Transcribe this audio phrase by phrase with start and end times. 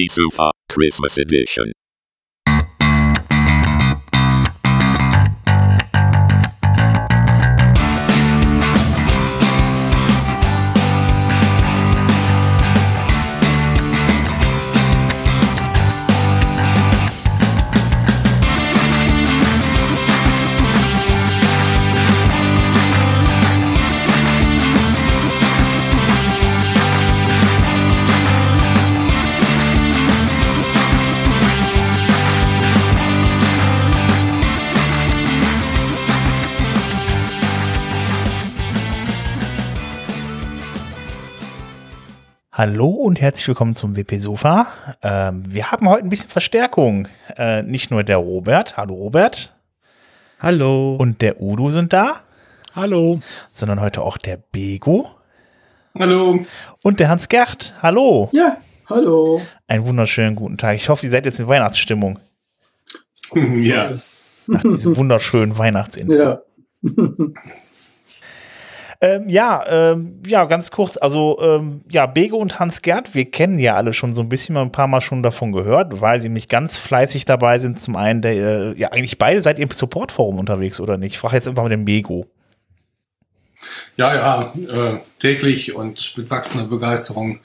[0.00, 1.72] WP Sofa Christmas Edition.
[42.60, 44.66] Hallo und herzlich willkommen zum WP Sofa.
[45.00, 47.08] Ähm, wir haben heute ein bisschen Verstärkung.
[47.38, 49.56] Äh, nicht nur der Robert, hallo Robert.
[50.40, 50.94] Hallo.
[50.96, 52.20] Und der Udo sind da.
[52.74, 53.20] Hallo.
[53.54, 55.08] Sondern heute auch der Bego.
[55.98, 56.44] Hallo.
[56.82, 57.74] Und der Hans Gerd.
[57.80, 58.28] Hallo.
[58.34, 58.58] Ja,
[58.90, 59.40] hallo.
[59.66, 60.76] Einen wunderschönen guten Tag.
[60.76, 62.18] Ich hoffe, ihr seid jetzt in Weihnachtsstimmung.
[63.62, 63.90] Ja.
[64.48, 66.14] Nach diesem wunderschönen Weihnachtsintro.
[66.14, 66.42] Ja.
[69.02, 70.98] Ähm, ja, ähm, ja, ganz kurz.
[70.98, 74.58] Also, ähm, ja, Bege und Hans Gerd, wir kennen ja alle schon so ein bisschen
[74.58, 77.80] ein paar Mal schon davon gehört, weil sie nicht ganz fleißig dabei sind.
[77.80, 81.14] Zum einen, der, äh, ja, eigentlich beide seid ihr im Supportforum unterwegs, oder nicht?
[81.14, 82.26] Ich frage jetzt einfach mal den Bego.
[83.96, 87.40] Ja, ja, äh, täglich und mit wachsender Begeisterung.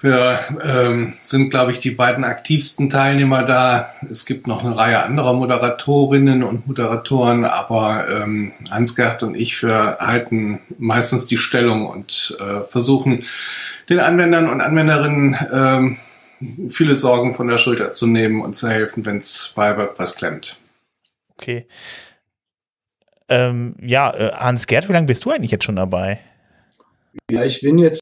[0.00, 3.92] Wir ähm, sind, glaube ich, die beiden aktivsten Teilnehmer da.
[4.08, 9.98] Es gibt noch eine Reihe anderer Moderatorinnen und Moderatoren, aber ähm, Hans-Gerd und ich wir
[9.98, 13.24] halten meistens die Stellung und äh, versuchen
[13.88, 15.98] den Anwendern und Anwenderinnen ähm,
[16.70, 20.56] viele Sorgen von der Schulter zu nehmen und zu helfen, wenn es bei WordPress klemmt.
[21.34, 21.66] Okay.
[23.28, 26.20] Ähm, ja, äh, Hans-Gerd, wie lange bist du eigentlich jetzt schon dabei?
[27.30, 28.00] Ja, ich bin jetzt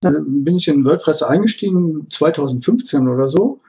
[0.00, 3.60] dann bin ich in WordPress eingestiegen, 2015 oder so.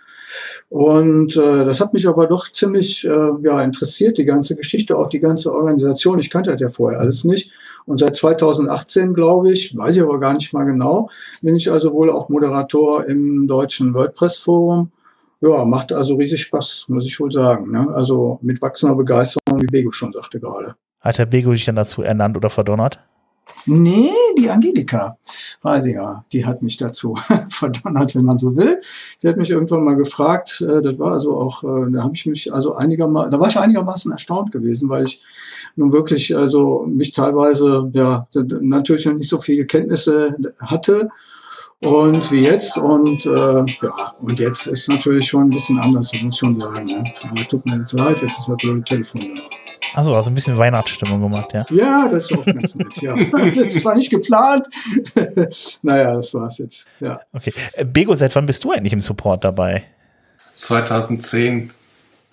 [0.69, 5.09] Und äh, das hat mich aber doch ziemlich äh, ja, interessiert, die ganze Geschichte, auch
[5.09, 6.19] die ganze Organisation.
[6.19, 7.51] Ich kannte das ja vorher alles nicht.
[7.85, 11.09] Und seit 2018, glaube ich, weiß ich aber gar nicht mal genau,
[11.41, 14.91] bin ich also wohl auch Moderator im deutschen WordPress-Forum.
[15.41, 17.71] Ja, macht also riesig Spaß, muss ich wohl sagen.
[17.71, 17.87] Ne?
[17.91, 20.75] Also mit wachsender Begeisterung, wie Bego schon sagte gerade.
[21.01, 22.99] Hat der Bego dich dann dazu ernannt oder verdonnert?
[23.65, 25.17] Nee, die Angelika
[25.63, 27.15] Reisiger, die hat mich dazu
[27.49, 28.81] verdonnert, wenn man so will.
[29.21, 32.25] Die hat mich irgendwann mal gefragt, äh, das war also auch, äh, da habe ich
[32.25, 35.21] mich also einigermaßen, da war ich einigermaßen erstaunt gewesen, weil ich
[35.75, 41.09] nun wirklich also mich teilweise, ja, natürlich noch nicht so viele Kenntnisse hatte
[41.83, 46.33] und wie jetzt und äh, ja, und jetzt ist natürlich schon ein bisschen anders, muss
[46.33, 46.85] ich schon sagen.
[46.85, 47.03] Ne?
[47.29, 49.60] Aber tut mir jetzt leid, jetzt ist das blöde Telefon da.
[49.93, 51.65] Achso, also ein bisschen Weihnachtsstimmung gemacht, ja.
[51.69, 53.15] Ja, das ist auch ganz nett, ja.
[53.55, 54.67] das zwar nicht geplant.
[55.81, 57.19] naja, das war's jetzt, ja.
[57.33, 57.53] Okay.
[57.73, 59.83] Äh, Bego, seit wann bist du eigentlich im Support dabei?
[60.53, 61.71] 2010.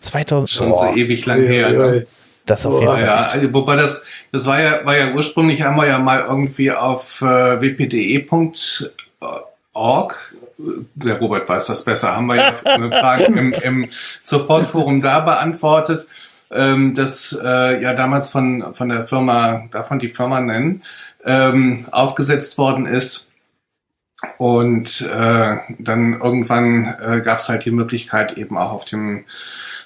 [0.00, 0.50] 2000.
[0.50, 1.70] Schon so ewig lang her.
[1.72, 2.06] Ja, ne?
[2.46, 3.02] Das auf jeden Ja, Fall.
[3.02, 6.72] ja, also, wobei das, das war ja, war ja ursprünglich haben wir ja mal irgendwie
[6.72, 8.90] auf äh, wpde.org,
[10.94, 13.88] der Robert weiß das besser, haben wir ja eine Frage im, im
[14.20, 16.06] Supportforum da beantwortet,
[16.50, 20.82] ähm, das äh, ja damals von, von der Firma, man die Firma nennen,
[21.24, 23.26] ähm, aufgesetzt worden ist.
[24.36, 29.24] Und äh, dann irgendwann äh, gab es halt die Möglichkeit, eben auch auf dem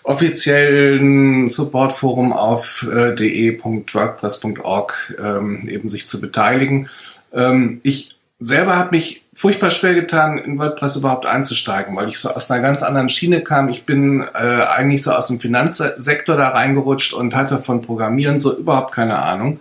[0.04, 6.88] offiziellen Supportforum auf äh, de.wordpress.org ähm, eben sich zu beteiligen.
[7.32, 12.28] Ähm, ich selber habe mich furchtbar schwer getan, in WordPress überhaupt einzusteigen, weil ich so
[12.28, 13.68] aus einer ganz anderen Schiene kam.
[13.70, 18.56] Ich bin äh, eigentlich so aus dem Finanzsektor da reingerutscht und hatte von Programmieren so
[18.56, 19.58] überhaupt keine Ahnung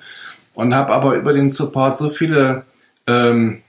[0.53, 2.61] und habe aber über den Support so viele
[3.07, 3.63] ähm,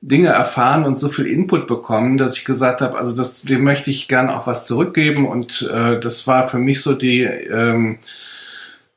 [0.00, 3.88] Dinge erfahren und so viel Input bekommen, dass ich gesagt habe, also das, dem möchte
[3.88, 8.00] ich gern auch was zurückgeben und äh, das war für mich so die, ähm,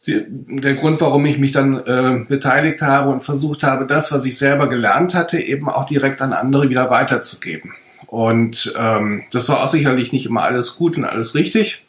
[0.07, 4.25] die der Grund, warum ich mich dann äh, beteiligt habe und versucht habe, das, was
[4.25, 7.73] ich selber gelernt hatte, eben auch direkt an andere wieder weiterzugeben.
[8.07, 11.83] Und ähm, das war auch sicherlich nicht immer alles gut und alles richtig.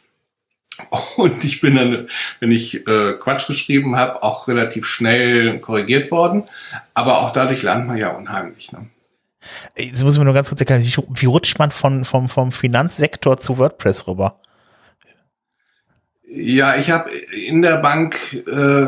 [1.17, 2.09] Und ich bin dann,
[2.41, 6.45] wenn ich äh, Quatsch geschrieben habe, auch relativ schnell korrigiert worden.
[6.95, 8.73] Aber auch dadurch lernt man ja unheimlich.
[8.73, 8.87] Ne?
[9.77, 12.53] Jetzt muss ich mir nur ganz kurz erklären, wie, wie rutscht man von, vom, vom
[12.53, 14.41] Finanzsektor zu WordPress rüber?
[16.39, 18.85] Ja, ich habe in der Bank äh,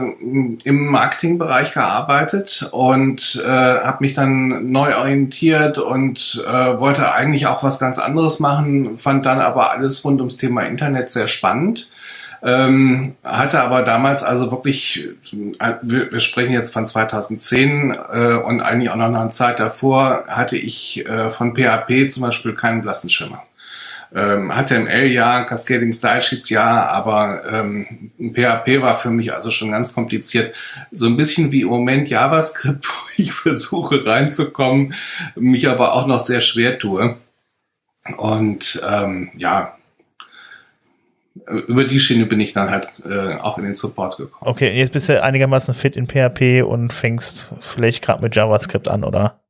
[0.64, 7.62] im Marketingbereich gearbeitet und äh, habe mich dann neu orientiert und äh, wollte eigentlich auch
[7.62, 11.90] was ganz anderes machen, fand dann aber alles rund ums Thema Internet sehr spannend.
[12.42, 15.08] Ähm, hatte aber damals also wirklich,
[15.58, 20.24] äh, wir, wir sprechen jetzt von 2010 äh, und eigentlich auch noch eine Zeit davor,
[20.28, 23.42] hatte ich äh, von PHP zum Beispiel keinen blassen Schimmer.
[24.14, 29.70] Ähm, HTML ja, Cascading Style Sheets ja, aber ähm, PHP war für mich also schon
[29.70, 30.54] ganz kompliziert.
[30.90, 34.94] So ein bisschen wie im Moment JavaScript, wo ich versuche reinzukommen,
[35.34, 37.16] mich aber auch noch sehr schwer tue.
[38.16, 39.74] Und ähm, ja,
[41.66, 44.50] über die Schiene bin ich dann halt äh, auch in den Support gekommen.
[44.50, 49.04] Okay, jetzt bist du einigermaßen fit in PHP und fängst vielleicht gerade mit JavaScript an,
[49.04, 49.40] oder?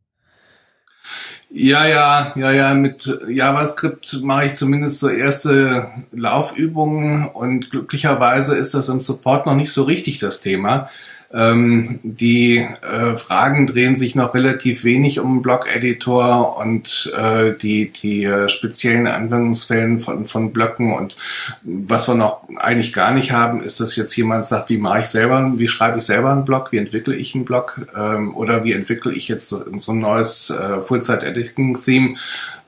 [1.50, 8.74] Ja, ja, ja, ja, mit JavaScript mache ich zumindest so erste Laufübungen und glücklicherweise ist
[8.74, 10.90] das im Support noch nicht so richtig das Thema.
[11.30, 18.24] Ähm, die äh, Fragen drehen sich noch relativ wenig um Blog-Editor und äh, die, die
[18.24, 20.94] äh, speziellen Anwendungsfällen von, von Blöcken.
[20.94, 21.16] Und
[21.62, 25.06] was wir noch eigentlich gar nicht haben, ist, dass jetzt jemand sagt, wie mache ich
[25.06, 28.72] selber, wie schreibe ich selber einen Blog, wie entwickle ich einen Blog ähm, oder wie
[28.72, 32.16] entwickle ich jetzt so ein neues äh, Full-Site-Editing-Theme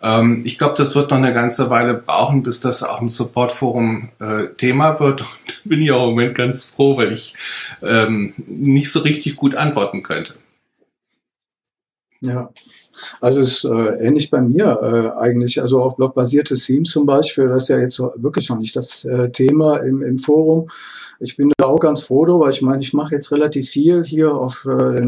[0.02, 4.08] ähm, ich glaube, das wird noch eine ganze Weile brauchen, bis das auch im Support-Forum
[4.18, 5.20] äh, Thema wird.
[5.20, 5.28] Und
[5.64, 7.34] bin ich auch im Moment ganz froh, weil ich
[7.82, 10.34] ähm, nicht so richtig gut antworten könnte.
[12.22, 12.50] Ja,
[13.20, 15.60] also es ist äh, ähnlich bei mir äh, eigentlich.
[15.60, 19.30] Also auch blockbasierte Themes zum Beispiel, das ist ja jetzt wirklich noch nicht das äh,
[19.30, 20.68] Thema im, im Forum.
[21.22, 22.48] Ich bin da auch ganz froh darüber.
[22.48, 25.02] Ich meine, ich mache jetzt relativ viel hier auf äh,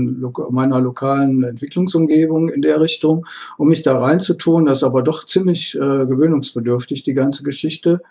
[0.51, 3.27] meiner lokalen Entwicklungsumgebung in der Richtung,
[3.57, 4.67] um mich da reinzutun.
[4.67, 8.03] Das ist aber doch ziemlich äh, gewöhnungsbedürftig, die ganze Geschichte.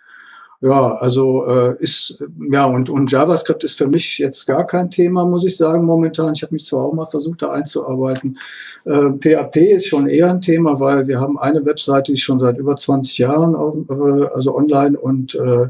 [0.64, 5.26] Ja, also äh, ist ja und und JavaScript ist für mich jetzt gar kein Thema,
[5.26, 6.34] muss ich sagen momentan.
[6.36, 8.38] Ich habe mich zwar auch mal versucht, da einzuarbeiten.
[8.86, 12.60] Äh, PHP ist schon eher ein Thema, weil wir haben eine Webseite, die schon seit
[12.60, 15.68] über 20 Jahren auf, äh, also online und äh,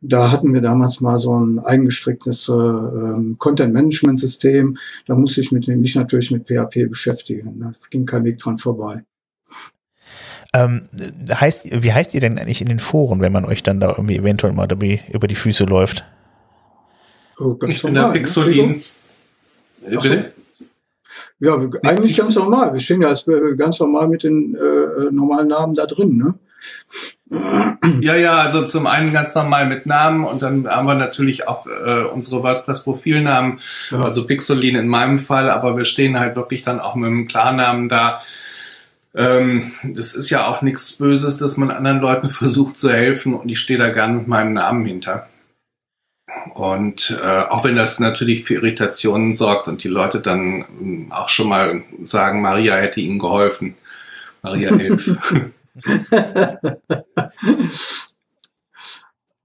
[0.00, 4.76] da hatten wir damals mal so ein eingestricktes äh, ähm, Content Management System.
[5.06, 7.58] Da musste ich mit, mich natürlich mit PHP beschäftigen.
[7.58, 9.02] Da ging kein Weg dran vorbei.
[10.52, 10.82] Ähm,
[11.32, 14.16] heißt, wie heißt ihr denn eigentlich in den Foren, wenn man euch dann da irgendwie
[14.16, 16.04] eventuell mal dabei über die Füße läuft?
[17.38, 18.12] Oh, ich bin der ne?
[18.12, 18.82] Pixolin.
[19.88, 20.32] Bitte?
[21.38, 22.72] Ja, eigentlich ganz normal.
[22.72, 26.34] Wir stehen ja äh, ganz normal mit den äh, normalen Namen da drin, ne?
[28.00, 31.66] Ja, ja, also zum einen ganz normal mit Namen und dann haben wir natürlich auch
[31.66, 33.60] äh, unsere WordPress-Profilnamen,
[33.90, 34.02] ja.
[34.02, 37.88] also Pixolin in meinem Fall, aber wir stehen halt wirklich dann auch mit dem Klarnamen
[37.88, 38.20] da.
[39.14, 43.48] Ähm, das ist ja auch nichts Böses, dass man anderen Leuten versucht zu helfen und
[43.48, 45.28] ich stehe da gern mit meinem Namen hinter.
[46.54, 51.28] Und äh, auch wenn das natürlich für Irritationen sorgt und die Leute dann ähm, auch
[51.28, 53.74] schon mal sagen, Maria hätte ihnen geholfen.
[54.42, 55.10] Maria hilft.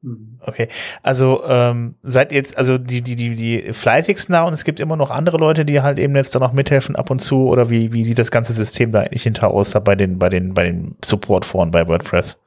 [0.05, 0.37] Mhm.
[0.41, 0.67] Okay,
[1.01, 4.97] also ähm, seid jetzt also die die die die fleißigsten da und es gibt immer
[4.97, 7.91] noch andere Leute, die halt eben jetzt da noch mithelfen ab und zu oder wie
[7.91, 10.63] wie sieht das ganze System da eigentlich hinter aus da bei den bei den bei
[10.63, 12.39] den Support-Foren bei WordPress?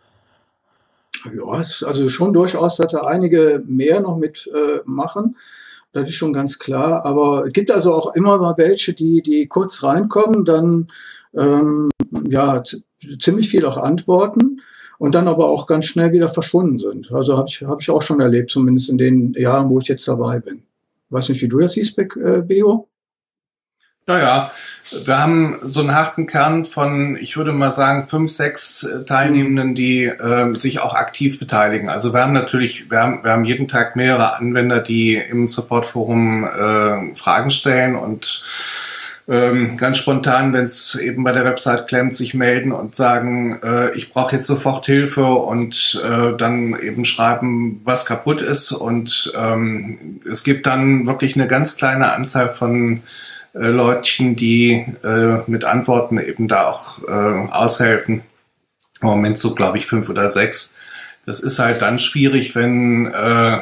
[1.24, 5.34] Ja, also schon durchaus, dass da einige mehr noch mitmachen.
[5.34, 5.38] Äh,
[5.92, 7.04] das ist schon ganz klar.
[7.04, 10.92] Aber es gibt also auch immer mal welche, die, die kurz reinkommen, dann
[11.36, 11.88] ähm,
[12.28, 12.62] ja
[13.18, 14.60] ziemlich viel auch antworten
[14.98, 17.10] und dann aber auch ganz schnell wieder verschwunden sind.
[17.12, 20.06] Also habe ich, hab ich auch schon erlebt, zumindest in den Jahren, wo ich jetzt
[20.06, 20.62] dabei bin.
[21.10, 22.88] Weiß nicht, wie du das siehst, äh, Beo?
[24.06, 24.50] Naja,
[25.04, 29.74] wir haben so einen harten Kern von, ich würde mal sagen, fünf, sechs äh, Teilnehmenden,
[29.74, 31.90] die äh, sich auch aktiv beteiligen.
[31.90, 36.44] Also wir haben natürlich, wir haben, wir haben jeden Tag mehrere Anwender, die im Supportforum
[36.44, 38.44] äh, Fragen stellen und
[39.28, 43.94] ähm, ganz spontan, wenn es eben bei der Website klemmt, sich melden und sagen, äh,
[43.94, 48.72] ich brauche jetzt sofort Hilfe und äh, dann eben schreiben, was kaputt ist.
[48.72, 53.02] Und ähm, es gibt dann wirklich eine ganz kleine Anzahl von
[53.54, 58.22] äh, Leutchen, die äh, mit Antworten eben da auch äh, aushelfen.
[59.02, 60.74] Im Moment so, glaube ich, fünf oder sechs.
[61.26, 63.58] Das ist halt dann schwierig, wenn äh,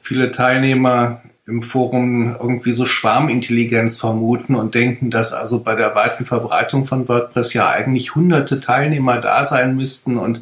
[0.00, 6.24] viele Teilnehmer im Forum irgendwie so Schwarmintelligenz vermuten und denken, dass also bei der weiten
[6.24, 10.16] Verbreitung von WordPress ja eigentlich hunderte Teilnehmer da sein müssten.
[10.16, 10.40] Und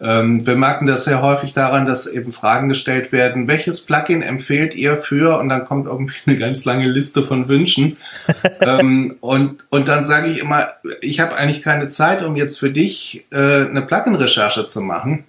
[0.00, 4.74] ähm, wir merken das sehr häufig daran, dass eben Fragen gestellt werden, welches Plugin empfehlt
[4.74, 5.38] ihr für?
[5.38, 7.98] Und dann kommt irgendwie eine ganz lange Liste von Wünschen.
[8.60, 10.68] ähm, und, und dann sage ich immer,
[11.02, 15.24] ich habe eigentlich keine Zeit, um jetzt für dich äh, eine Plugin-Recherche zu machen.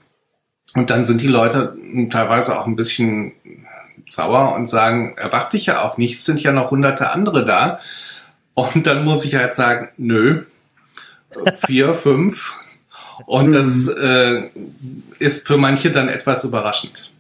[0.76, 1.76] Und dann sind die Leute
[2.10, 3.34] teilweise auch ein bisschen
[4.10, 7.80] sauer und sagen, erwarte ich ja auch nicht, es sind ja noch hunderte andere da.
[8.54, 10.44] Und dann muss ich halt sagen, nö,
[11.66, 12.54] vier, fünf.
[13.26, 14.04] Und das mhm.
[14.04, 14.50] äh,
[15.20, 17.12] ist für manche dann etwas überraschend.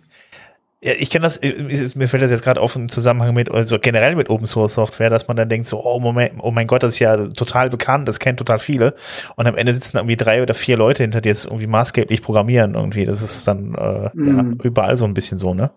[0.81, 3.79] Ja, ich kenne das, ist, mir fällt das jetzt gerade auf im Zusammenhang mit, also
[3.79, 6.83] generell mit Open Source Software, dass man dann denkt so, oh Moment, oh mein Gott,
[6.83, 8.93] das ist ja total bekannt, das kennt total viele.
[9.35, 12.21] Und am Ende sitzen irgendwie drei oder vier Leute hinter dir, die jetzt irgendwie maßgeblich
[12.21, 13.03] programmieren irgendwie.
[13.05, 14.57] Das ist dann äh, mhm.
[14.57, 15.69] ja, überall so ein bisschen so, ne?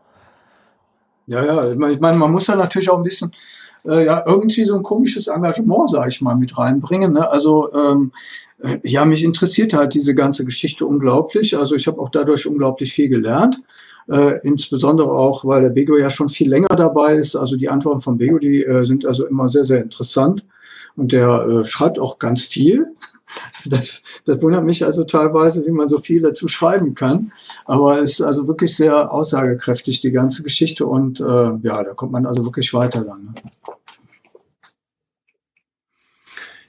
[1.32, 3.32] Ja, ja, ich meine, man muss da natürlich auch ein bisschen,
[3.84, 7.14] äh, ja, irgendwie so ein komisches Engagement, sage ich mal, mit reinbringen.
[7.14, 7.28] Ne?
[7.28, 8.12] Also ähm,
[8.58, 11.56] äh, ja, mich interessiert halt diese ganze Geschichte unglaublich.
[11.56, 13.60] Also ich habe auch dadurch unglaublich viel gelernt.
[14.08, 17.36] Äh, insbesondere auch, weil der Bego ja schon viel länger dabei ist.
[17.36, 20.44] Also die Antworten von Bego, die äh, sind also immer sehr, sehr interessant.
[20.96, 22.88] Und der äh, schreibt auch ganz viel.
[23.66, 27.33] Das, das wundert mich also teilweise, wie man so viel dazu schreiben kann.
[27.64, 30.87] Aber es ist also wirklich sehr aussagekräftig, die ganze Geschichte.
[30.87, 33.25] Und äh, ja, da kommt man also wirklich weiter dann.
[33.25, 33.35] Ne?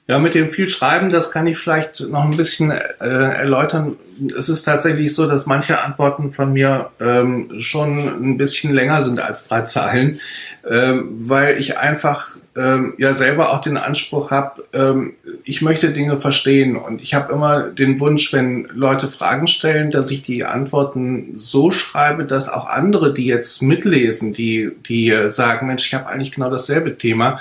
[0.06, 3.96] Ja, mit dem viel Schreiben, das kann ich vielleicht noch ein bisschen äh, erläutern.
[4.36, 9.18] Es ist tatsächlich so, dass manche Antworten von mir ähm, schon ein bisschen länger sind
[9.18, 10.20] als drei Zeilen,
[10.68, 16.18] ähm, weil ich einfach ähm, ja selber auch den Anspruch habe, ähm, ich möchte Dinge
[16.18, 21.30] verstehen und ich habe immer den Wunsch, wenn Leute Fragen stellen, dass ich die Antworten
[21.34, 26.32] so schreibe, dass auch andere, die jetzt mitlesen, die die sagen, Mensch, ich habe eigentlich
[26.32, 27.40] genau dasselbe Thema,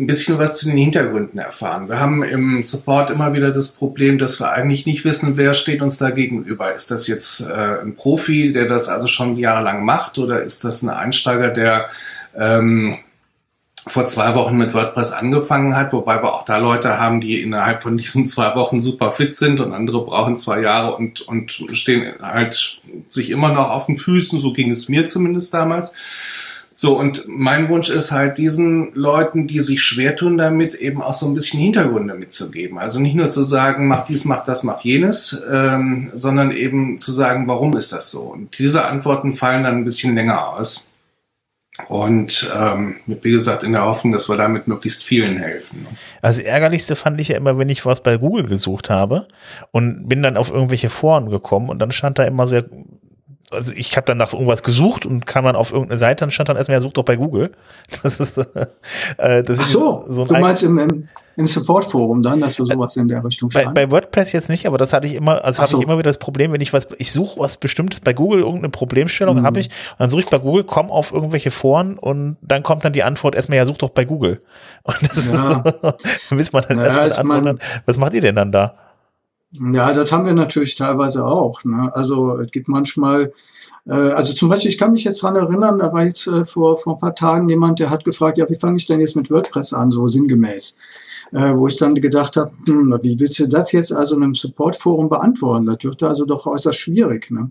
[0.00, 1.88] ein bisschen was zu den Hintergründen erfahren.
[1.90, 5.82] Wir haben im Support immer wieder das Problem, dass wir eigentlich nicht wissen, wer steht
[5.82, 6.74] uns da gegenüber.
[6.74, 10.82] Ist das jetzt äh, ein Profi, der das also schon jahrelang macht, oder ist das
[10.82, 11.90] ein Einsteiger, der
[12.34, 12.96] ähm,
[13.86, 17.82] vor zwei Wochen mit WordPress angefangen hat, wobei wir auch da Leute haben, die innerhalb
[17.82, 22.14] von diesen zwei Wochen super fit sind und andere brauchen zwei Jahre und, und stehen
[22.22, 22.80] halt
[23.10, 25.94] sich immer noch auf den Füßen, so ging es mir zumindest damals.
[26.82, 31.12] So, und mein Wunsch ist halt, diesen Leuten, die sich schwer tun damit, eben auch
[31.12, 32.78] so ein bisschen Hintergründe mitzugeben.
[32.78, 37.12] Also nicht nur zu sagen, mach dies, mach das, mach jenes, ähm, sondern eben zu
[37.12, 38.20] sagen, warum ist das so?
[38.20, 40.88] Und diese Antworten fallen dann ein bisschen länger aus.
[41.88, 45.86] Und ähm, wie gesagt, in der Hoffnung, dass wir damit möglichst vielen helfen.
[46.22, 49.28] Also ärgerlichste fand ich ja immer, wenn ich was bei Google gesucht habe
[49.70, 52.58] und bin dann auf irgendwelche Foren gekommen und dann stand da immer so,
[53.50, 56.48] also ich habe dann nach irgendwas gesucht und kam dann auf irgendeine Seite, dann stand
[56.48, 57.52] dann erstmal, ja, such doch bei Google.
[58.02, 58.38] Das ist,
[59.18, 62.64] äh, das Ach so, so ein du meinst im, im, im Support-Forum dann, dass du
[62.64, 65.60] sowas in der Richtung bei, bei WordPress jetzt nicht, aber das hatte ich immer, also
[65.60, 65.78] habe so.
[65.78, 68.70] ich immer wieder das Problem, wenn ich was, ich suche was Bestimmtes bei Google, irgendeine
[68.70, 69.46] Problemstellung mhm.
[69.46, 72.84] habe ich, und dann suche ich bei Google, komme auf irgendwelche Foren und dann kommt
[72.84, 74.42] dann die Antwort erstmal, ja, such doch bei Google.
[74.84, 75.62] Und das ja.
[75.62, 78.74] ist, bis man dann ja, erstmal antwortet, was macht ihr denn dann da?
[79.52, 81.64] Ja, das haben wir natürlich teilweise auch.
[81.64, 81.90] Ne?
[81.94, 83.32] Also es gibt manchmal,
[83.86, 86.78] äh, also zum Beispiel, ich kann mich jetzt dran erinnern, da war jetzt äh, vor,
[86.78, 89.30] vor ein paar Tagen jemand, der hat gefragt, ja, wie fange ich denn jetzt mit
[89.30, 90.78] WordPress an, so sinngemäß.
[91.32, 94.34] Äh, wo ich dann gedacht habe, hm, wie willst du das jetzt also in einem
[94.34, 95.66] Support-Forum beantworten?
[95.66, 97.30] Das wird also doch äußerst schwierig.
[97.30, 97.50] Ne?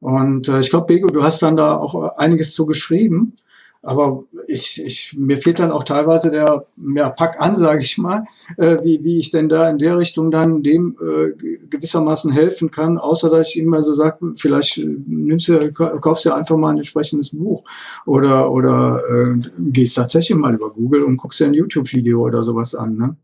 [0.00, 3.36] Und äh, ich glaube, Bego, du hast dann da auch einiges zu geschrieben.
[3.84, 8.24] Aber ich, ich, mir fehlt dann auch teilweise der ja, Pack an, sage ich mal,
[8.56, 11.32] äh, wie, wie ich denn da in der Richtung dann dem äh,
[11.68, 16.24] gewissermaßen helfen kann, außer dass ich ihm mal so sage, vielleicht äh, nimmst du, kaufst
[16.24, 17.62] du einfach mal ein entsprechendes Buch
[18.06, 19.34] oder, oder äh,
[19.70, 22.96] gehst tatsächlich mal über Google und guckst dir ein YouTube-Video oder sowas an.
[22.96, 23.16] Ne?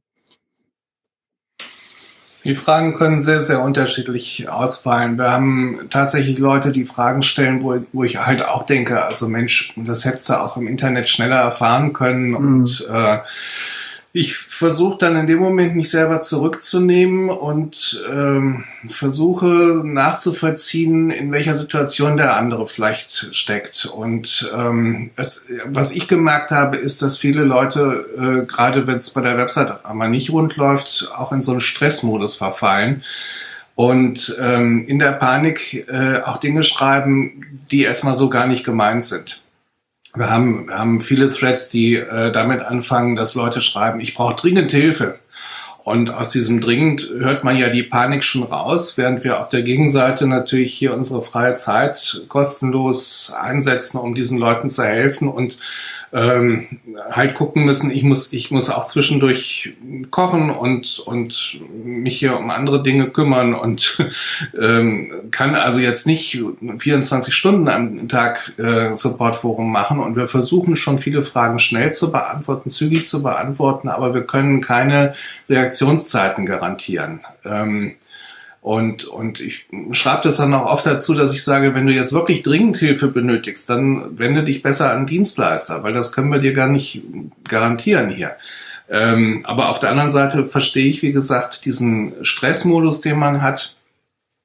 [2.44, 5.18] Die Fragen können sehr, sehr unterschiedlich ausfallen.
[5.18, 9.74] Wir haben tatsächlich Leute, die Fragen stellen, wo, wo ich halt auch denke, also Mensch,
[9.76, 12.30] das hättest du auch im Internet schneller erfahren können.
[12.30, 12.36] Mhm.
[12.36, 13.18] Und äh,
[14.12, 21.54] ich versuche dann in dem Moment mich selber zurückzunehmen und ähm, versuche nachzuvollziehen, in welcher
[21.54, 23.86] Situation der andere vielleicht steckt.
[23.86, 29.10] Und ähm, es, was ich gemerkt habe, ist, dass viele Leute, äh, gerade wenn es
[29.10, 33.04] bei der Website auf einmal nicht rund läuft, auch in so einen Stressmodus verfallen
[33.76, 39.04] und ähm, in der Panik äh, auch Dinge schreiben, die erstmal so gar nicht gemeint
[39.04, 39.40] sind.
[40.14, 44.34] Wir haben, wir haben viele Threads, die äh, damit anfangen, dass Leute schreiben, ich brauche
[44.34, 45.18] dringend Hilfe.
[45.82, 49.62] Und aus diesem dringend hört man ja die Panik schon raus, während wir auf der
[49.62, 55.58] Gegenseite natürlich hier unsere freie Zeit kostenlos einsetzen, um diesen Leuten zu helfen und
[56.12, 56.66] ähm,
[57.10, 59.74] halt gucken müssen, ich muss, ich muss auch zwischendurch
[60.10, 64.04] kochen und, und mich hier um andere Dinge kümmern und
[64.60, 66.42] ähm, kann also jetzt nicht
[66.78, 72.10] 24 Stunden am Tag äh, Supportforum machen und wir versuchen schon viele Fragen schnell zu
[72.10, 75.14] beantworten, zügig zu beantworten, aber wir können keine
[75.48, 77.20] Reaktionszeiten garantieren.
[77.44, 77.94] Ähm,
[78.62, 82.12] und, und ich schreibe das dann auch oft dazu, dass ich sage, wenn du jetzt
[82.12, 86.52] wirklich dringend Hilfe benötigst, dann wende dich besser an Dienstleister, weil das können wir dir
[86.52, 87.02] gar nicht
[87.48, 88.36] garantieren hier.
[88.90, 93.74] Ähm, aber auf der anderen Seite verstehe ich, wie gesagt, diesen Stressmodus, den man hat.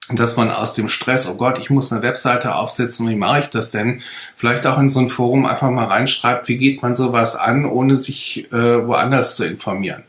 [0.10, 3.48] dass man aus dem Stress, oh Gott, ich muss eine Webseite aufsetzen, wie mache ich
[3.48, 4.04] das denn?
[4.36, 7.98] Vielleicht auch in so ein Forum einfach mal reinschreibt, wie geht man sowas an, ohne
[7.98, 10.04] sich äh, woanders zu informieren.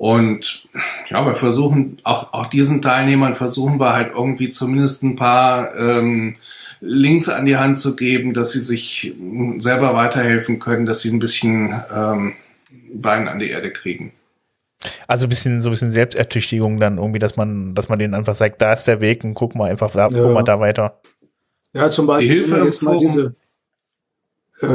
[0.00, 0.66] Und
[1.10, 6.36] ja, wir versuchen auch, auch diesen Teilnehmern versuchen wir halt irgendwie zumindest ein paar ähm,
[6.80, 9.14] Links an die Hand zu geben, dass sie sich
[9.58, 12.32] selber weiterhelfen können, dass sie ein bisschen ähm,
[12.94, 14.14] Bein an die Erde kriegen.
[15.06, 18.34] Also ein bisschen, so ein bisschen Selbstertüchtigung dann irgendwie, dass man, dass man denen einfach
[18.34, 20.22] sagt, da ist der Weg und guck mal einfach da, ja.
[20.22, 20.98] guck mal da weiter.
[21.74, 23.34] Ja, zum Beispiel die Hilfe jetzt mal diese,
[24.62, 24.74] äh,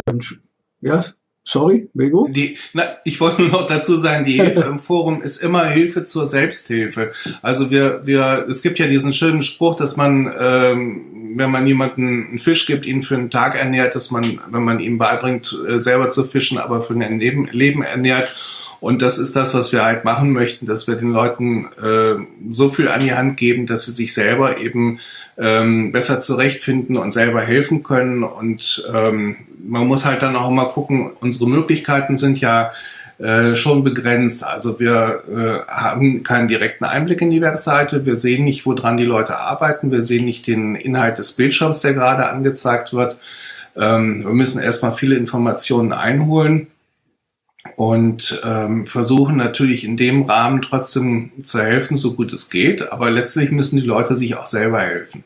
[0.82, 1.04] ja,
[1.48, 2.28] Sorry, Bego?
[2.28, 6.04] Die, na, ich wollte nur noch dazu sagen, die Hilfe im Forum ist immer Hilfe
[6.04, 7.12] zur Selbsthilfe.
[7.44, 12.28] Also wir, wir, es gibt ja diesen schönen Spruch, dass man, ähm, wenn man jemanden
[12.30, 15.80] einen Fisch gibt, ihn für einen Tag ernährt, dass man, wenn man ihm beibringt, äh,
[15.80, 18.36] selber zu fischen, aber für ein Leben, Leben ernährt.
[18.80, 22.72] Und das ist das, was wir halt machen möchten, dass wir den Leuten äh, so
[22.72, 25.00] viel an die Hand geben, dass sie sich selber eben
[25.38, 28.24] ähm, besser zurechtfinden und selber helfen können.
[28.24, 32.72] Und ähm, man muss halt dann auch mal gucken, unsere Möglichkeiten sind ja
[33.18, 34.46] äh, schon begrenzt.
[34.46, 38.06] Also wir äh, haben keinen direkten Einblick in die Webseite.
[38.06, 39.92] Wir sehen nicht, woran die Leute arbeiten.
[39.92, 43.18] Wir sehen nicht den Inhalt des Bildschirms, der gerade angezeigt wird.
[43.78, 46.68] Ähm, wir müssen erstmal viele Informationen einholen
[47.78, 52.92] und ähm, versuchen natürlich in dem Rahmen trotzdem zu helfen, so gut es geht.
[52.92, 55.24] Aber letztlich müssen die Leute sich auch selber helfen.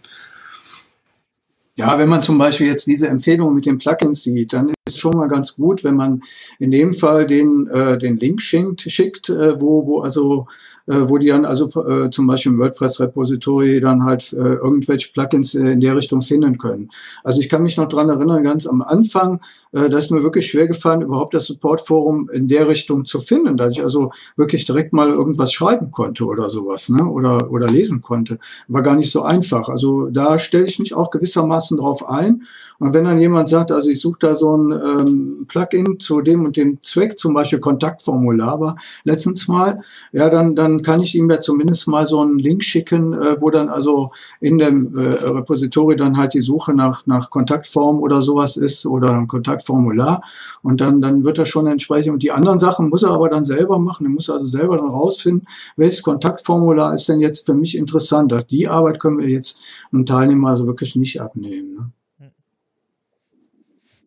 [1.80, 5.18] Ja, wenn man zum Beispiel jetzt diese Empfehlung mit den Plugins sieht, dann ist schon
[5.18, 6.22] mal ganz gut, wenn man
[6.60, 10.48] in dem Fall den, äh, den Link schickt, schickt äh, wo, wo also
[10.90, 15.54] äh, wo die dann also äh, zum Beispiel im WordPress-Repository dann halt äh, irgendwelche Plugins
[15.54, 16.90] äh, in der Richtung finden können.
[17.24, 19.40] Also ich kann mich noch dran erinnern, ganz am Anfang,
[19.72, 23.56] äh, da ist mir wirklich schwer gefallen, überhaupt das Support-Forum in der Richtung zu finden,
[23.56, 27.06] da ich also wirklich direkt mal irgendwas schreiben konnte oder sowas, ne?
[27.06, 28.40] oder, oder lesen konnte.
[28.68, 29.70] War gar nicht so einfach.
[29.70, 32.44] Also da stelle ich mich auch gewissermaßen drauf ein.
[32.80, 36.46] Und wenn dann jemand sagt, also ich suche da so ein ähm, Plugin zu dem
[36.46, 41.30] und dem Zweck, zum Beispiel Kontaktformular war letztens mal, ja, dann, dann kann ich ihm
[41.30, 45.96] ja zumindest mal so einen Link schicken, äh, wo dann also in dem äh, Repository
[45.96, 50.22] dann halt die Suche nach, nach Kontaktform oder sowas ist oder ein Kontaktformular.
[50.62, 52.14] Und dann, dann wird das schon entsprechend.
[52.14, 54.06] Und die anderen Sachen muss er aber dann selber machen.
[54.06, 58.34] Er muss also selber dann rausfinden, welches Kontaktformular ist denn jetzt für mich interessant.
[58.50, 59.62] Die Arbeit können wir jetzt
[59.92, 61.74] einem Teilnehmer also wirklich nicht abnehmen.
[61.74, 61.92] Ne?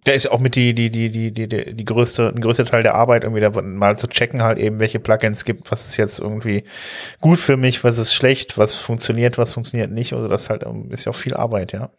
[0.06, 2.82] Der ist auch mit die, die, die, die, die, die, die größte, ein größter Teil
[2.82, 6.18] der Arbeit, irgendwie da mal zu checken, halt eben, welche Plugins gibt, was ist jetzt
[6.18, 6.64] irgendwie
[7.20, 10.12] gut für mich, was ist schlecht, was funktioniert, was funktioniert nicht.
[10.12, 11.90] Also das halt ähm, ist ja auch viel Arbeit, ja.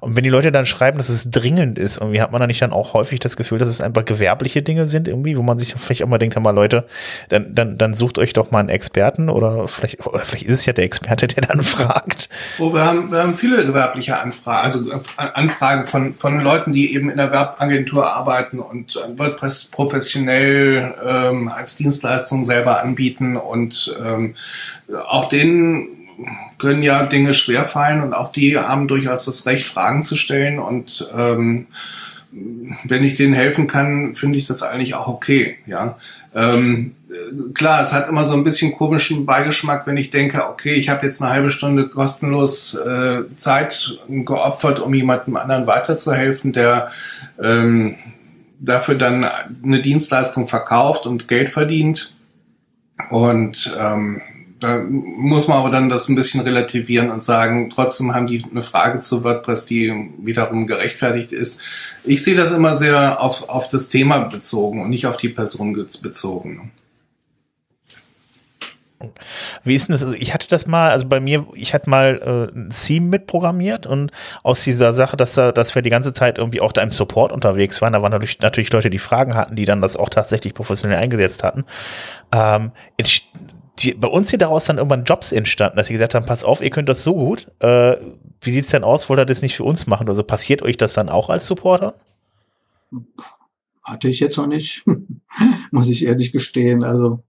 [0.00, 2.60] Und wenn die Leute dann schreiben, dass es dringend ist, irgendwie hat man da nicht
[2.60, 5.74] dann auch häufig das Gefühl, dass es einfach gewerbliche Dinge sind, irgendwie, wo man sich
[5.78, 6.86] vielleicht auch mal denkt, mal Leute,
[7.30, 10.66] dann, dann, dann sucht euch doch mal einen Experten oder vielleicht, oder vielleicht ist es
[10.66, 12.28] ja der Experte, der dann fragt.
[12.58, 16.94] Oh, wir haben, wir haben viele gewerbliche Anfragen, also äh, Anfragen von, von Leuten, die
[16.94, 24.34] eben in der Werbagentur arbeiten und WordPress professionell ähm, als Dienstleistung selber anbieten und ähm,
[25.08, 26.05] auch denen
[26.58, 30.58] können ja Dinge schwerfallen und auch die haben durchaus das Recht, Fragen zu stellen.
[30.58, 31.66] Und ähm,
[32.84, 35.58] wenn ich denen helfen kann, finde ich das eigentlich auch okay.
[35.66, 35.98] Ja.
[36.34, 36.94] Ähm,
[37.54, 41.06] klar, es hat immer so ein bisschen komischen Beigeschmack, wenn ich denke, okay, ich habe
[41.06, 46.90] jetzt eine halbe Stunde kostenlos äh, Zeit geopfert, um jemandem anderen weiterzuhelfen, der
[47.42, 47.96] ähm,
[48.58, 52.14] dafür dann eine Dienstleistung verkauft und Geld verdient.
[53.10, 54.20] Und ähm,
[54.66, 58.64] da muss man aber dann das ein bisschen relativieren und sagen, trotzdem haben die eine
[58.64, 61.62] Frage zu WordPress, die wiederum gerechtfertigt ist.
[62.02, 65.72] Ich sehe das immer sehr auf, auf das Thema bezogen und nicht auf die Person
[66.02, 66.72] bezogen.
[69.62, 70.02] Wie ist denn das?
[70.02, 73.86] Also ich hatte das mal, also bei mir, ich hatte mal äh, ein Theme mitprogrammiert
[73.86, 74.10] und
[74.42, 77.80] aus dieser Sache, dass, dass wir die ganze Zeit irgendwie auch da im Support unterwegs
[77.82, 80.98] waren, da waren natürlich, natürlich Leute, die Fragen hatten, die dann das auch tatsächlich professionell
[80.98, 81.64] eingesetzt hatten.
[82.32, 82.72] Ähm,
[83.78, 86.62] die, bei uns hier daraus dann irgendwann Jobs entstanden, dass sie gesagt haben, pass auf,
[86.62, 87.50] ihr könnt das so gut.
[87.60, 87.96] Äh,
[88.40, 89.08] wie sieht's denn aus?
[89.08, 90.08] Wollt ihr das nicht für uns machen?
[90.08, 91.94] Also passiert euch das dann auch als Supporter?
[93.82, 94.84] Hatte ich jetzt noch nicht,
[95.70, 96.84] muss ich ehrlich gestehen.
[96.84, 97.22] Also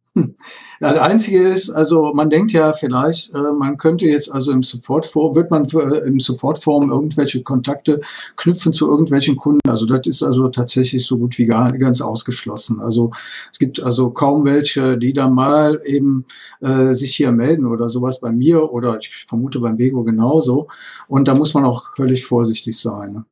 [0.80, 5.36] das Einzige ist, also man denkt ja vielleicht, äh, man könnte jetzt also im Support-Forum,
[5.36, 8.01] wird man äh, im Support-Forum irgendwelche Kontakte
[8.36, 9.69] knüpfen zu irgendwelchen Kunden.
[9.69, 12.80] Also das ist also tatsächlich so gut wie gar ganz ausgeschlossen.
[12.80, 13.12] Also
[13.51, 16.25] es gibt also kaum welche, die dann mal eben
[16.62, 20.67] äh, sich hier melden oder sowas bei mir oder ich vermute beim Bego genauso.
[21.08, 23.25] Und da muss man auch völlig vorsichtig sein.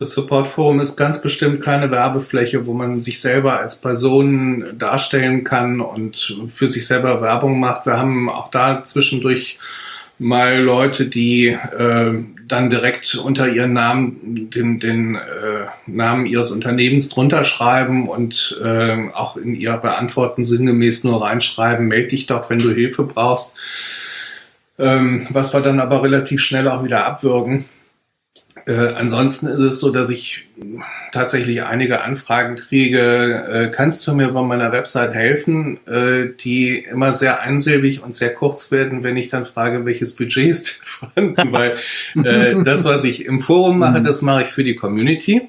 [0.00, 5.82] Das Support-Forum ist ganz bestimmt keine Werbefläche, wo man sich selber als Person darstellen kann
[5.82, 7.84] und für sich selber Werbung macht.
[7.84, 9.58] Wir haben auch da zwischendurch
[10.18, 12.14] mal Leute, die äh,
[12.48, 19.10] dann direkt unter ihren Namen den, den äh, Namen ihres Unternehmens drunter schreiben und äh,
[19.12, 23.54] auch in ihre Antworten sinngemäß nur reinschreiben, melde dich doch, wenn du Hilfe brauchst.
[24.78, 27.66] Ähm, was wir dann aber relativ schnell auch wieder abwürgen
[28.66, 30.46] äh, ansonsten ist es so, dass ich
[31.12, 32.98] tatsächlich einige Anfragen kriege.
[33.00, 38.34] Äh, kannst du mir bei meiner Website helfen, äh, die immer sehr einsilbig und sehr
[38.34, 41.36] kurz werden, wenn ich dann frage, welches Budget ist vorhanden?
[41.52, 41.78] Weil
[42.24, 44.04] äh, das, was ich im Forum mache, mhm.
[44.04, 45.42] das mache ich für die Community.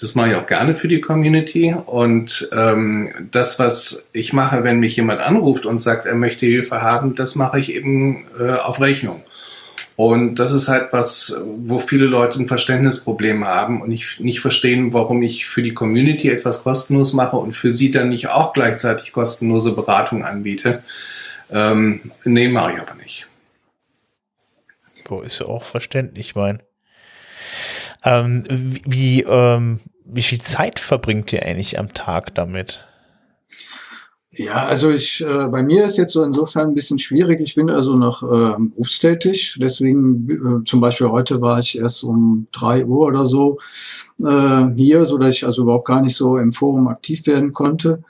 [0.00, 1.74] Das mache ich auch gerne für die Community.
[1.84, 6.80] Und ähm, das, was ich mache, wenn mich jemand anruft und sagt, er möchte Hilfe
[6.80, 9.22] haben, das mache ich eben äh, auf Rechnung.
[10.00, 14.94] Und das ist halt was, wo viele Leute ein Verständnisproblem haben und nicht, nicht verstehen,
[14.94, 19.12] warum ich für die Community etwas kostenlos mache und für sie dann nicht auch gleichzeitig
[19.12, 20.82] kostenlose Beratung anbiete.
[21.50, 23.26] Ähm, nee, mache ich aber nicht.
[25.06, 26.62] So ist ja auch verständlich, mein.
[28.02, 28.44] Ähm,
[28.86, 32.86] wie, ähm, wie viel Zeit verbringt ihr eigentlich am Tag damit?
[34.32, 37.40] Ja, also ich, äh, bei mir ist jetzt so insofern ein bisschen schwierig.
[37.40, 39.58] Ich bin also noch äh, berufstätig.
[39.60, 43.58] Deswegen, äh, zum Beispiel heute war ich erst um drei Uhr oder so
[44.22, 48.04] äh, hier, so dass ich also überhaupt gar nicht so im Forum aktiv werden konnte.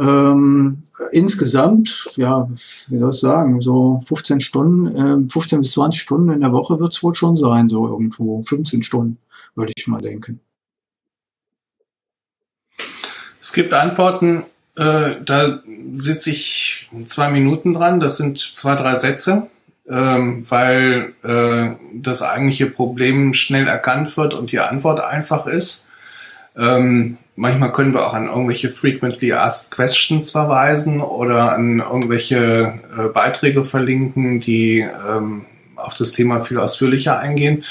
[0.00, 2.48] Ähm, insgesamt, ja,
[2.88, 6.80] wie soll ich sagen, so 15 Stunden, äh, 15 bis 20 Stunden in der Woche
[6.80, 9.18] wird es wohl schon sein, so irgendwo 15 Stunden,
[9.54, 10.40] würde ich mal denken.
[13.38, 14.44] Es gibt Antworten,
[14.76, 15.60] äh, da
[15.94, 18.00] sitze ich zwei Minuten dran.
[18.00, 19.48] Das sind zwei, drei Sätze,
[19.88, 25.86] ähm, weil äh, das eigentliche Problem schnell erkannt wird und die Antwort einfach ist.
[26.56, 33.08] Ähm, manchmal können wir auch an irgendwelche frequently asked questions verweisen oder an irgendwelche äh,
[33.08, 37.64] Beiträge verlinken, die ähm, auf das Thema viel ausführlicher eingehen.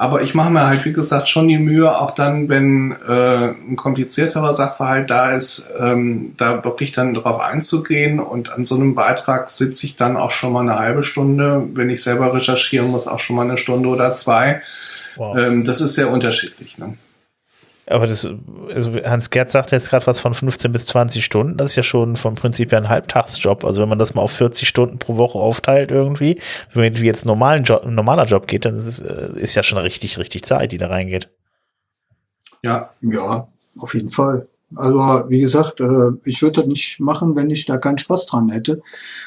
[0.00, 3.76] Aber ich mache mir halt, wie gesagt, schon die Mühe, auch dann, wenn äh, ein
[3.76, 8.18] komplizierterer Sachverhalt da ist, ähm, da wirklich dann drauf einzugehen.
[8.18, 11.68] Und an so einem Beitrag sitze ich dann auch schon mal eine halbe Stunde.
[11.74, 14.62] Wenn ich selber recherchieren muss, auch schon mal eine Stunde oder zwei.
[15.16, 15.36] Wow.
[15.36, 16.78] Ähm, das ist sehr unterschiedlich.
[16.78, 16.94] Ne?
[17.90, 18.24] Aber das,
[18.72, 21.56] also Hans Gerd sagt jetzt gerade was von 15 bis 20 Stunden.
[21.56, 23.64] Das ist ja schon vom Prinzip her ein Halbtagsjob.
[23.64, 26.40] Also wenn man das mal auf 40 Stunden pro Woche aufteilt irgendwie,
[26.72, 29.78] wenn man jetzt normalen Job, normaler Job geht, dann ist es äh, ist ja schon
[29.78, 31.30] richtig, richtig Zeit, die da reingeht.
[32.62, 33.48] Ja, ja,
[33.80, 34.46] auf jeden Fall.
[34.76, 38.50] Also wie gesagt, äh, ich würde das nicht machen, wenn ich da keinen Spaß dran
[38.50, 38.80] hätte.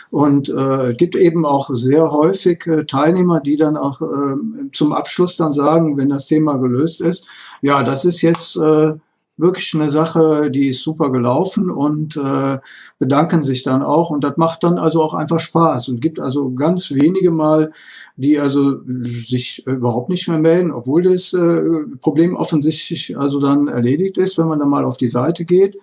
[0.10, 4.36] Und äh, gibt eben auch sehr häufig äh, Teilnehmer, die dann auch äh,
[4.72, 7.28] zum Abschluss dann sagen, wenn das Thema gelöst ist,
[7.62, 8.94] ja, das ist jetzt äh,
[9.38, 12.60] wirklich eine Sache, die ist super gelaufen und äh,
[13.00, 14.10] bedanken sich dann auch.
[14.10, 17.72] Und das macht dann also auch einfach Spaß und gibt also ganz wenige mal,
[18.16, 21.62] die also sich überhaupt nicht mehr melden, obwohl das äh,
[22.02, 25.78] Problem offensichtlich also dann erledigt ist, wenn man dann mal auf die Seite geht.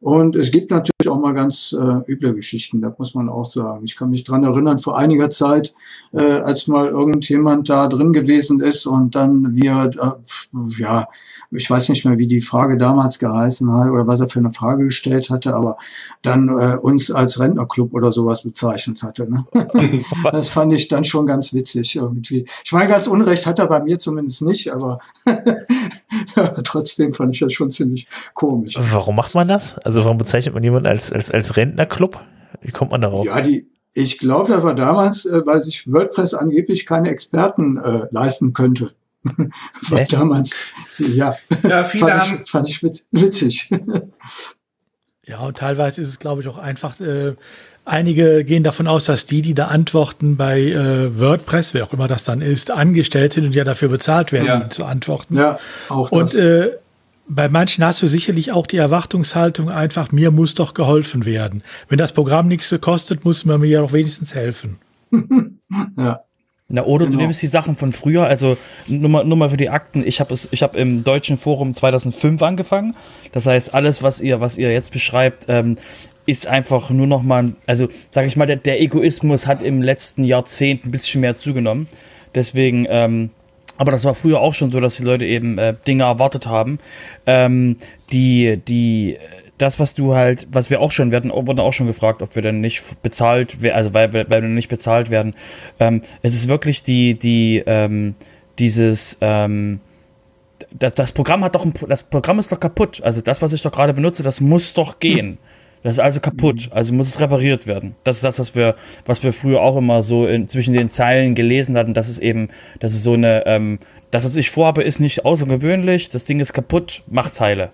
[0.00, 3.84] Und es gibt natürlich auch mal ganz äh, üble Geschichten, das muss man auch sagen.
[3.84, 5.74] Ich kann mich dran erinnern, vor einiger Zeit,
[6.12, 11.08] äh, als mal irgendjemand da drin gewesen ist und dann wir, äh, ja,
[11.50, 14.50] ich weiß nicht mehr, wie die Frage damals geheißen hat oder was er für eine
[14.50, 15.78] Frage gestellt hatte, aber
[16.22, 19.30] dann äh, uns als Rentnerclub oder sowas bezeichnet hatte.
[19.30, 19.44] Ne?
[20.32, 22.46] das fand ich dann schon ganz witzig irgendwie.
[22.64, 25.00] Ich meine, ganz Unrecht hat er bei mir zumindest nicht, aber
[26.64, 28.78] trotzdem fand ich das schon ziemlich komisch.
[28.90, 29.78] Warum macht man das?
[29.78, 32.20] Also warum bezeichnet man jemanden als, als, als Rentnerclub?
[32.60, 33.24] Wie kommt man darauf?
[33.24, 38.06] Ja, die, ich glaube, das war damals, äh, weil sich WordPress angeblich keine Experten äh,
[38.10, 38.92] leisten könnte.
[39.22, 40.62] War damals,
[40.98, 43.70] ja, ja viele fand, haben ich, fand ich witzig.
[45.26, 47.34] ja, und teilweise ist es, glaube ich, auch einfach, äh,
[47.88, 52.06] einige gehen davon aus, dass die, die da antworten bei äh, WordPress, wer auch immer
[52.06, 54.70] das dann ist, angestellt sind und ja dafür bezahlt werden, ja.
[54.70, 55.36] zu antworten.
[55.36, 56.34] Ja, auch das.
[56.34, 56.70] Und äh,
[57.28, 61.62] bei manchen hast du sicherlich auch die Erwartungshaltung einfach, mir muss doch geholfen werden.
[61.88, 64.78] Wenn das Programm nichts kostet, muss man mir ja doch wenigstens helfen.
[65.96, 66.20] ja.
[66.70, 67.16] Na, oder genau.
[67.16, 70.20] du nimmst die Sachen von früher, also nur mal, nur mal für die Akten, ich
[70.20, 72.94] habe es, ich habe im deutschen Forum 2005 angefangen.
[73.32, 75.76] Das heißt, alles, was ihr, was ihr jetzt beschreibt, ähm,
[76.26, 80.24] ist einfach nur noch mal, also sag ich mal, der, der Egoismus hat im letzten
[80.24, 81.88] Jahrzehnt ein bisschen mehr zugenommen.
[82.34, 83.30] Deswegen, ähm,
[83.78, 86.80] aber das war früher auch schon so, dass die Leute eben äh, Dinge erwartet haben,
[87.24, 87.76] ähm,
[88.12, 89.16] die, die
[89.58, 92.42] das, was du halt, was wir auch schon, werden, wurden auch schon gefragt, ob wir
[92.42, 95.34] denn nicht bezahlt, also weil, weil wir nicht bezahlt werden.
[95.78, 98.14] Ähm, es ist wirklich die, die, ähm,
[98.58, 99.80] dieses, ähm,
[100.72, 103.00] das, das Programm hat doch ein, das Programm ist doch kaputt.
[103.02, 105.38] Also das, was ich doch gerade benutze, das muss doch gehen.
[105.82, 107.94] Das ist also kaputt, also muss es repariert werden.
[108.02, 108.74] Das ist das, was wir,
[109.06, 111.94] was wir früher auch immer so in, zwischen den Zeilen gelesen hatten.
[111.94, 112.48] Das ist eben,
[112.80, 113.78] das ist so eine, ähm,
[114.10, 116.08] das, was ich vorhabe, ist nicht außergewöhnlich.
[116.08, 117.70] Das Ding ist kaputt, macht's heile.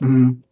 [0.00, 0.42] Mhm.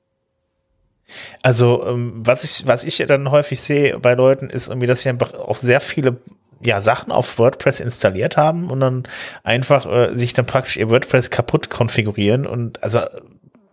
[1.42, 5.09] Also, ähm, was ich, was ich dann häufig sehe bei Leuten, ist irgendwie, dass sie
[5.09, 6.18] einfach auch sehr viele
[6.62, 9.02] ja, Sachen auf WordPress installiert haben und dann
[9.42, 13.00] einfach äh, sich dann praktisch ihr WordPress kaputt konfigurieren und also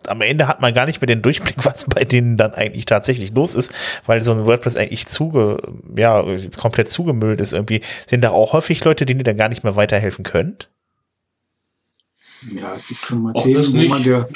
[0.07, 3.33] am Ende hat man gar nicht mehr den Durchblick, was bei denen dann eigentlich tatsächlich
[3.33, 3.71] los ist,
[4.05, 5.61] weil so ein WordPress eigentlich zuge,
[5.95, 6.25] ja,
[6.57, 7.81] komplett zugemüllt ist irgendwie.
[8.07, 10.69] Sind da auch häufig Leute, denen ihr dann gar nicht mehr weiterhelfen könnt?
[12.55, 14.27] Ja, es gibt schon mal Themen, wo man der,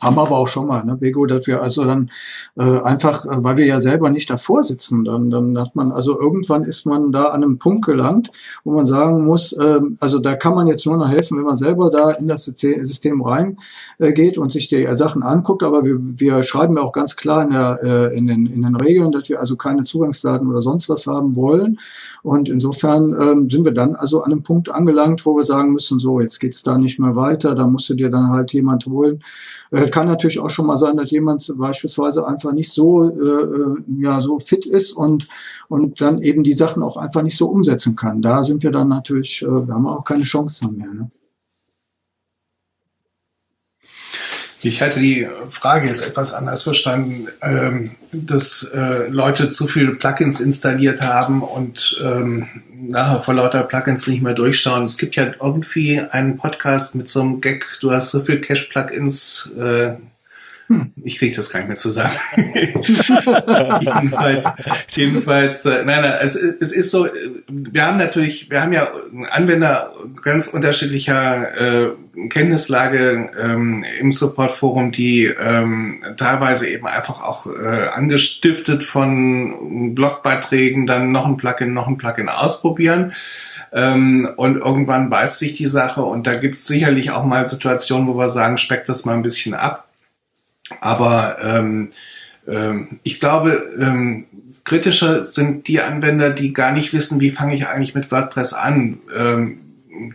[0.00, 2.10] haben wir aber auch schon mal, ne, Bego, dass wir also dann
[2.56, 6.18] äh, einfach, äh, weil wir ja selber nicht davor sitzen, dann, dann hat man, also
[6.18, 8.30] irgendwann ist man da an einem Punkt gelangt,
[8.64, 11.56] wo man sagen muss, äh, also da kann man jetzt nur noch helfen, wenn man
[11.56, 16.42] selber da in das System reingeht äh, und sich die Sachen anguckt, aber wir, wir
[16.42, 19.40] schreiben ja auch ganz klar in, der, äh, in, den, in den Regeln, dass wir
[19.40, 21.78] also keine Zugangsdaten oder sonst was haben wollen.
[22.22, 25.98] Und insofern ähm, sind wir dann also an einem Punkt angelangt, wo wir sagen müssen,
[25.98, 29.20] so, jetzt geht's da nicht mehr weiter, da musst du dir dann halt jemand holen,
[29.72, 33.76] äh, kann natürlich auch schon mal sein, dass jemand beispielsweise einfach nicht so, äh, äh,
[33.98, 35.26] ja, so fit ist und,
[35.68, 38.22] und dann eben die Sachen auch einfach nicht so umsetzen kann.
[38.22, 40.92] Da sind wir dann natürlich, äh, wir haben auch keine Chance mehr.
[40.92, 41.10] Ne?
[44.64, 50.40] Ich hatte die Frage jetzt etwas anders verstanden, ähm, dass äh, Leute zu viele Plugins
[50.40, 54.84] installiert haben und ähm, nachher vor lauter Plugins nicht mehr durchschauen.
[54.84, 59.52] Es gibt ja irgendwie einen Podcast mit so einem Gag, du hast so viel Cache-Plugins,
[59.58, 59.92] äh,
[60.72, 60.92] hm.
[61.04, 62.12] Ich kriege das gar nicht mehr zusammen.
[63.80, 64.46] jedenfalls,
[64.90, 67.06] jedenfalls, äh, nein, nein, es, es ist so,
[67.48, 68.88] wir haben natürlich, wir haben ja
[69.30, 71.90] Anwender ganz unterschiedlicher äh,
[72.28, 81.12] Kenntnislage ähm, im Support-Forum, die ähm, teilweise eben einfach auch äh, angestiftet von Blogbeiträgen dann
[81.12, 83.12] noch ein Plugin, noch ein Plugin ausprobieren.
[83.74, 88.06] Ähm, und irgendwann beißt sich die Sache und da gibt es sicherlich auch mal Situationen,
[88.06, 89.88] wo wir sagen, speckt das mal ein bisschen ab.
[90.80, 91.92] Aber ähm,
[92.46, 94.26] ähm, ich glaube, ähm,
[94.64, 98.98] kritischer sind die Anwender, die gar nicht wissen, wie fange ich eigentlich mit WordPress an.
[99.14, 99.58] Ähm,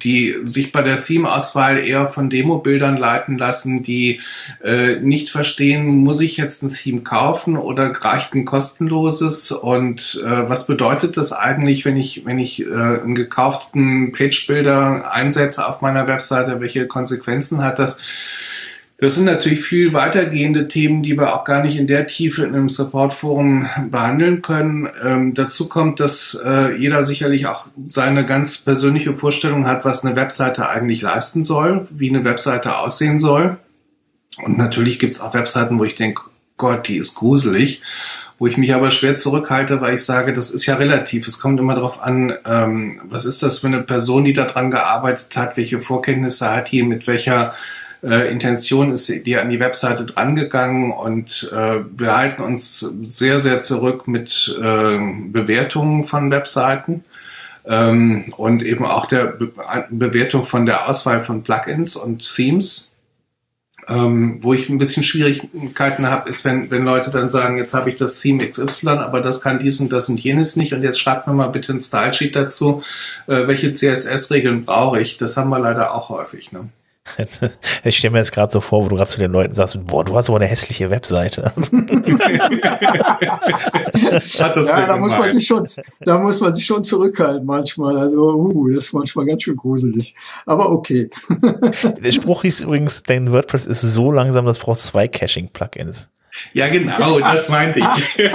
[0.04, 4.22] die sich bei der Theme-Auswahl eher von Demo-Bildern leiten lassen, die
[4.64, 10.50] äh, nicht verstehen, muss ich jetzt ein Theme kaufen oder reicht ein kostenloses und äh,
[10.50, 16.08] was bedeutet das eigentlich, wenn ich, wenn ich äh, einen gekauften Page-Builder einsetze auf meiner
[16.08, 18.02] Webseite, welche Konsequenzen hat das?
[19.00, 22.56] Das sind natürlich viel weitergehende Themen, die wir auch gar nicht in der Tiefe in
[22.56, 24.90] einem Support-Forum behandeln können.
[25.04, 30.16] Ähm, dazu kommt, dass äh, jeder sicherlich auch seine ganz persönliche Vorstellung hat, was eine
[30.16, 33.58] Webseite eigentlich leisten soll, wie eine Webseite aussehen soll.
[34.44, 36.24] Und natürlich gibt es auch Webseiten, wo ich denke,
[36.58, 37.84] Gott, die ist gruselig
[38.40, 41.28] wo ich mich aber schwer zurückhalte, weil ich sage, das ist ja relativ.
[41.28, 45.36] Es kommt immer darauf an, ähm, was ist das für eine Person, die daran gearbeitet
[45.36, 47.56] hat, welche Vorkenntnisse hat die, mit welcher
[48.04, 53.60] äh, Intention ist die an die Webseite drangegangen und äh, wir halten uns sehr, sehr
[53.60, 55.00] zurück mit äh,
[55.32, 57.04] Bewertungen von Webseiten
[57.66, 59.52] ähm, und eben auch der Be
[59.90, 62.92] Bewertung von der Auswahl von Plugins und Themes.
[63.90, 67.90] Ähm, wo ich ein bisschen Schwierigkeiten habe, ist, wenn, wenn Leute dann sagen, jetzt habe
[67.90, 71.00] ich das Theme XY, aber das kann dies und das und jenes nicht und jetzt
[71.00, 72.84] schreibt mir mal bitte ein Stylesheet dazu,
[73.28, 75.16] äh, welche CSS-Regeln brauche ich.
[75.16, 76.52] Das haben wir leider auch häufig.
[76.52, 76.68] Ne?
[77.84, 80.04] Ich stelle mir jetzt gerade so vor, wo du gerade zu den Leuten sagst, boah,
[80.04, 81.52] du hast aber eine hässliche Webseite.
[84.24, 85.66] ja, da muss man sich schon,
[86.02, 87.98] da muss man sich schon zurückhalten manchmal.
[87.98, 90.16] Also, uh, das ist manchmal ganz schön gruselig.
[90.46, 91.10] Aber okay.
[92.04, 96.10] Der Spruch hieß übrigens, dein WordPress ist so langsam, das braucht zwei Caching-Plugins.
[96.54, 98.30] Ja, genau, das meinte ich.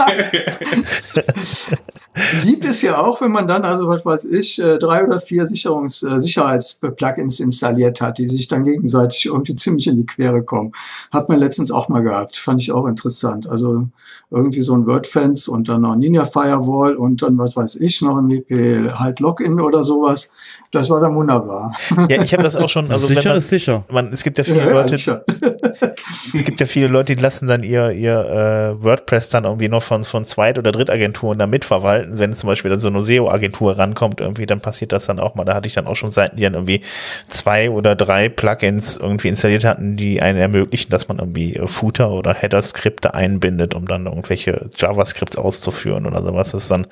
[2.45, 5.47] Liebt es ja auch, wenn man dann, also was weiß ich, äh, drei oder vier
[5.47, 10.73] Sicherungs äh, Sicherheitsplugins installiert hat, die sich dann gegenseitig irgendwie ziemlich in die Quere kommen.
[11.11, 12.37] Hat man letztens auch mal gehabt.
[12.37, 13.49] Fand ich auch interessant.
[13.49, 13.87] Also
[14.31, 18.03] irgendwie so ein WordFence und dann noch ein Ninja Firewall und dann, was weiß ich,
[18.03, 20.33] noch ein WP halt Login oder sowas.
[20.71, 21.75] Das war dann wunderbar.
[22.09, 22.91] Ja, ich habe das auch schon.
[22.91, 23.85] Also sicher man, ist sicher.
[23.91, 24.95] Man, es gibt ja viele ja, Leute,
[26.35, 29.83] es gibt ja viele Leute, die lassen dann ihr, ihr äh, WordPress dann irgendwie noch
[29.83, 34.21] von, von Zweit- oder Drittagenturen da mitverwalten wenn zum Beispiel dann so eine SEO-Agentur rankommt,
[34.21, 35.45] irgendwie, dann passiert das dann auch mal.
[35.45, 36.83] Da hatte ich dann auch schon Seiten, die dann irgendwie
[37.29, 42.35] zwei oder drei Plugins irgendwie installiert hatten, die einen ermöglichen, dass man irgendwie Footer oder
[42.35, 46.53] Header-Skripte einbindet, um dann irgendwelche JavaScripts auszuführen oder sowas.
[46.53, 46.87] Das dann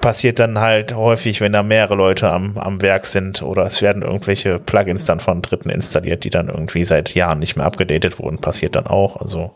[0.00, 4.02] passiert dann halt häufig, wenn da mehrere Leute am, am Werk sind oder es werden
[4.02, 8.38] irgendwelche Plugins dann von Dritten installiert, die dann irgendwie seit Jahren nicht mehr abgedatet wurden,
[8.38, 9.20] passiert dann auch.
[9.20, 9.52] Also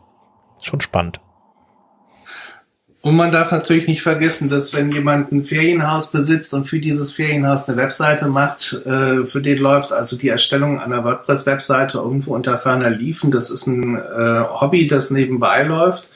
[0.62, 1.20] schon spannend.
[3.03, 7.13] Und man darf natürlich nicht vergessen, dass wenn jemand ein Ferienhaus besitzt und für dieses
[7.13, 12.59] Ferienhaus eine Webseite macht, äh, für den läuft also die Erstellung einer WordPress-Webseite irgendwo unter
[12.59, 13.31] ferner Liefen.
[13.31, 16.11] Das ist ein äh, Hobby, das nebenbei läuft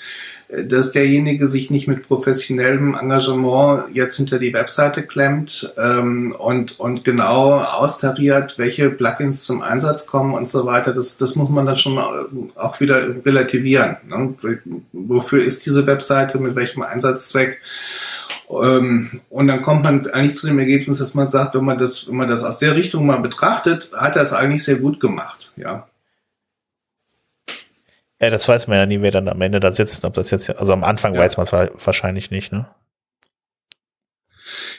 [0.48, 7.04] dass derjenige sich nicht mit professionellem Engagement jetzt hinter die Webseite klemmt ähm, und, und
[7.04, 10.92] genau austariert, welche Plugins zum Einsatz kommen und so weiter.
[10.92, 13.96] Das, das muss man dann schon auch wieder relativieren.
[14.06, 14.34] Ne?
[14.92, 17.60] Wofür ist diese Webseite, mit welchem Einsatzzweck?
[18.50, 22.08] Ähm, und dann kommt man eigentlich zu dem Ergebnis, dass man sagt, wenn man das,
[22.08, 25.52] wenn man das aus der Richtung mal betrachtet, hat er es eigentlich sehr gut gemacht.
[25.56, 25.86] Ja.
[28.20, 30.04] Ja, das weiß man ja nie, wer dann am Ende da sitzt.
[30.04, 31.20] Ob das jetzt, also am Anfang ja.
[31.20, 32.66] weiß man es wahrscheinlich nicht, ne?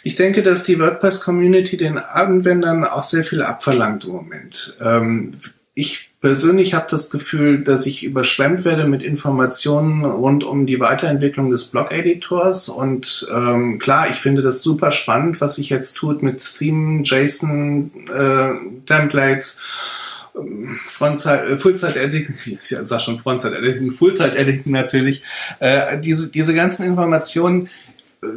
[0.04, 4.78] Ich denke, dass die WordPress-Community den Anwendern auch sehr viel abverlangt im Moment.
[4.80, 5.38] Ähm,
[5.74, 11.52] ich persönlich habe das Gefühl, dass ich überschwemmt werde mit Informationen rund um die Weiterentwicklung
[11.52, 12.69] des Blog-Editors.
[12.69, 17.91] Und ähm, klar, ich finde das super spannend, was sich jetzt tut mit Theme, JSON,
[18.08, 19.62] äh, Templates
[20.86, 25.24] Frontzeit, äh, Fullzeit-Editing, ich sag schon Frontzeit-Editing, Fullzeit-Editing natürlich,
[25.60, 27.69] äh, diese, diese ganzen Informationen,
[28.21, 28.28] äh,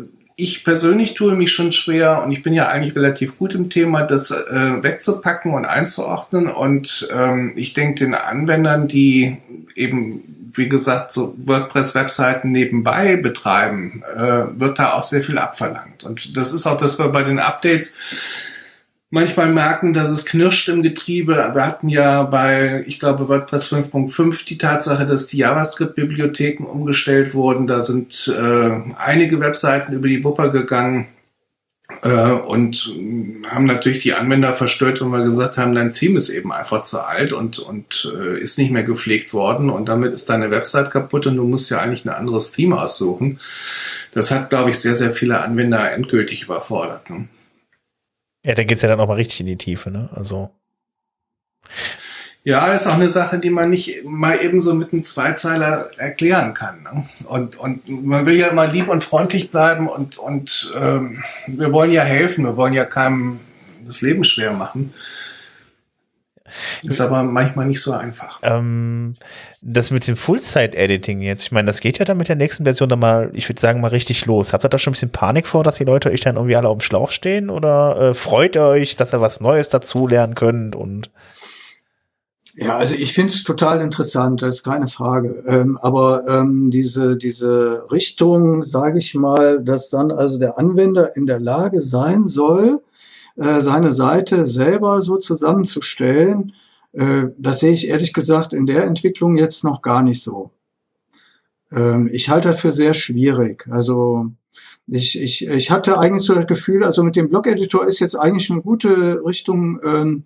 [0.41, 4.03] ich persönlich tue mich schon schwer und ich bin ja eigentlich relativ gut im Thema,
[4.03, 6.49] das äh, wegzupacken und einzuordnen.
[6.49, 9.39] Und ähm, ich denke den Anwendern, die
[9.75, 16.05] eben, wie gesagt, so WordPress-Webseiten nebenbei betreiben, äh, wird da auch sehr viel abverlangt.
[16.05, 17.99] Und das ist auch, dass wir bei den Updates
[19.11, 21.35] manchmal merken, dass es knirscht im Getriebe.
[21.55, 27.67] Wir hatten ja bei, ich glaube, WordPress 5.5 die Tatsache, dass die JavaScript-Bibliotheken umgestellt wurden.
[27.67, 31.09] Da sind äh, einige Webseiten über die Wupper gegangen
[32.03, 32.95] äh, und
[33.49, 37.07] haben natürlich die Anwender verstört, wenn wir gesagt haben, dein Theme ist eben einfach zu
[37.07, 41.27] alt und, und äh, ist nicht mehr gepflegt worden und damit ist deine Website kaputt
[41.27, 43.41] und du musst ja eigentlich ein anderes Theme aussuchen.
[44.13, 47.09] Das hat, glaube ich, sehr, sehr viele Anwender endgültig überfordert.
[47.09, 47.29] Ne?
[48.45, 50.09] Ja, da geht's ja dann auch mal richtig in die Tiefe, ne?
[50.15, 50.51] Also.
[52.45, 56.55] Ja, ist auch eine Sache, die man nicht mal eben so mit einem Zweizeiler erklären
[56.55, 56.83] kann.
[56.83, 57.05] Ne?
[57.25, 61.93] Und, und man will ja immer lieb und freundlich bleiben und, und ähm, wir wollen
[61.93, 63.41] ja helfen, wir wollen ja keinem
[63.85, 64.95] das Leben schwer machen.
[66.83, 68.39] Ist aber manchmal nicht so einfach.
[68.43, 69.15] Ähm,
[69.61, 72.89] das mit dem Full-Site-Editing jetzt, ich meine, das geht ja dann mit der nächsten Version
[72.89, 74.53] dann mal, ich würde sagen, mal richtig los.
[74.53, 76.69] Habt ihr da schon ein bisschen Panik vor, dass die Leute euch dann irgendwie alle
[76.69, 77.51] auf dem Schlauch stehen?
[77.51, 80.77] Oder äh, freut ihr euch, dass ihr was Neues dazu lernen könnt?
[80.77, 81.11] Und
[82.61, 85.45] ja, also ich finde es total interessant, das ist keine Frage.
[85.47, 91.27] Ähm, aber ähm, diese, diese Richtung, sage ich mal, dass dann also der Anwender in
[91.27, 92.81] der Lage sein soll,
[93.39, 96.53] äh, seine Seite selber so zusammenzustellen,
[96.93, 100.51] äh, das sehe ich ehrlich gesagt in der Entwicklung jetzt noch gar nicht so.
[101.71, 103.67] Ähm, ich halte das für sehr schwierig.
[103.71, 104.33] Also
[104.87, 108.51] ich, ich, ich hatte eigentlich so das Gefühl, also mit dem Blog-Editor ist jetzt eigentlich
[108.51, 110.25] eine gute Richtung ähm,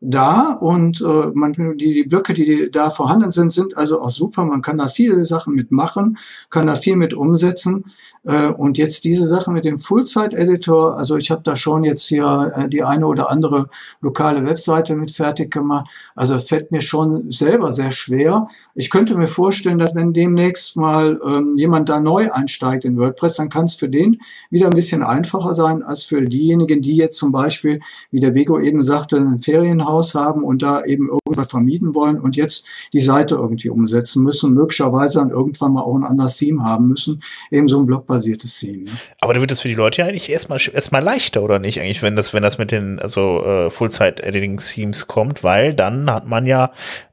[0.00, 4.44] da und äh, man, die, die Blöcke, die da vorhanden sind, sind also auch super.
[4.44, 6.18] Man kann da viele Sachen mitmachen,
[6.50, 7.84] kann da viel mit umsetzen.
[8.24, 12.52] Äh, und jetzt diese Sache mit dem Full-Site-Editor, also ich habe da schon jetzt hier
[12.54, 13.68] äh, die eine oder andere
[14.00, 15.90] lokale Webseite mit fertig gemacht.
[16.14, 18.48] Also fällt mir schon selber sehr schwer.
[18.74, 23.36] Ich könnte mir vorstellen, dass wenn demnächst mal ähm, jemand da neu einsteigt in WordPress,
[23.36, 27.18] dann kann es für den wieder ein bisschen einfacher sein als für diejenigen, die jetzt
[27.18, 27.80] zum Beispiel,
[28.10, 32.36] wie der Bego eben sagte, ein Ferienhaus haben und da eben irgendwas vermieten wollen und
[32.36, 36.88] jetzt die Seite irgendwie umsetzen müssen, möglicherweise dann irgendwann mal auch ein anderes Theme haben
[36.88, 37.20] müssen,
[37.50, 38.84] eben so ein Blog basiertes Szenen.
[38.84, 38.90] Ne?
[39.20, 41.80] Aber da wird es für die Leute ja eigentlich erstmal erstmal leichter, oder nicht?
[41.80, 46.46] Eigentlich, wenn das, wenn das mit den also äh, Full-Site-Editing-Themes kommt, weil dann hat man
[46.46, 46.70] ja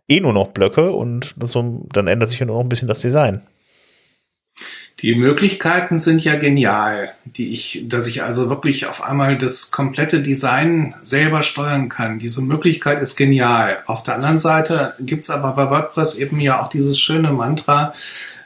[0.07, 3.01] eh nur noch Blöcke und so, dann ändert sich ja nur noch ein bisschen das
[3.01, 3.41] Design.
[5.01, 10.21] Die Möglichkeiten sind ja genial, die ich, dass ich also wirklich auf einmal das komplette
[10.21, 12.19] Design selber steuern kann.
[12.19, 13.79] Diese Möglichkeit ist genial.
[13.87, 17.95] Auf der anderen Seite gibt's aber bei WordPress eben ja auch dieses schöne Mantra,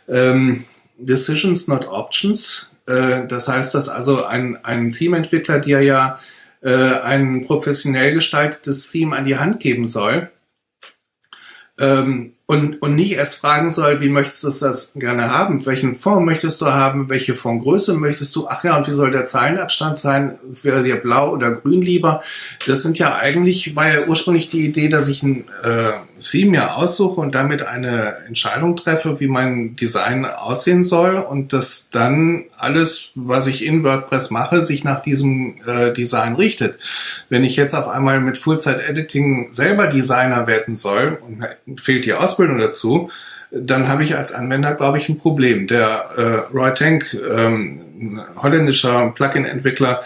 [0.07, 0.63] ähm,
[0.97, 2.69] Decisions, not Options.
[2.87, 6.19] Äh, das heißt, dass also ein, ein Theme-Entwickler dir ja
[6.61, 10.29] äh, ein professionell gestaltetes Theme an die Hand geben soll,
[11.77, 15.65] ähm, und, und nicht erst fragen soll, wie möchtest du das gerne haben?
[15.65, 17.09] Welchen Fond möchtest du haben?
[17.09, 18.47] Welche Fondgröße möchtest du?
[18.47, 20.37] Ach ja, und wie soll der Zeilenabstand sein?
[20.43, 22.21] Wäre dir blau oder grün lieber?
[22.67, 26.76] Das sind ja eigentlich, war ja ursprünglich die Idee, dass ich ein äh, Theme ja
[26.76, 33.11] aussuche und damit eine Entscheidung treffe, wie mein Design aussehen soll und dass dann alles,
[33.16, 36.80] was ich in WordPress mache, sich nach diesem äh, Design richtet.
[37.30, 41.20] Wenn ich jetzt auf einmal mit Full-Site-Editing selber Designer werden soll
[41.66, 43.09] und fehlt die Ausbildung dazu,
[43.51, 45.68] dann habe ich als Anwender, glaube ich, ein Problem.
[45.68, 50.03] Der äh, Roy Tank, ähm, holländischer Plugin-Entwickler,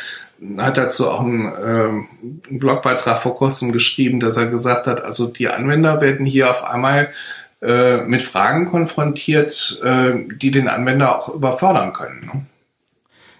[0.57, 2.07] hat dazu auch einen, ähm,
[2.49, 6.63] einen Blogbeitrag vor kurzem geschrieben, dass er gesagt hat, also die Anwender werden hier auf
[6.63, 7.09] einmal
[7.61, 12.21] äh, mit Fragen konfrontiert, äh, die den Anwender auch überfordern können.
[12.21, 12.45] Ne?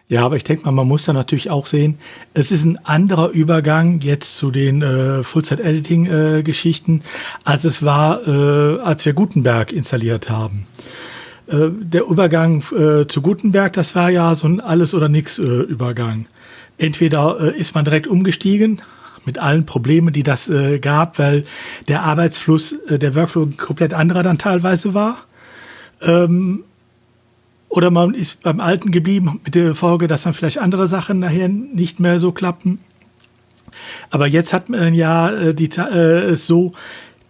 [0.10, 2.00] Ja, aber ich denke mal, man muss da natürlich auch sehen,
[2.34, 7.04] es ist ein anderer Übergang jetzt zu den äh, Full-Set-Editing-Geschichten, äh,
[7.46, 10.66] als es war, äh, als wir Gutenberg installiert haben.
[11.48, 16.22] Äh, der Übergang äh, zu Gutenberg, das war ja so ein Alles- oder Nix-Übergang.
[16.22, 16.39] Äh,
[16.80, 18.82] Entweder äh, ist man direkt umgestiegen,
[19.26, 21.46] mit allen Problemen, die das äh, gab, weil
[21.88, 25.20] der Arbeitsfluss, äh, der Workflow komplett anderer dann teilweise war.
[26.02, 26.64] Ähm,
[27.68, 31.48] oder man ist beim Alten geblieben mit der Folge, dass dann vielleicht andere Sachen nachher
[31.50, 32.80] nicht mehr so klappen.
[34.10, 36.72] Aber jetzt hat man ja äh, die, äh, so,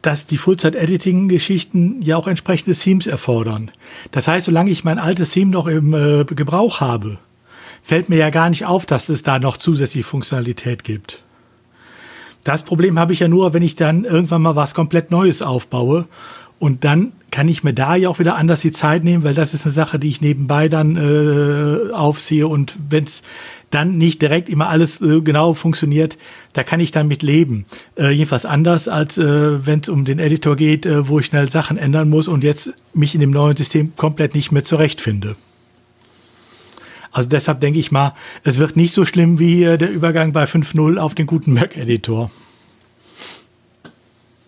[0.02, 3.72] dass die Full-Zeit-Editing-Geschichten ja auch entsprechende Themes erfordern.
[4.12, 7.18] Das heißt, solange ich mein altes Theme noch im äh, Gebrauch habe,
[7.84, 11.21] fällt mir ja gar nicht auf, dass es da noch zusätzliche Funktionalität gibt.
[12.43, 16.07] Das Problem habe ich ja nur, wenn ich dann irgendwann mal was komplett Neues aufbaue
[16.57, 19.53] und dann kann ich mir da ja auch wieder anders die Zeit nehmen, weil das
[19.53, 23.21] ist eine Sache, die ich nebenbei dann äh, aufsehe und wenn es
[23.69, 26.17] dann nicht direkt immer alles äh, genau funktioniert,
[26.53, 27.65] da kann ich dann mit leben.
[27.97, 31.51] Äh, jedenfalls anders, als äh, wenn es um den Editor geht, äh, wo ich schnell
[31.51, 35.36] Sachen ändern muss und jetzt mich in dem neuen System komplett nicht mehr zurechtfinde.
[37.12, 40.97] Also deshalb denke ich mal, es wird nicht so schlimm wie der Übergang bei 5.0
[40.97, 42.30] auf den Gutenberg-Editor.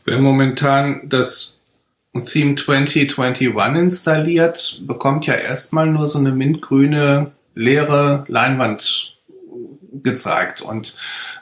[0.06, 1.60] Wer momentan das
[2.14, 9.18] Theme 2021 installiert, bekommt ja erstmal nur so eine mintgrüne leere Leinwand
[10.04, 10.62] gezeigt.
[10.62, 10.96] Und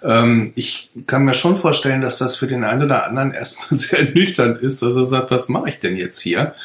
[0.03, 4.03] ähm, ich kann mir schon vorstellen, dass das für den einen oder anderen erstmal sehr
[4.03, 6.55] nüchtern ist, dass er sagt, was mache ich denn jetzt hier?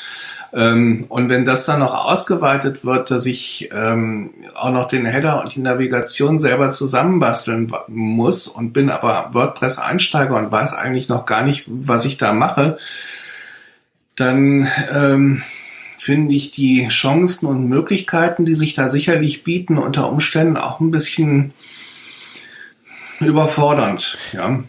[0.55, 5.41] Ähm, und wenn das dann noch ausgeweitet wird, dass ich ähm, auch noch den Header
[5.41, 11.43] und die Navigation selber zusammenbasteln muss und bin aber WordPress-Einsteiger und weiß eigentlich noch gar
[11.43, 12.79] nicht, was ich da mache,
[14.15, 15.43] dann ähm,
[15.99, 20.93] finde ich die Chancen und Möglichkeiten, die sich da sicherlich bieten, unter Umständen auch ein
[20.93, 21.53] bisschen
[23.19, 24.19] überfordernd.
[24.33, 24.61] Ja.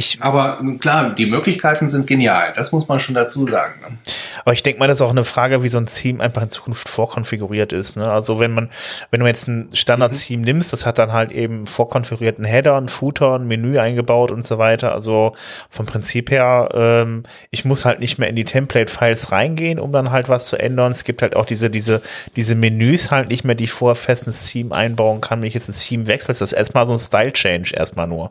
[0.00, 2.54] Ich, aber klar, die Möglichkeiten sind genial.
[2.56, 3.74] Das muss man schon dazu sagen.
[3.82, 3.98] Ne?
[4.46, 6.48] Aber ich denke mal, das ist auch eine Frage, wie so ein Theme einfach in
[6.48, 7.98] Zukunft vorkonfiguriert ist.
[7.98, 8.10] Ne?
[8.10, 8.70] Also wenn man,
[9.10, 10.44] wenn du jetzt ein Standard-Theme mhm.
[10.44, 14.56] nimmst, das hat dann halt eben vorkonfigurierten Header, ein Footer, ein Menü eingebaut und so
[14.56, 14.92] weiter.
[14.92, 15.34] Also
[15.68, 20.10] vom Prinzip her, ähm, ich muss halt nicht mehr in die Template-Files reingehen, um dann
[20.10, 20.92] halt was zu ändern.
[20.92, 22.00] Es gibt halt auch diese, diese,
[22.36, 25.42] diese Menüs halt nicht mehr, die ich vorher fest ins Theme einbauen kann.
[25.42, 28.30] Wenn ich jetzt ein Theme wechsle, ist das erstmal so ein Style-Change erstmal nur.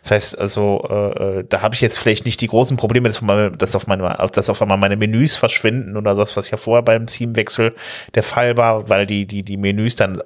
[0.00, 3.20] Das heißt also, äh, äh, da habe ich jetzt vielleicht nicht die großen Probleme, dass,
[3.22, 6.82] meine, dass, auf, meine, dass auf einmal meine Menüs verschwinden oder das, was ja vorher
[6.82, 7.74] beim Teamwechsel
[8.14, 10.22] der Fall war, weil die, die, die Menüs dann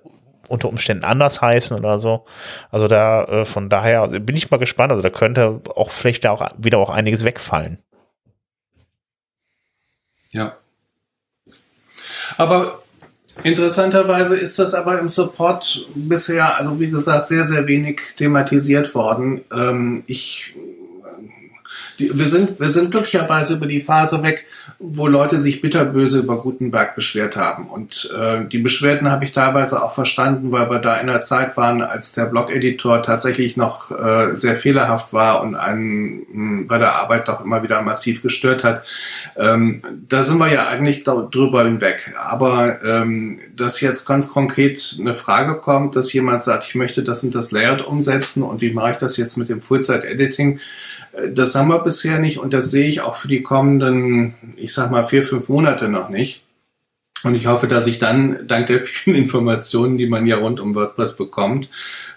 [0.48, 2.24] unter Umständen anders heißen oder so.
[2.70, 4.92] Also da, äh, von daher bin ich mal gespannt.
[4.92, 7.78] Also da könnte auch vielleicht da auch wieder auch einiges wegfallen.
[10.30, 10.56] Ja.
[12.36, 12.80] Aber
[13.42, 19.44] Interessanterweise ist das aber im Support bisher, also wie gesagt, sehr, sehr wenig thematisiert worden.
[19.52, 20.54] Ähm, ich
[21.98, 24.46] die, wir, sind, wir sind glücklicherweise über die Phase weg,
[24.78, 27.68] wo Leute sich bitterböse über Gutenberg beschwert haben.
[27.68, 31.56] Und äh, die Beschwerden habe ich teilweise auch verstanden, weil wir da in der Zeit
[31.56, 36.96] waren, als der Blog-Editor tatsächlich noch äh, sehr fehlerhaft war und einen mh, bei der
[36.96, 38.82] Arbeit doch immer wieder massiv gestört hat.
[39.36, 42.14] Ähm, da sind wir ja eigentlich drüber hinweg.
[42.18, 47.22] Aber ähm, dass jetzt ganz konkret eine Frage kommt, dass jemand sagt, ich möchte das
[47.22, 50.58] und das Layout umsetzen und wie mache ich das jetzt mit dem Full-Site-Editing,
[51.32, 54.90] das haben wir bisher nicht und das sehe ich auch für die kommenden, ich sag
[54.90, 56.42] mal, vier, fünf Monate noch nicht.
[57.22, 60.74] Und ich hoffe, dass ich dann, dank der vielen Informationen, die man ja rund um
[60.74, 61.70] WordPress bekommt,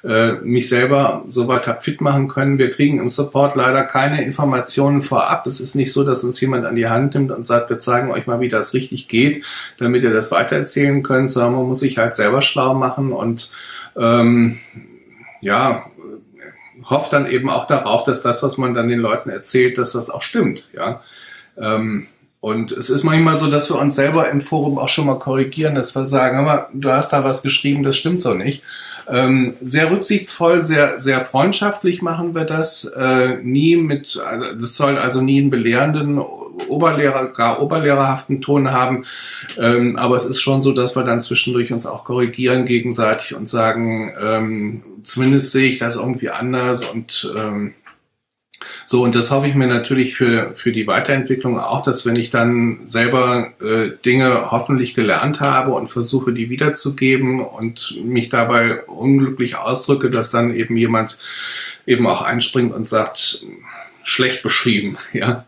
[0.04, 2.58] äh, mich selber soweit hab fit machen können.
[2.58, 5.48] Wir kriegen im Support leider keine Informationen vorab.
[5.48, 8.12] Es ist nicht so, dass uns jemand an die Hand nimmt und sagt, wir zeigen
[8.12, 9.44] euch mal, wie das richtig geht,
[9.78, 13.52] damit ihr das weitererzählen könnt, sondern man muss sich halt selber schlau machen und
[13.96, 14.60] ähm,
[15.42, 15.86] ja,
[16.90, 20.10] hofft dann eben auch darauf, dass das, was man dann den Leuten erzählt, dass das
[20.10, 20.70] auch stimmt.
[20.74, 21.02] Ja.
[21.58, 22.08] Ähm,
[22.40, 25.76] Und es ist manchmal so, dass wir uns selber im Forum auch schon mal korrigieren,
[25.76, 28.62] dass wir sagen, aber du hast da was geschrieben, das stimmt so nicht.
[29.10, 32.86] Ähm, sehr rücksichtsvoll, sehr, sehr freundschaftlich machen wir das.
[32.86, 34.22] Äh, nie mit,
[34.60, 39.06] das soll also nie einen belehrenden Oberlehrer, gar oberlehrerhaften Ton haben.
[39.58, 43.48] Ähm, aber es ist schon so, dass wir dann zwischendurch uns auch korrigieren gegenseitig und
[43.48, 47.74] sagen, ähm, zumindest sehe ich das irgendwie anders und ähm,
[48.86, 52.30] so, und das hoffe ich mir natürlich für, für die Weiterentwicklung auch, dass wenn ich
[52.30, 59.58] dann selber äh, Dinge hoffentlich gelernt habe und versuche, die wiederzugeben und mich dabei unglücklich
[59.58, 61.20] ausdrücke, dass dann eben jemand
[61.86, 63.46] eben auch einspringt und sagt,
[64.04, 65.46] schlecht beschrieben, ja.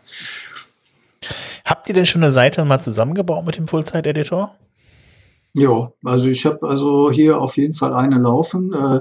[1.64, 4.54] Habt ihr denn schon eine Seite mal zusammengebaut mit dem Fullzeit-Editor?
[5.54, 9.00] Ja, also ich habe also hier auf jeden Fall eine laufen äh,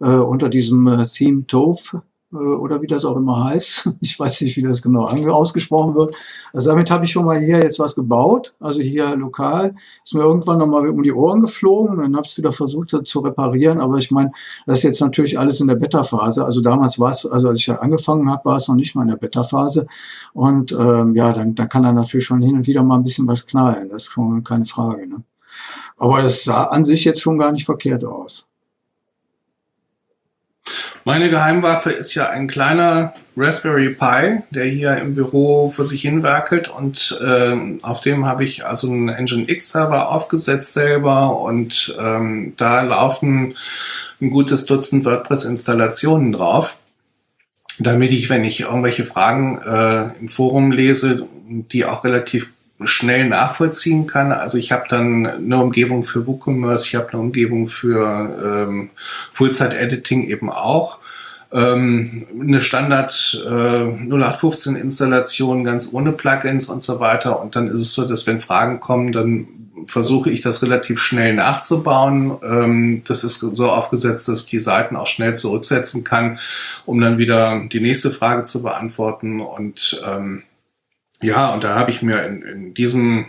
[0.00, 3.90] äh, unter diesem äh, Theme Tove äh, oder wie das auch immer heißt.
[4.00, 6.14] Ich weiß nicht, wie das genau ausgesprochen wird.
[6.52, 9.74] Also damit habe ich schon mal hier jetzt was gebaut, also hier lokal.
[10.04, 13.80] Ist mir irgendwann nochmal um die Ohren geflogen, dann habe es wieder versucht zu reparieren,
[13.80, 14.32] aber ich meine,
[14.66, 16.44] das ist jetzt natürlich alles in der Beta-Phase.
[16.44, 19.08] Also damals war es, also als ich angefangen habe, war es noch nicht mal in
[19.08, 19.86] der Beta-Phase.
[20.32, 23.26] Und ähm, ja, dann, dann kann da natürlich schon hin und wieder mal ein bisschen
[23.26, 23.90] was knallen.
[23.90, 25.08] Das ist schon keine Frage.
[25.08, 25.24] Ne?
[25.98, 28.46] Aber es sah an sich jetzt schon gar nicht verkehrt aus.
[31.04, 36.22] Meine Geheimwaffe ist ja ein kleiner Raspberry Pi, der hier im Büro für sich hin
[36.22, 41.96] werkelt und ähm, auf dem habe ich also einen Engine X Server aufgesetzt selber und
[41.98, 43.56] ähm, da laufen
[44.20, 46.78] ein gutes Dutzend WordPress Installationen drauf,
[47.80, 52.52] damit ich, wenn ich irgendwelche Fragen äh, im Forum lese, die auch relativ
[52.86, 54.32] schnell nachvollziehen kann.
[54.32, 58.90] Also ich habe dann eine Umgebung für WooCommerce, ich habe eine Umgebung für ähm,
[59.32, 60.98] Full-Site-Editing eben auch.
[61.52, 67.40] Ähm, eine Standard äh, 0815 Installation ganz ohne Plugins und so weiter.
[67.40, 69.46] Und dann ist es so, dass wenn Fragen kommen, dann
[69.86, 72.38] versuche ich das relativ schnell nachzubauen.
[72.42, 76.38] Ähm, das ist so aufgesetzt, dass ich die Seiten auch schnell zurücksetzen kann,
[76.86, 79.40] um dann wieder die nächste Frage zu beantworten.
[79.40, 80.42] Und ähm,
[81.22, 83.26] ja, und da habe ich mir in, in diesem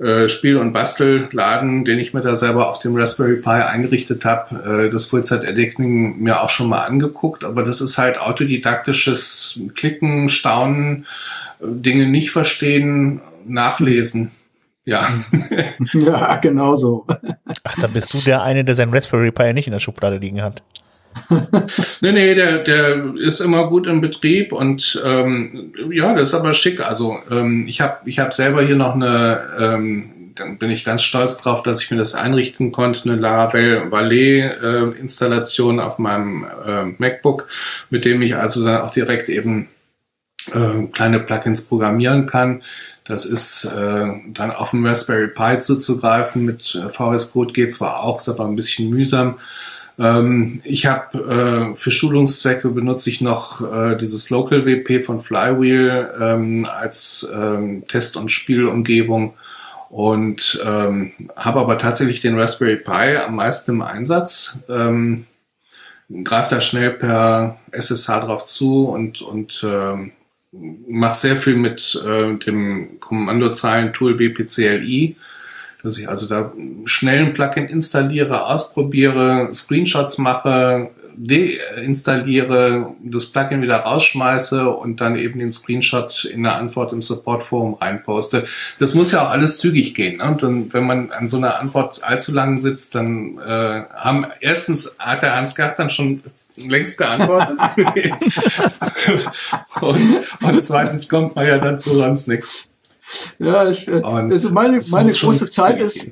[0.00, 4.86] äh, Spiel- und Bastelladen, den ich mir da selber auf dem Raspberry Pi eingerichtet habe,
[4.86, 7.44] äh, das Full-Set-Editing mir auch schon mal angeguckt.
[7.44, 11.06] Aber das ist halt autodidaktisches Klicken, Staunen,
[11.60, 14.30] äh, Dinge nicht verstehen, nachlesen.
[14.86, 15.06] Ja.
[15.92, 17.06] ja, genau so.
[17.64, 20.40] Ach, da bist du der eine, der sein Raspberry Pi nicht in der Schublade liegen
[20.42, 20.62] hat.
[22.00, 26.54] nee, nee, der, der ist immer gut im Betrieb und ähm, ja, das ist aber
[26.54, 26.80] schick.
[26.80, 31.02] Also ähm, ich habe ich hab selber hier noch eine, ähm, dann bin ich ganz
[31.02, 36.46] stolz drauf, dass ich mir das einrichten konnte, eine Laravel Valet äh, Installation auf meinem
[36.66, 37.48] äh, MacBook,
[37.90, 39.68] mit dem ich also dann auch direkt eben
[40.52, 42.62] äh, kleine Plugins programmieren kann.
[43.04, 46.44] Das ist äh, dann auf dem Raspberry Pi zuzugreifen.
[46.44, 49.38] Mit äh, VS Code geht zwar auch, ist aber ein bisschen mühsam.
[50.00, 56.10] Ähm, ich habe äh, für Schulungszwecke benutze ich noch äh, dieses Local WP von Flywheel
[56.18, 59.34] ähm, als ähm, Test- und Spielumgebung
[59.90, 64.60] und ähm, habe aber tatsächlich den Raspberry Pi am meisten im Einsatz.
[64.70, 65.26] Ähm,
[66.24, 70.12] greife da schnell per SSH drauf zu und, und ähm,
[70.88, 75.16] mache sehr viel mit äh, dem Kommandozeilen-Tool WPCLI
[75.82, 76.52] dass ich also da
[76.84, 85.38] schnell ein Plugin installiere, ausprobiere, Screenshots mache, deinstalliere, das Plugin wieder rausschmeiße und dann eben
[85.38, 88.46] den Screenshot in der Antwort im Support-Forum reinposte.
[88.78, 90.18] Das muss ja auch alles zügig gehen.
[90.18, 90.36] Ne?
[90.40, 95.22] Und wenn man an so einer Antwort allzu lang sitzt, dann äh, haben erstens hat
[95.22, 96.22] der Hans Gart dann schon
[96.56, 97.58] längst geantwortet.
[99.82, 102.69] und, und zweitens kommt man ja dann zu sonst nichts.
[103.38, 106.10] Ja, ich, äh, also meine, meine große Zeit ist,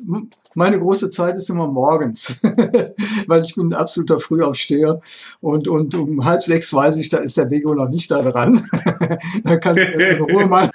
[0.54, 2.40] meine große Zeit ist immer morgens,
[3.26, 5.00] weil ich bin ein absoluter Frühaufsteher
[5.40, 8.68] und, und um halb sechs weiß ich, da ist der Bego noch nicht da dran.
[9.44, 10.70] da kann ich in Ruhe meine,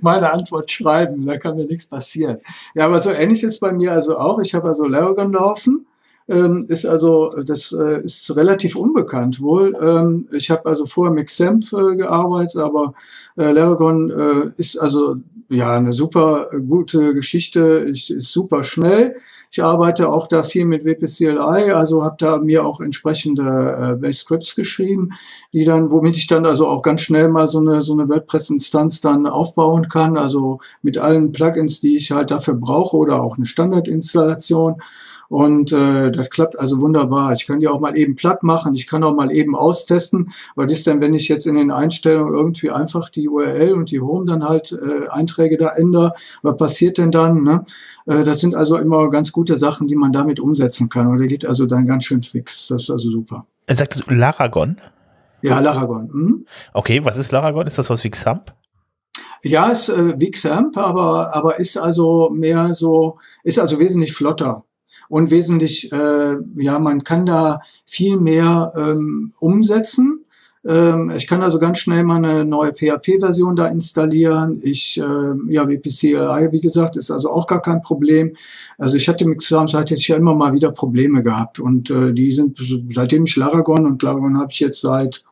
[0.00, 2.38] meine Antwort schreiben, da kann mir nichts passieren.
[2.74, 4.40] Ja, aber so ähnlich ist bei mir also auch.
[4.40, 5.86] Ich habe also Laragon laufen
[6.30, 9.76] ähm, ist also, das äh, ist relativ unbekannt wohl.
[9.80, 12.94] Ähm, ich habe also vorher mit XAMPP äh, gearbeitet, aber
[13.36, 15.16] äh, Laragon äh, ist also
[15.48, 19.16] ja eine super gute Geschichte, ich, ist super schnell.
[19.50, 24.20] Ich arbeite auch da viel mit WPCLI, also habe da mir auch entsprechende äh, Base
[24.20, 25.10] Scripts geschrieben,
[25.52, 29.00] die dann, womit ich dann also auch ganz schnell mal so eine so eine WordPress-Instanz
[29.00, 33.46] dann aufbauen kann, also mit allen Plugins, die ich halt dafür brauche oder auch eine
[33.46, 34.76] Standardinstallation.
[35.30, 37.32] Und äh, das klappt also wunderbar.
[37.34, 38.74] Ich kann die auch mal eben platt machen.
[38.74, 40.32] Ich kann auch mal eben austesten.
[40.56, 44.00] Was ist denn, wenn ich jetzt in den Einstellungen irgendwie einfach die URL und die
[44.00, 46.14] Home dann halt äh, Einträge da ändere?
[46.42, 47.44] Was passiert denn dann?
[47.44, 47.64] Ne?
[48.06, 51.06] Äh, das sind also immer ganz gute Sachen, die man damit umsetzen kann.
[51.06, 52.66] Und der geht also dann ganz schön fix.
[52.66, 53.46] Das ist also super.
[53.66, 54.80] Er sagt Laragon?
[55.42, 56.10] Ja, Laragon.
[56.12, 56.46] Mhm.
[56.72, 57.68] Okay, was ist Laragon?
[57.68, 58.52] Ist das was wie Xamp?
[59.44, 64.64] Ja, ist äh, wie Xamp, aber, aber ist also mehr so, ist also wesentlich flotter
[65.08, 70.24] und wesentlich, äh, ja, man kann da viel mehr ähm, umsetzen.
[70.66, 74.60] Ähm, ich kann also ganz schnell mal eine neue PHP-Version da installieren.
[74.62, 78.36] Ich, äh, ja, WPCLI, wie gesagt, ist also auch gar kein Problem.
[78.78, 82.58] Also ich hatte mit ich ja immer mal wieder Probleme gehabt und äh, die sind,
[82.94, 85.24] seitdem ich Laragon und Laragon habe ich jetzt seit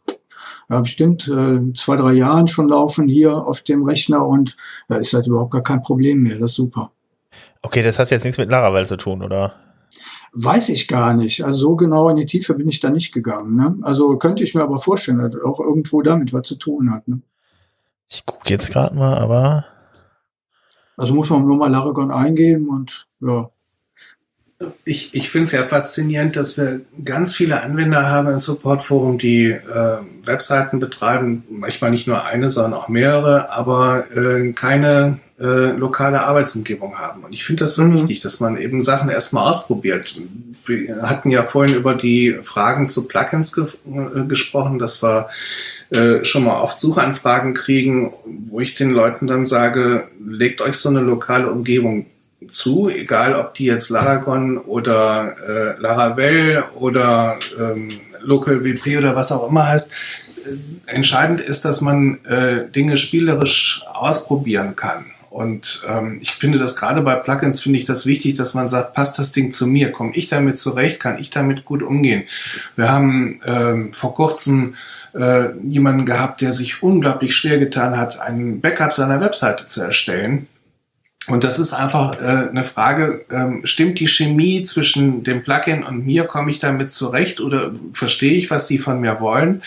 [0.70, 4.56] ja, bestimmt äh, zwei, drei Jahren schon laufen hier auf dem Rechner und
[4.88, 6.38] da ist halt überhaupt gar kein Problem mehr.
[6.38, 6.92] Das ist super.
[7.62, 9.54] Okay, das hat jetzt nichts mit Laravel zu tun, oder?
[10.32, 11.44] Weiß ich gar nicht.
[11.44, 13.56] Also so genau in die Tiefe bin ich da nicht gegangen.
[13.56, 13.76] Ne?
[13.82, 17.08] Also könnte ich mir aber vorstellen, dass auch irgendwo damit was zu tun hat.
[17.08, 17.20] Ne?
[18.08, 19.66] Ich gucke jetzt gerade mal, aber.
[20.96, 23.50] Also muss man nur mal Laragon eingeben und ja.
[24.84, 29.50] Ich, ich finde es ja faszinierend, dass wir ganz viele Anwender haben im Supportforum, die
[29.50, 36.22] äh, Webseiten betreiben, manchmal nicht nur eine, sondern auch mehrere, aber äh, keine äh, lokale
[36.22, 37.24] Arbeitsumgebung haben.
[37.24, 37.94] Und ich finde das so mhm.
[37.94, 40.16] wichtig, dass man eben Sachen erstmal ausprobiert.
[40.66, 45.28] Wir hatten ja vorhin über die Fragen zu Plugins ge äh, gesprochen, dass wir
[45.90, 48.12] äh, schon mal oft Suchanfragen kriegen,
[48.50, 52.06] wo ich den Leuten dann sage, legt euch so eine lokale Umgebung
[52.48, 59.32] zu, egal ob die jetzt Laragon oder äh, Laravel oder ähm, Local WP oder was
[59.32, 59.92] auch immer heißt.
[59.92, 65.06] Äh, entscheidend ist, dass man äh, Dinge spielerisch ausprobieren kann.
[65.38, 68.92] Und ähm, ich finde das gerade bei Plugins finde ich das wichtig, dass man sagt,
[68.94, 69.92] passt das Ding zu mir?
[69.92, 70.98] Komme ich damit zurecht?
[70.98, 72.24] Kann ich damit gut umgehen?
[72.74, 74.74] Wir haben ähm, vor kurzem
[75.14, 80.48] äh, jemanden gehabt, der sich unglaublich schwer getan hat, einen Backup seiner Webseite zu erstellen.
[81.28, 86.04] Und das ist einfach äh, eine Frage, ähm, stimmt die Chemie zwischen dem Plugin und
[86.04, 89.62] mir, komme ich damit zurecht oder verstehe ich, was die von mir wollen?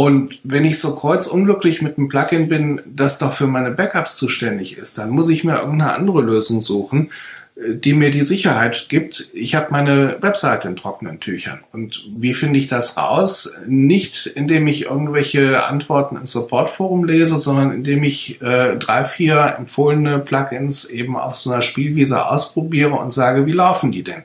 [0.00, 4.78] Und wenn ich so kreuzunglücklich mit einem Plugin bin, das doch für meine Backups zuständig
[4.78, 7.10] ist, dann muss ich mir irgendeine andere Lösung suchen,
[7.56, 9.28] äh, die mir die Sicherheit gibt.
[9.34, 11.60] Ich habe meine Webseite in trockenen Tüchern.
[11.72, 13.58] Und wie finde ich das raus?
[13.66, 20.18] Nicht indem ich irgendwelche Antworten im Supportforum lese, sondern indem ich äh, drei, vier empfohlene
[20.18, 24.22] Plugins eben auf so einer Spielwiese ausprobiere und sage, wie laufen die denn?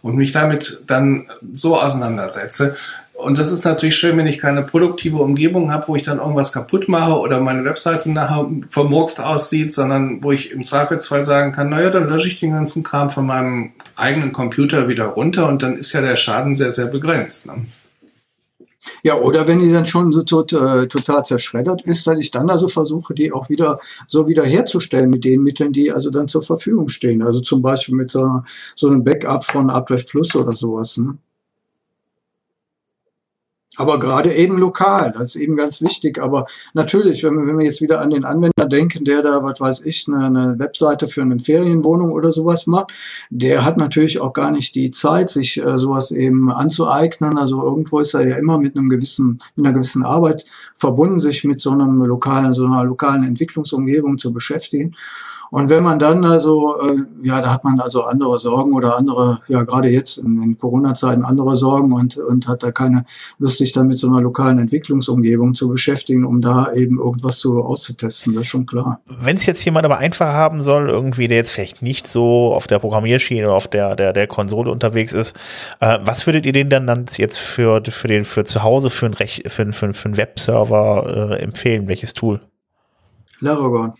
[0.00, 2.78] Und mich damit dann so auseinandersetze,
[3.14, 6.52] und das ist natürlich schön, wenn ich keine produktive Umgebung habe, wo ich dann irgendwas
[6.52, 11.70] kaputt mache oder meine Webseite nachher vermurkst aussieht, sondern wo ich im Zweifelsfall sagen kann,
[11.70, 15.78] naja, dann lösche ich den ganzen Kram von meinem eigenen Computer wieder runter und dann
[15.78, 17.46] ist ja der Schaden sehr, sehr begrenzt.
[17.46, 17.64] Ne?
[19.02, 22.50] Ja, oder wenn die dann schon so tot, äh, total zerschreddert ist, dass ich dann
[22.50, 26.42] also versuche, die auch wieder so wieder herzustellen mit den Mitteln, die also dann zur
[26.42, 27.22] Verfügung stehen.
[27.22, 28.42] Also zum Beispiel mit so,
[28.76, 30.98] so einem Backup von Updrive Plus oder sowas.
[30.98, 31.16] Ne?
[33.76, 36.20] Aber gerade eben lokal, das ist eben ganz wichtig.
[36.20, 36.44] Aber
[36.74, 39.84] natürlich, wenn wir, wenn wir jetzt wieder an den Anwender denken, der da, was weiß
[39.86, 42.92] ich, eine, eine Webseite für eine Ferienwohnung oder sowas macht,
[43.30, 47.36] der hat natürlich auch gar nicht die Zeit, sich äh, sowas eben anzueignen.
[47.38, 50.44] Also irgendwo ist er ja immer mit einem gewissen, mit einer gewissen Arbeit
[50.74, 54.94] verbunden, sich mit so einem lokalen, so einer lokalen Entwicklungsumgebung zu beschäftigen.
[55.54, 59.38] Und wenn man dann also, äh, ja, da hat man also andere Sorgen oder andere,
[59.46, 63.04] ja, gerade jetzt in, in Corona-Zeiten andere Sorgen und, und hat da keine
[63.38, 67.62] Lust, sich dann mit so einer lokalen Entwicklungsumgebung zu beschäftigen, um da eben irgendwas zu
[67.62, 68.34] auszutesten.
[68.34, 68.98] Das ist schon klar.
[69.06, 72.66] Wenn es jetzt jemand aber einfach haben soll, irgendwie, der jetzt vielleicht nicht so auf
[72.66, 75.36] der Programmierschiene oder auf der, der, der Konsole unterwegs ist,
[75.78, 79.06] äh, was würdet ihr den dann, dann jetzt für, für den, für zu Hause, für
[79.06, 81.86] einen, Rech, für, für, für einen Webserver äh, empfehlen?
[81.86, 82.40] Welches Tool?
[83.38, 83.92] Laragon.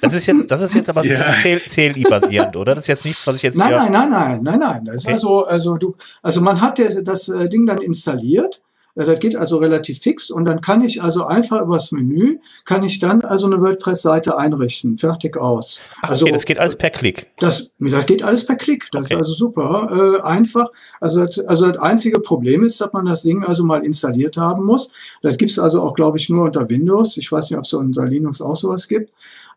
[0.00, 1.34] Das ist jetzt, das ist jetzt aber ja.
[1.42, 2.74] CLI-basierend, oder?
[2.74, 3.58] Das ist jetzt nichts, was ich jetzt.
[3.58, 4.84] Nein, nein, nein, nein, nein, nein.
[4.84, 5.14] Das okay.
[5.14, 8.62] also, also du, also man hat das äh, Ding dann installiert
[9.04, 12.98] das geht also relativ fix und dann kann ich also einfach übers Menü, kann ich
[12.98, 14.96] dann also eine WordPress-Seite einrichten.
[14.96, 15.80] Fertig aus.
[16.00, 17.30] Ach, also, okay, das geht alles per Klick.
[17.38, 18.88] Das, das geht alles per Klick.
[18.92, 19.14] Das okay.
[19.14, 20.16] ist also super.
[20.18, 20.68] Äh, einfach.
[21.00, 24.90] Also, also das einzige Problem ist, dass man das Ding also mal installiert haben muss.
[25.22, 27.18] Das gibt's also auch, glaube ich, nur unter Windows.
[27.18, 29.12] Ich weiß nicht, ob es unter Linux auch sowas gibt.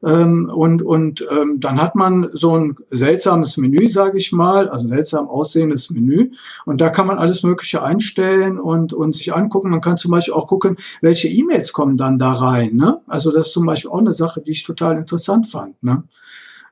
[0.06, 4.88] Ähm, und und ähm, dann hat man so ein seltsames Menü, sage ich mal, also
[4.88, 6.32] seltsam aussehendes Menü.
[6.66, 9.70] Und da kann man alles Mögliche einstellen und, und sich angucken.
[9.70, 12.76] Man kann zum Beispiel auch gucken, welche E-Mails kommen dann da rein.
[12.76, 13.02] Ne?
[13.08, 15.82] Also das ist zum Beispiel auch eine Sache, die ich total interessant fand.
[15.84, 16.04] Ne?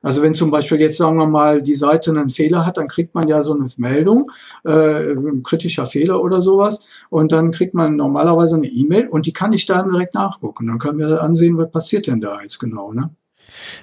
[0.02, 3.14] Also wenn zum Beispiel jetzt sagen wir mal die Seite einen Fehler hat, dann kriegt
[3.14, 4.24] man ja so eine Meldung,
[4.64, 6.86] äh, kritischer Fehler oder sowas.
[7.10, 10.66] Und dann kriegt man normalerweise eine E-Mail und die kann ich dann direkt nachgucken.
[10.68, 12.92] Dann können wir ansehen, was passiert denn da jetzt genau.
[12.92, 13.10] Ne?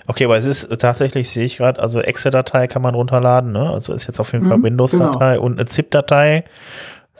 [0.07, 3.69] Okay, aber es ist tatsächlich, sehe ich gerade, also Excel-Datei kann man runterladen, ne?
[3.69, 5.45] Also ist jetzt auf jeden Fall mhm, Windows-Datei genau.
[5.45, 6.45] und eine ZIP-Datei.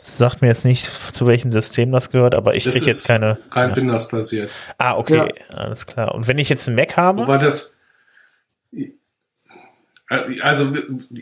[0.03, 3.39] Sagt mir jetzt nicht, zu welchem System das gehört, aber ich kriege jetzt keine.
[3.49, 3.75] Kein ja.
[3.75, 4.51] Windows basiert.
[4.77, 5.57] Ah, okay, ja.
[5.57, 6.13] alles klar.
[6.13, 7.23] Und wenn ich jetzt einen Mac habe.
[7.23, 7.75] Wobei das,
[10.07, 10.71] also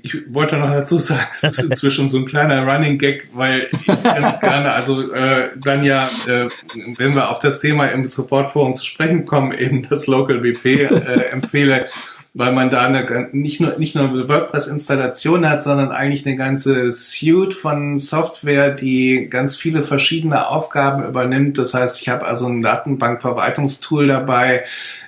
[0.04, 3.86] ich wollte noch dazu sagen, es ist inzwischen so ein kleiner Running Gag, weil ich
[4.04, 6.50] ganz gerne, also äh, dann ja, äh,
[6.98, 11.30] wenn wir auf das Thema im Supportforum zu sprechen kommen, eben das Local WP äh,
[11.32, 11.88] empfehle,
[12.36, 16.92] weil man da eine, nicht nur nicht nur eine WordPress-Installation hat, sondern eigentlich eine ganze
[16.92, 21.60] Suite von Software, die ganz viele verschiedene Aufgaben übernimmt.
[21.60, 24.64] Das heißt, ich habe also ein Datenbankverwaltungstool dabei.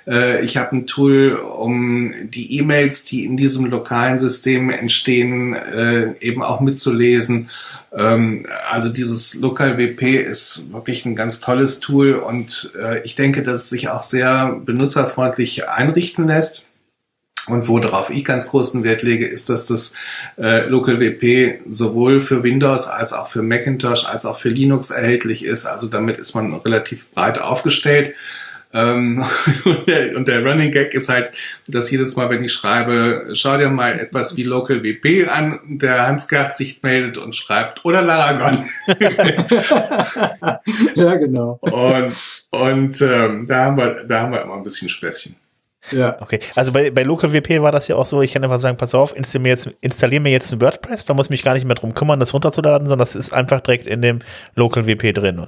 [0.06, 6.12] Äh, ich habe ein Tool, um die E-Mails, die in diesem lokalen System entstehen, äh,
[6.20, 7.50] eben auch mitzulesen.
[7.92, 13.42] Ähm, also dieses Local WP ist wirklich ein ganz tolles Tool und äh, ich denke,
[13.42, 16.68] dass es sich auch sehr benutzerfreundlich einrichten lässt.
[17.48, 19.94] Und worauf ich ganz großen Wert lege, ist, dass das
[20.36, 25.44] äh, Local WP sowohl für Windows als auch für Macintosh als auch für Linux erhältlich
[25.44, 25.66] ist.
[25.66, 28.14] Also damit ist man relativ breit aufgestellt.
[28.72, 29.24] Ähm,
[29.64, 31.30] und, der, und der Running Gag ist halt,
[31.68, 36.06] dass jedes Mal, wenn ich schreibe, schau dir mal etwas wie Local WP an, der
[36.06, 38.68] Hans-Gerd sich meldet und schreibt, oder Laragon.
[40.96, 41.58] ja, genau.
[41.60, 45.36] Und, und ähm, da, haben wir, da haben wir immer ein bisschen Späßchen.
[45.92, 46.16] Ja.
[46.20, 46.40] Okay.
[46.54, 49.16] Also bei, bei LocalWP war das ja auch so, ich kann einfach sagen, pass auf,
[49.16, 51.76] installiere mir jetzt, installier mir jetzt ein WordPress, da muss ich mich gar nicht mehr
[51.76, 54.20] drum kümmern, das runterzuladen, sondern das ist einfach direkt in dem
[54.54, 55.46] LocalWP drin.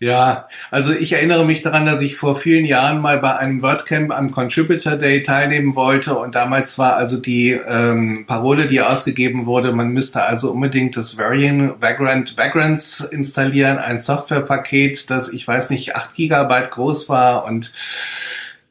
[0.00, 4.16] Ja, also ich erinnere mich daran, dass ich vor vielen Jahren mal bei einem WordCamp
[4.16, 9.72] am Contributor Day teilnehmen wollte und damals war also die ähm, Parole, die ausgegeben wurde,
[9.72, 15.96] man müsste also unbedingt das Variant Vagrant Vagrants installieren, ein Softwarepaket, das ich weiß nicht
[15.96, 17.72] acht Gigabyte groß war und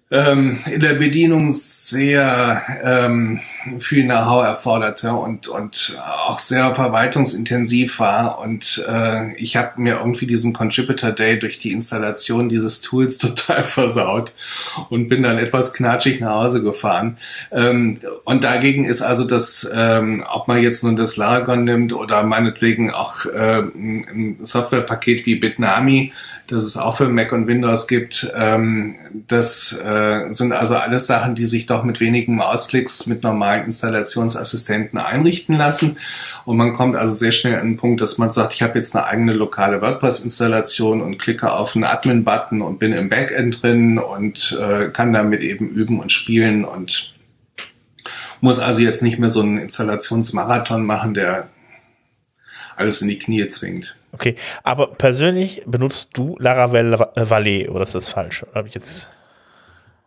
[0.09, 3.41] ähm, in der Bedienung sehr ähm,
[3.79, 8.39] viel Know-how erforderte und, und auch sehr verwaltungsintensiv war.
[8.39, 13.65] Und äh, ich habe mir irgendwie diesen Contributor Day durch die Installation dieses Tools total
[13.65, 14.33] versaut
[14.89, 17.17] und bin dann etwas knatschig nach Hause gefahren.
[17.51, 22.23] Ähm, und dagegen ist also das, ähm, ob man jetzt nun das Laragon nimmt oder
[22.23, 26.13] meinetwegen auch äh, ein Softwarepaket wie Bitnami,
[26.47, 28.31] das es auch für Mac und Windows gibt.
[28.35, 28.95] Ähm,
[29.27, 34.97] das äh, sind also alles Sachen, die sich doch mit wenigen Mausklicks mit normalen Installationsassistenten
[34.97, 35.97] einrichten lassen.
[36.45, 38.95] Und man kommt also sehr schnell an den Punkt, dass man sagt, ich habe jetzt
[38.95, 44.57] eine eigene lokale WordPress-Installation und klicke auf einen Admin-Button und bin im Backend drin und
[44.61, 47.13] äh, kann damit eben üben und spielen und
[48.39, 51.49] muss also jetzt nicht mehr so einen Installationsmarathon machen, der
[52.77, 53.97] alles in die Knie zwingt.
[54.17, 58.43] Okay, aber persönlich benutzt du Laravel Valet oder ist das falsch?
[58.55, 59.11] Habe ich jetzt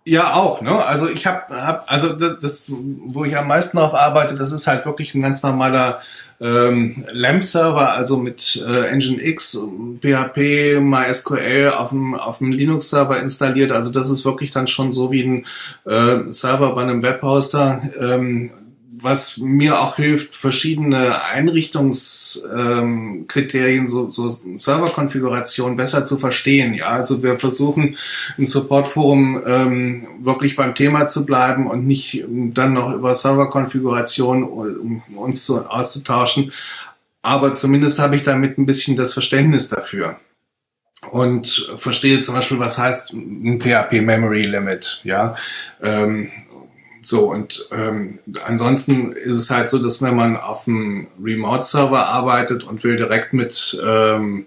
[0.04, 0.84] ja, auch, ne?
[0.84, 4.84] Also ich habe, hab, also das, wo ich am meisten drauf arbeite, das ist halt
[4.84, 6.00] wirklich ein ganz normaler
[6.40, 9.58] ähm, LAMP-Server, also mit äh, Nginx,
[10.00, 13.70] PHP, MySQL auf dem, auf dem Linux-Server installiert.
[13.70, 15.46] Also das ist wirklich dann schon so wie ein
[15.84, 17.82] äh, Server bei einem Webhoster.
[18.00, 18.50] Ähm,
[18.92, 26.74] was mir auch hilft, verschiedene Einrichtungskriterien, ähm, so, so Serverkonfiguration besser zu verstehen.
[26.74, 27.96] Ja, also wir versuchen
[28.36, 35.04] im Supportforum ähm, wirklich beim Thema zu bleiben und nicht dann noch über Serverkonfiguration um
[35.14, 36.52] uns zu, auszutauschen.
[37.22, 40.18] Aber zumindest habe ich damit ein bisschen das Verständnis dafür
[41.10, 45.34] und verstehe zum Beispiel, was heißt ein PHP Memory Limit, ja,
[45.82, 46.30] ähm,
[47.02, 52.64] so, und ähm, ansonsten ist es halt so, dass wenn man auf einem Remote-Server arbeitet
[52.64, 54.46] und will direkt mit ähm,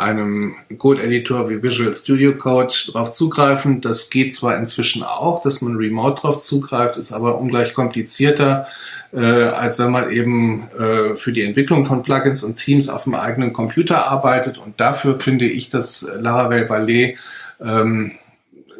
[0.00, 5.76] einem Code-Editor wie Visual Studio Code drauf zugreifen, das geht zwar inzwischen auch, dass man
[5.76, 8.66] remote drauf zugreift, ist aber ungleich komplizierter,
[9.12, 13.14] äh, als wenn man eben äh, für die Entwicklung von Plugins und Themes auf dem
[13.14, 14.56] eigenen Computer arbeitet.
[14.56, 17.18] Und dafür finde ich, dass Laravel Valet
[17.60, 18.12] ähm,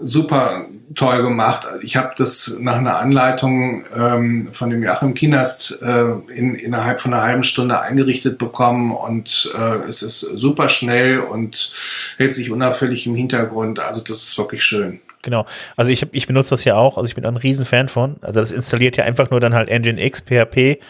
[0.02, 1.66] super toll gemacht.
[1.82, 7.14] Ich habe das nach einer Anleitung ähm, von dem Joachim Kinast äh, in, innerhalb von
[7.14, 11.74] einer halben Stunde eingerichtet bekommen und äh, es ist super schnell und
[12.16, 13.78] hält sich unauffällig im Hintergrund.
[13.78, 15.00] Also das ist wirklich schön.
[15.22, 15.44] Genau.
[15.76, 16.96] Also ich, hab, ich benutze das ja auch.
[16.96, 18.16] Also ich bin ein Riesenfan von.
[18.22, 20.80] Also das installiert ja einfach nur dann halt Nginx, PHP.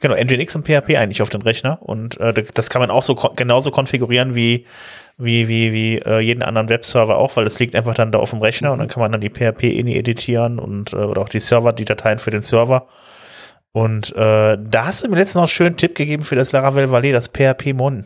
[0.00, 1.78] Genau, Nginx und PHP eigentlich auf den Rechner.
[1.80, 4.66] Und äh, das kann man auch so genauso konfigurieren wie
[5.20, 8.30] wie, wie, wie äh, jeden anderen Webserver auch, weil es liegt einfach dann da auf
[8.30, 11.40] dem Rechner und dann kann man dann die PHP-INI editieren und äh, oder auch die
[11.40, 12.86] Server, die Dateien für den Server.
[13.72, 16.90] Und äh, da hast du mir letztens noch einen schönen Tipp gegeben für das Laravel
[16.90, 18.04] Valley, das PHP Mon.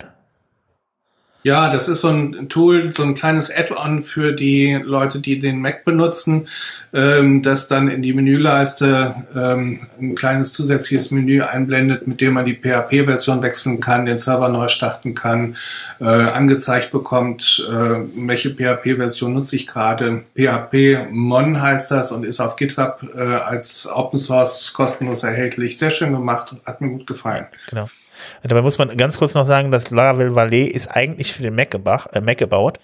[1.44, 5.60] Ja, das ist so ein Tool, so ein kleines Add-on für die Leute, die den
[5.60, 6.48] Mac benutzen,
[6.94, 12.46] ähm, das dann in die Menüleiste ähm, ein kleines zusätzliches Menü einblendet, mit dem man
[12.46, 15.56] die PHP-Version wechseln kann, den Server neu starten kann,
[16.00, 20.24] äh, angezeigt bekommt, äh, welche PHP-Version nutze ich gerade.
[20.34, 25.78] PHP Mon heißt das und ist auf GitHub äh, als Open Source kostenlos erhältlich.
[25.78, 27.48] Sehr schön gemacht, hat mir gut gefallen.
[27.68, 27.86] Genau.
[28.42, 31.70] Dabei muss man ganz kurz noch sagen, das Laravel Valet ist eigentlich für den Mac,
[31.70, 32.78] gebach, äh, Mac gebaut.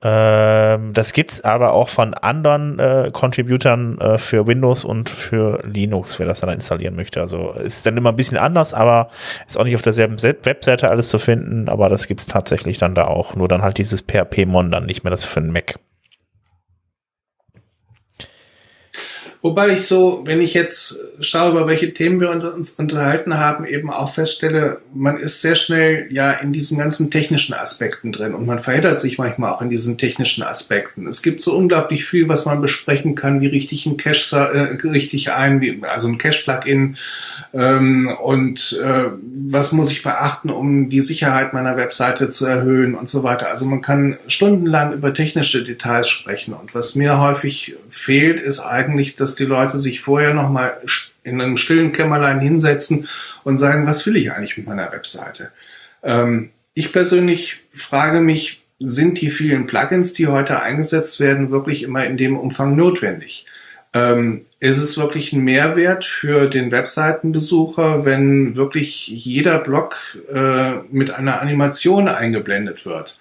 [0.00, 6.20] Ähm, das gibt's aber auch von anderen äh, Contributern äh, für Windows und für Linux,
[6.20, 7.20] wer das dann installieren möchte.
[7.20, 9.08] Also ist dann immer ein bisschen anders, aber
[9.46, 13.04] ist auch nicht auf derselben Webseite alles zu finden, aber das gibt's tatsächlich dann da
[13.04, 13.34] auch.
[13.34, 15.80] Nur dann halt dieses PHP-Mon dann nicht mehr das für den Mac.
[19.40, 23.88] Wobei ich so, wenn ich jetzt schaue, über welche Themen wir uns unterhalten haben, eben
[23.88, 28.58] auch feststelle, man ist sehr schnell ja in diesen ganzen technischen Aspekten drin und man
[28.58, 31.06] verheddert sich manchmal auch in diesen technischen Aspekten.
[31.06, 35.30] Es gibt so unglaublich viel, was man besprechen kann, wie richtig ein Cache äh, richtig
[35.30, 36.96] ein, wie, also ein Cache-Plugin
[37.54, 39.04] ähm, und äh,
[39.48, 43.50] was muss ich beachten, um die Sicherheit meiner Webseite zu erhöhen und so weiter.
[43.50, 49.14] Also man kann stundenlang über technische Details sprechen und was mir häufig fehlt, ist eigentlich,
[49.28, 50.78] dass die Leute sich vorher nochmal
[51.22, 53.08] in einem stillen Kämmerlein hinsetzen
[53.44, 55.52] und sagen, was will ich eigentlich mit meiner Webseite?
[56.02, 62.06] Ähm, ich persönlich frage mich, sind die vielen Plugins, die heute eingesetzt werden, wirklich immer
[62.06, 63.46] in dem Umfang notwendig?
[63.92, 71.10] Ähm, ist es wirklich ein Mehrwert für den Webseitenbesucher, wenn wirklich jeder Blog äh, mit
[71.10, 73.18] einer Animation eingeblendet wird?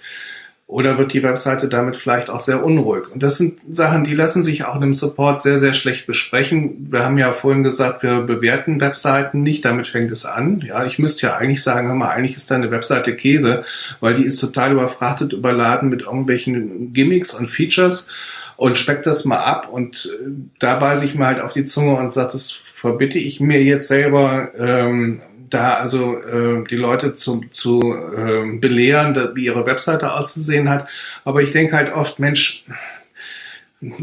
[0.69, 3.09] Oder wird die Webseite damit vielleicht auch sehr unruhig?
[3.09, 6.87] Und das sind Sachen, die lassen sich auch in einem Support sehr, sehr schlecht besprechen.
[6.91, 10.59] Wir haben ja vorhin gesagt, wir bewerten Webseiten nicht, damit fängt es an.
[10.59, 13.63] Ja, ich müsste ja eigentlich sagen, hör mal, eigentlich ist deine Webseite Käse,
[14.01, 18.09] weil die ist total überfrachtet, überladen mit irgendwelchen Gimmicks und Features
[18.57, 20.25] und speckt das mal ab und äh,
[20.59, 23.87] da beiße ich mir halt auf die Zunge und sage, das verbitte ich mir jetzt
[23.87, 30.69] selber, ähm, da also äh, die Leute zu, zu äh, belehren, wie ihre Webseite auszusehen
[30.69, 30.87] hat.
[31.23, 32.65] Aber ich denke halt oft, Mensch,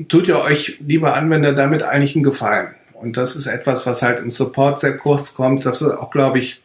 [0.08, 2.74] tut ihr euch, lieber Anwender, damit eigentlich einen Gefallen?
[2.92, 5.66] Und das ist etwas, was halt im Support sehr kurz kommt.
[5.66, 6.62] Das ist auch, glaube ich,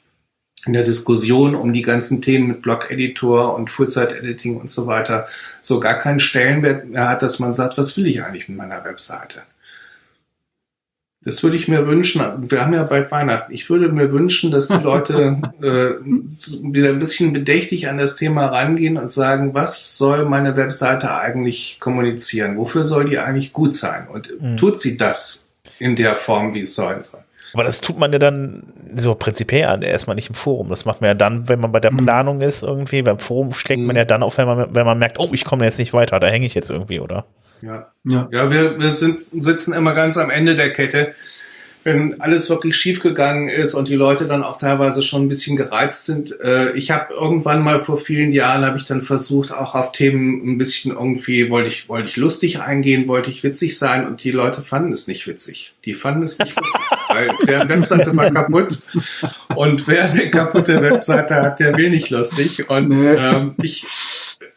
[0.65, 5.27] in der Diskussion um die ganzen Themen mit Blog-Editor und Full-Site-Editing und so weiter
[5.61, 8.83] so gar keinen Stellenwert mehr hat, dass man sagt, was will ich eigentlich mit meiner
[8.83, 9.41] Webseite?
[11.29, 12.23] Das würde ich mir wünschen.
[12.49, 13.53] Wir haben ja bald Weihnachten.
[13.53, 16.03] Ich würde mir wünschen, dass die Leute äh,
[16.73, 21.77] wieder ein bisschen bedächtig an das Thema rangehen und sagen, was soll meine Webseite eigentlich
[21.79, 22.57] kommunizieren?
[22.57, 24.07] Wofür soll die eigentlich gut sein?
[24.11, 24.57] Und mhm.
[24.57, 27.21] tut sie das in der Form, wie es sein soll?
[27.53, 30.69] Aber das tut man ja dann so prinzipiell erstmal nicht im Forum.
[30.69, 32.05] Das macht man ja dann, wenn man bei der mhm.
[32.05, 33.01] Planung ist irgendwie.
[33.01, 35.65] Beim Forum schlägt man ja dann auf, wenn man, wenn man merkt, oh, ich komme
[35.65, 37.25] jetzt nicht weiter, da hänge ich jetzt irgendwie, oder?
[37.61, 38.27] Ja, ja.
[38.31, 41.13] ja wir, wir sind, sitzen immer ganz am Ende der Kette
[41.83, 46.05] wenn alles wirklich schiefgegangen ist und die Leute dann auch teilweise schon ein bisschen gereizt
[46.05, 46.39] sind.
[46.41, 50.41] Äh, ich habe irgendwann mal vor vielen Jahren habe ich dann versucht, auch auf Themen
[50.45, 54.31] ein bisschen irgendwie wollte ich wollte ich lustig eingehen, wollte ich witzig sein und die
[54.31, 55.73] Leute fanden es nicht witzig.
[55.85, 58.79] Die fanden es nicht lustig, weil der Webseite war kaputt
[59.55, 63.85] und wer eine kaputte Webseite hat, der will nicht lustig und ähm, ich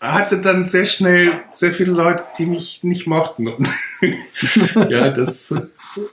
[0.00, 3.54] hatte dann sehr schnell sehr viele Leute, die mich nicht mochten.
[4.88, 5.54] ja, das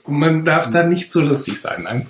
[0.06, 2.06] man darf da nicht so lustig sein, nein.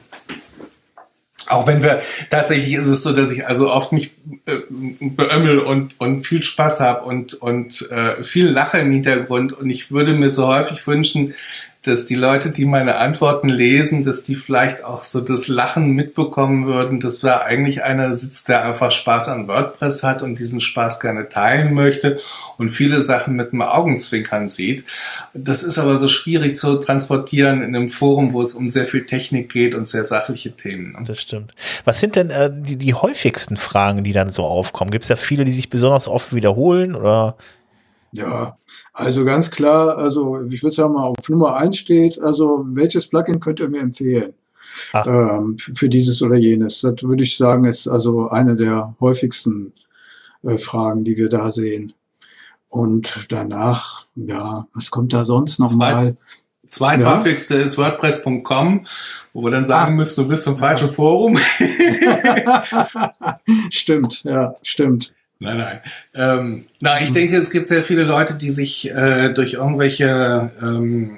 [1.46, 4.12] Auch wenn wir, tatsächlich ist es so, dass ich also oft mich
[4.46, 9.52] äh, beömmel und, und viel Spaß habe und, und äh, viel Lache im Hintergrund.
[9.52, 11.34] Und ich würde mir so häufig wünschen,
[11.82, 16.66] dass die Leute, die meine Antworten lesen, dass die vielleicht auch so das Lachen mitbekommen
[16.66, 21.00] würden, dass da eigentlich einer sitzt, der einfach Spaß an WordPress hat und diesen Spaß
[21.00, 22.20] gerne teilen möchte
[22.58, 24.84] und viele Sachen mit dem Augenzwinkern sieht.
[25.32, 29.06] Das ist aber so schwierig zu transportieren in einem Forum, wo es um sehr viel
[29.06, 30.92] Technik geht und sehr sachliche Themen.
[30.92, 30.98] Ne?
[31.06, 31.54] Das stimmt.
[31.86, 34.90] Was sind denn äh, die, die häufigsten Fragen, die dann so aufkommen?
[34.90, 37.36] Gibt es da viele, die sich besonders oft wiederholen oder?
[38.12, 38.58] Ja,
[38.92, 43.40] also ganz klar, also ich würde sagen mal auf Nummer eins steht, also welches Plugin
[43.40, 44.34] könnt ihr mir empfehlen?
[44.94, 46.80] Ähm, für dieses oder jenes.
[46.80, 49.72] Das würde ich sagen, ist also eine der häufigsten
[50.42, 51.92] äh, Fragen, die wir da sehen.
[52.68, 56.16] Und danach, ja, was kommt da sonst nochmal?
[56.68, 57.62] Zweithäufigste ja.
[57.62, 58.86] ist WordPress.com,
[59.32, 59.96] wo wir dann sagen ah.
[59.96, 61.36] müssen, du bist im falschen Forum.
[63.70, 65.12] stimmt, ja, stimmt.
[65.42, 65.80] Nein, nein.
[66.14, 71.16] Ähm, na, ich denke, es gibt sehr viele Leute, die sich äh, durch irgendwelche ähm,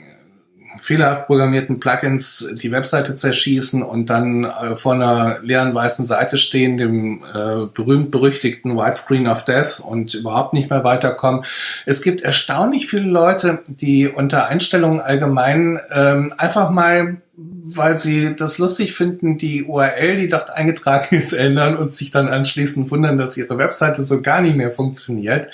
[0.79, 6.77] fehlerhaft programmierten Plugins die Webseite zerschießen und dann äh, vor einer leeren weißen Seite stehen,
[6.77, 11.45] dem äh, berühmt-berüchtigten Widescreen of Death und überhaupt nicht mehr weiterkommen.
[11.85, 17.17] Es gibt erstaunlich viele Leute, die unter Einstellungen allgemein ähm, einfach mal
[17.65, 22.29] weil sie das lustig finden, die URL, die dort eingetragen ist, ändern und sich dann
[22.29, 25.49] anschließend wundern, dass ihre Webseite so gar nicht mehr funktioniert.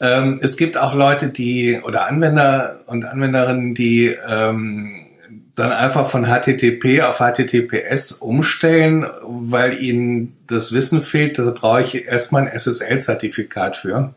[0.00, 5.06] Ähm, es gibt auch Leute, die oder Anwender und Anwenderinnen, die ähm,
[5.54, 11.38] dann einfach von HTTP auf HTTPS umstellen, weil ihnen das Wissen fehlt.
[11.38, 14.14] Da brauche ich erstmal ein SSL-Zertifikat für.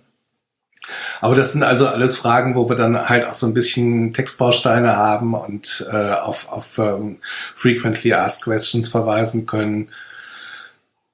[1.22, 4.96] Aber das sind also alles Fragen, wo wir dann halt auch so ein bisschen Textbausteine
[4.96, 7.18] haben und äh, auf, auf ähm,
[7.56, 9.90] Frequently Asked Questions verweisen können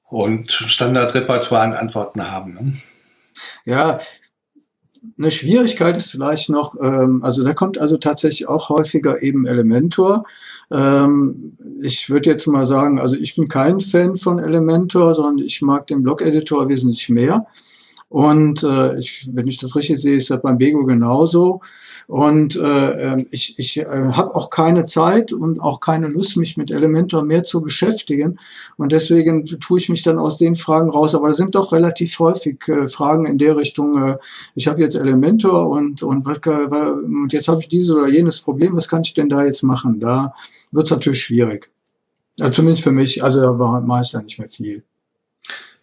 [0.08, 2.54] und Standardrepertoire an Antworten haben.
[2.54, 2.72] Ne?
[3.64, 3.98] Ja,
[5.18, 10.24] eine Schwierigkeit ist vielleicht noch, ähm, also da kommt also tatsächlich auch häufiger eben Elementor.
[10.70, 15.60] Ähm, ich würde jetzt mal sagen, also ich bin kein Fan von Elementor, sondern ich
[15.60, 17.44] mag den Blog-Editor wesentlich mehr.
[18.12, 21.62] Und äh, ich, wenn ich das richtig sehe, ist das beim Bego genauso.
[22.08, 26.58] Und äh, ähm, ich, ich äh, habe auch keine Zeit und auch keine Lust, mich
[26.58, 28.38] mit Elementor mehr zu beschäftigen.
[28.76, 31.14] Und deswegen tue ich mich dann aus den Fragen raus.
[31.14, 34.18] Aber das sind doch relativ häufig äh, Fragen in der Richtung, äh,
[34.54, 38.76] ich habe jetzt Elementor und, und, was, und jetzt habe ich dieses oder jenes Problem,
[38.76, 40.00] was kann ich denn da jetzt machen?
[40.00, 40.34] Da
[40.70, 41.70] wird es natürlich schwierig.
[42.40, 44.82] Also zumindest für mich, also da mache ich da nicht mehr viel.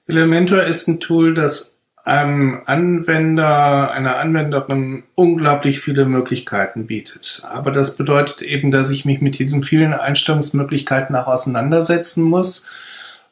[0.06, 1.79] Elementor ist ein Tool, das
[2.10, 7.44] einem Anwender, einer Anwenderin unglaublich viele Möglichkeiten bietet.
[7.48, 12.68] Aber das bedeutet eben, dass ich mich mit diesen vielen Einstellungsmöglichkeiten auch auseinandersetzen muss.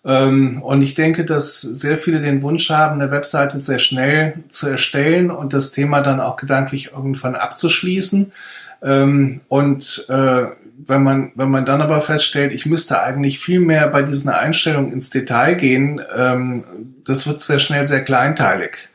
[0.05, 4.67] Ähm, und ich denke, dass sehr viele den Wunsch haben, eine Webseite sehr schnell zu
[4.67, 8.31] erstellen und das Thema dann auch gedanklich irgendwann abzuschließen.
[8.83, 10.45] Ähm, und äh,
[10.85, 14.93] wenn man, wenn man dann aber feststellt, ich müsste eigentlich viel mehr bei diesen Einstellungen
[14.93, 16.63] ins Detail gehen, ähm,
[17.07, 18.89] das wird sehr schnell sehr kleinteilig.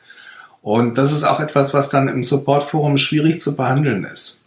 [0.61, 4.43] Und das ist auch etwas, was dann im Supportforum schwierig zu behandeln ist.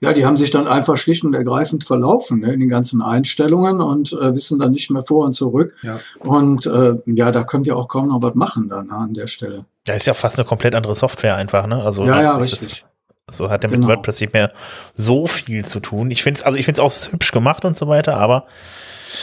[0.00, 3.80] Ja, die haben sich dann einfach schlicht und ergreifend verlaufen ne, in den ganzen Einstellungen
[3.80, 5.74] und äh, wissen dann nicht mehr vor und zurück.
[5.82, 6.00] Ja.
[6.18, 9.66] Und äh, ja, da können wir auch kaum noch was machen dann an der Stelle.
[9.86, 11.82] Ja, ist ja fast eine komplett andere Software einfach, ne?
[11.82, 12.84] Also ja, ja, richtig.
[13.30, 13.88] So hat er mit genau.
[13.88, 14.52] WordPress nicht mehr
[14.94, 16.10] so viel zu tun.
[16.10, 18.46] Ich finde es, also ich finde es auch hübsch gemacht und so weiter, aber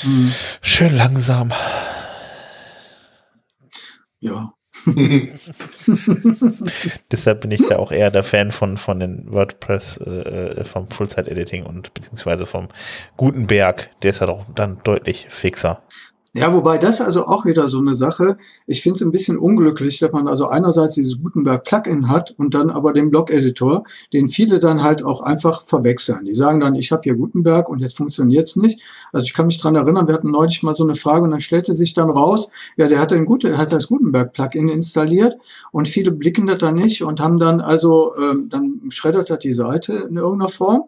[0.03, 0.33] mhm.
[0.61, 1.51] schön langsam.
[4.21, 4.53] Ja.
[7.11, 11.65] Deshalb bin ich da auch eher der Fan von, von den WordPress, äh, vom Full-Site-Editing
[11.65, 12.69] und beziehungsweise vom
[13.17, 13.89] Gutenberg.
[14.01, 15.83] Der ist ja doch dann deutlich fixer.
[16.33, 18.37] Ja, wobei das also auch wieder so eine Sache.
[18.65, 22.69] Ich finde es ein bisschen unglücklich, dass man also einerseits dieses Gutenberg-Plugin hat und dann
[22.69, 26.23] aber den Blog-Editor, den viele dann halt auch einfach verwechseln.
[26.23, 28.81] Die sagen dann, ich habe hier Gutenberg und jetzt funktioniert's nicht.
[29.11, 31.41] Also ich kann mich dran erinnern, wir hatten neulich mal so eine Frage und dann
[31.41, 35.37] stellte sich dann raus, ja, der hat, den Gute, hat das Gutenberg-Plugin installiert
[35.73, 39.51] und viele blicken das dann nicht und haben dann also, ähm, dann schreddert das die
[39.51, 40.83] Seite in irgendeiner Form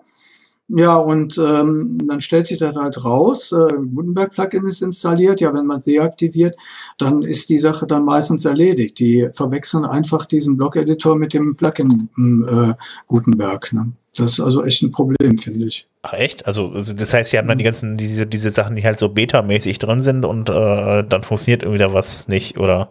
[0.70, 5.66] ja, und ähm, dann stellt sich das halt raus, äh, Gutenberg-Plugin ist installiert, ja, wenn
[5.66, 6.55] man deaktiviert,
[6.97, 8.97] dann ist die Sache dann meistens erledigt.
[8.99, 12.09] Die verwechseln einfach diesen Blog-Editor mit dem Plugin
[12.47, 12.74] äh,
[13.07, 13.74] Gutenberg.
[13.74, 13.91] Ne?
[14.16, 15.86] Das ist also echt ein Problem, finde ich.
[16.01, 16.45] Ach echt?
[16.47, 19.80] Also das heißt, sie haben dann die ganzen, diese, diese Sachen, die halt so beta-mäßig
[19.80, 22.89] drin sind und äh, dann funktioniert irgendwie da was nicht, oder?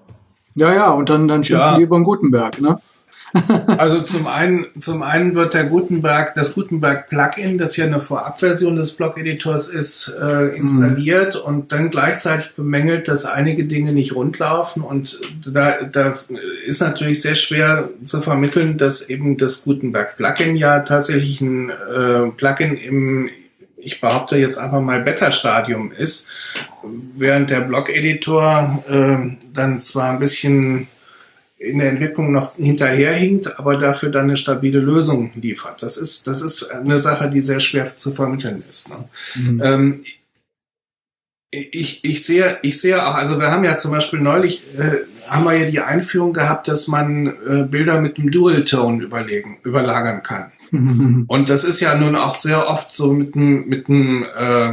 [0.57, 1.77] Ja, ja, und dann, dann schimpfen ja.
[1.79, 2.79] die über den Gutenberg, ne?
[3.79, 8.77] Also zum einen, zum einen wird der Gutenberg, das Gutenberg Plugin, das ja eine Vorabversion
[8.77, 11.49] des Blog-Editors ist, äh, installiert mhm.
[11.49, 16.17] und dann gleichzeitig bemängelt, dass einige Dinge nicht rundlaufen und da, da
[16.67, 22.31] ist natürlich sehr schwer zu vermitteln, dass eben das Gutenberg Plugin ja tatsächlich ein äh,
[22.37, 23.31] Plugin im
[23.85, 26.31] ich behaupte jetzt einfach mal Beta-Stadium ist,
[27.17, 30.87] während der Blog-Editor äh, dann zwar ein bisschen
[31.63, 35.83] in der Entwicklung noch hinterherhinkt, aber dafür dann eine stabile Lösung liefert.
[35.83, 38.91] Das ist, das ist eine Sache, die sehr schwer zu vermitteln ist.
[38.91, 39.05] Ne?
[39.35, 39.63] Mhm.
[39.65, 40.05] Ähm,
[41.55, 45.45] ich, ich sehe, ich sehe auch, also wir haben ja zum Beispiel neulich, äh, haben
[45.45, 50.51] wir ja die Einführung gehabt, dass man äh, Bilder mit einem Dual-Tone überlegen, überlagern kann.
[50.71, 51.25] Mhm.
[51.29, 54.73] Und das ist ja nun auch sehr oft so mit einem, mit einem, äh,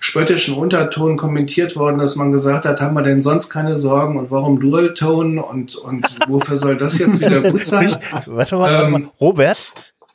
[0.00, 4.30] spöttischen Unterton kommentiert worden, dass man gesagt hat, haben wir denn sonst keine Sorgen und
[4.30, 7.94] warum Dualtone und, und wofür soll das jetzt wieder gut sein?
[8.26, 9.00] Warte mal, warte mal.
[9.00, 9.72] Ähm, Robert?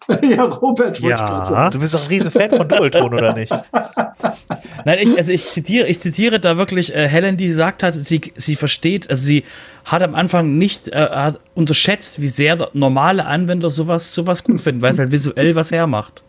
[0.21, 3.51] ja, Robert, ja, du bist doch ein riesen Fan von Dualton, oder nicht?
[4.86, 8.21] Nein, ich, also ich zitiere, ich zitiere da wirklich äh, Helen, die gesagt hat, sie,
[8.36, 9.43] sie versteht, also sie
[9.83, 14.83] hat am Anfang nicht äh, hat unterschätzt, wie sehr normale Anwender sowas, sowas gut finden,
[14.83, 16.23] weil es halt visuell was hermacht.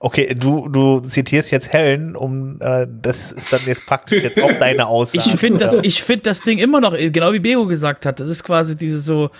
[0.00, 4.52] Okay, du, du zitierst jetzt Helen, um äh, das ist dann jetzt praktisch jetzt auch
[4.52, 5.28] deine Aussage.
[5.28, 8.28] Ich finde das, ich finde das Ding immer noch, genau wie Bego gesagt hat, das
[8.28, 9.30] ist quasi diese so,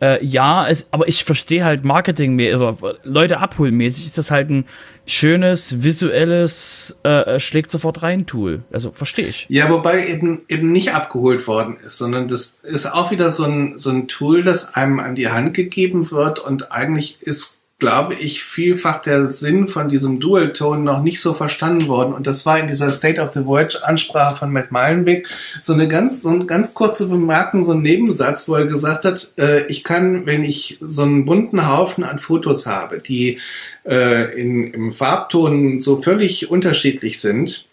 [0.00, 4.50] äh, ja, es, aber ich verstehe halt Marketing mehr, also Leute abholmäßig ist das halt
[4.50, 4.66] ein
[5.06, 8.62] schönes, visuelles, äh, schlägt sofort rein Tool.
[8.72, 9.46] Also verstehe ich.
[9.48, 13.78] Ja, wobei eben, eben nicht abgeholt worden ist, sondern das ist auch wieder so ein,
[13.78, 18.42] so ein Tool, das einem an die Hand gegeben wird und eigentlich ist glaube ich,
[18.42, 22.14] vielfach der Sinn von diesem Dual-Tone noch nicht so verstanden worden.
[22.14, 25.28] Und das war in dieser State of the Voyage-Ansprache von Matt Meilenweg
[25.60, 29.30] so eine ganz, so eine ganz kurze Bemerkung, so ein Nebensatz, wo er gesagt hat,
[29.38, 33.40] äh, ich kann, wenn ich so einen bunten Haufen an Fotos habe, die
[33.84, 37.66] äh, in, im Farbton so völlig unterschiedlich sind,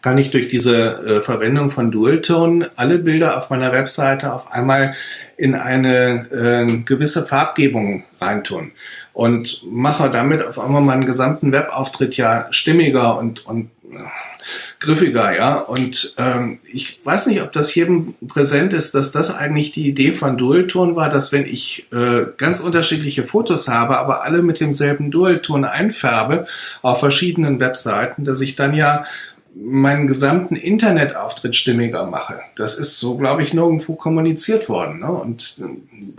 [0.00, 4.94] kann ich durch diese äh, Verwendung von Dual-Tone alle Bilder auf meiner Webseite auf einmal
[5.36, 8.70] in eine äh, gewisse Farbgebung reintun
[9.14, 14.02] und mache damit auf einmal meinen gesamten Webauftritt ja stimmiger und, und äh,
[14.80, 15.54] griffiger, ja.
[15.54, 20.12] Und ähm, ich weiß nicht, ob das jedem präsent ist, dass das eigentlich die Idee
[20.12, 25.10] von Dualton war, dass wenn ich äh, ganz unterschiedliche Fotos habe, aber alle mit demselben
[25.12, 26.46] Dualton einfärbe
[26.82, 29.06] auf verschiedenen Webseiten, dass ich dann ja
[29.56, 32.40] meinen gesamten Internetauftritt stimmiger mache.
[32.56, 35.00] Das ist so, glaube ich, nirgendwo kommuniziert worden.
[35.00, 35.10] Ne?
[35.10, 35.62] Und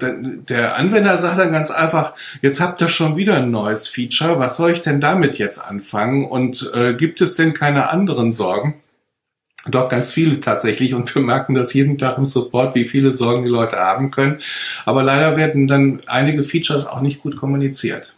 [0.02, 0.14] äh,
[0.50, 4.58] der Anwender sagt dann ganz einfach, jetzt habt ihr schon wieder ein neues Feature, was
[4.58, 6.26] soll ich denn damit jetzt anfangen?
[6.26, 8.76] Und äh, gibt es denn keine anderen Sorgen?
[9.68, 13.44] Doch ganz viele tatsächlich und wir merken das jeden Tag im Support, wie viele Sorgen
[13.44, 14.40] die Leute haben können.
[14.86, 18.14] Aber leider werden dann einige Features auch nicht gut kommuniziert.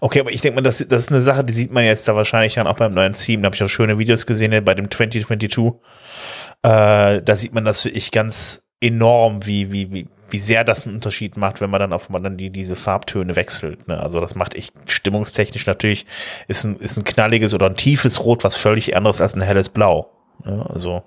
[0.00, 2.14] Okay, aber ich denke mal, das, das ist eine Sache, die sieht man jetzt da
[2.14, 3.42] wahrscheinlich dann auch beim neuen Team.
[3.42, 5.80] Da habe ich auch schöne Videos gesehen bei dem 2022.
[6.62, 10.86] Äh, da sieht man das für ich ganz enorm, wie, wie, wie, wie sehr das
[10.86, 13.88] einen Unterschied macht, wenn man dann auf einmal dann die, diese Farbtöne wechselt.
[13.88, 14.00] Ne?
[14.00, 16.06] Also das macht echt stimmungstechnisch natürlich,
[16.48, 19.68] ist ein, ist ein knalliges oder ein tiefes Rot, was völlig anderes als ein helles
[19.68, 20.10] Blau.
[20.44, 20.66] Ne?
[20.68, 21.02] Also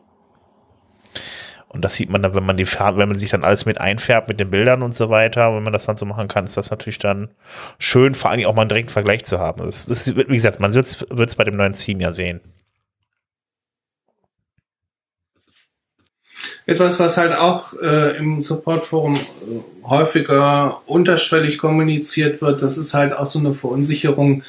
[1.74, 3.82] und das sieht man dann, wenn man die Farbe, wenn man sich dann alles mit
[3.82, 6.56] einfärbt mit den Bildern und so weiter, wenn man das dann so machen kann, ist
[6.56, 7.30] das natürlich dann
[7.80, 9.66] schön, vor allem auch mal einen direkten Vergleich zu haben.
[9.66, 12.42] Das, das wie gesagt, man wird es bei dem neuen Team ja sehen.
[16.66, 23.14] Etwas, was halt auch äh, im Support-Forum äh, häufiger unterschwellig kommuniziert wird, das ist halt
[23.14, 24.44] auch so eine Verunsicherung,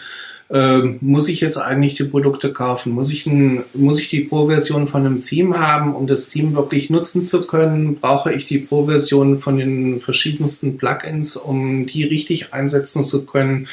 [0.55, 2.93] ähm, muss ich jetzt eigentlich die Produkte kaufen?
[2.93, 6.91] Muss ich, ein, muss ich die Pro-Version von einem Theme haben, um das Theme wirklich
[6.91, 7.97] nutzen zu können?
[7.97, 13.67] Brauche ich die Pro-Version von den verschiedensten Plugins, um die richtig einsetzen zu können?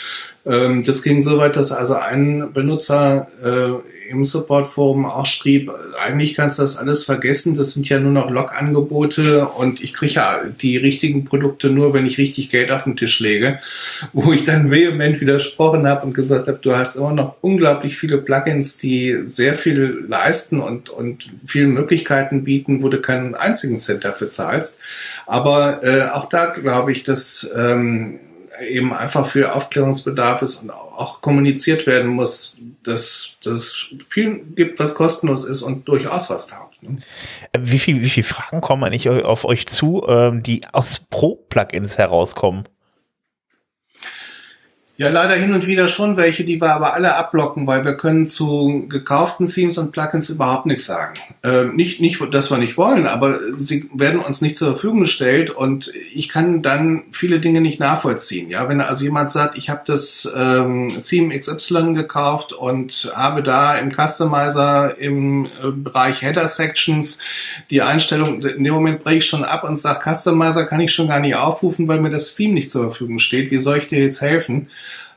[0.44, 6.36] Ähm, das ging so weit, dass also ein Benutzer äh, im Support-Forum auch schrieb, eigentlich
[6.36, 10.42] kannst du das alles vergessen, das sind ja nur noch Log-Angebote und ich kriege ja
[10.62, 13.60] die richtigen Produkte nur, wenn ich richtig Geld auf den Tisch lege,
[14.14, 18.18] wo ich dann vehement widersprochen habe und gesagt habe, du hast immer noch unglaublich viele
[18.18, 24.04] Plugins, die sehr viel leisten und, und viele Möglichkeiten bieten, wo du keinen einzigen Cent
[24.04, 24.80] dafür zahlst.
[25.26, 28.20] Aber äh, auch da glaube ich, dass ähm,
[28.62, 34.80] eben einfach viel Aufklärungsbedarf ist und auch kommuniziert werden muss, dass, dass es viel gibt,
[34.80, 36.82] was kostenlos ist und durchaus was taugt.
[36.82, 36.98] Ne?
[37.58, 42.64] Wie viele wie viel Fragen kommen eigentlich auf euch zu, ähm, die aus Pro-Plugins herauskommen?
[44.98, 48.28] Ja, leider hin und wieder schon welche, die wir aber alle abblocken, weil wir können
[48.28, 51.16] zu gekauften Themes und Plugins überhaupt nichts sagen.
[51.44, 55.50] Ähm, nicht, nicht, dass wir nicht wollen, aber sie werden uns nicht zur Verfügung gestellt
[55.50, 58.52] und ich kann dann viele Dinge nicht nachvollziehen.
[58.52, 63.76] Ja, wenn also jemand sagt, ich habe das ähm, Theme XY gekauft und habe da
[63.76, 67.24] im Customizer im äh, Bereich Header Sections
[67.72, 71.08] die Einstellung, in dem Moment breche ich schon ab und sage, Customizer kann ich schon
[71.08, 73.50] gar nicht aufrufen, weil mir das Theme nicht zur Verfügung steht.
[73.50, 74.70] Wie soll ich dir jetzt helfen?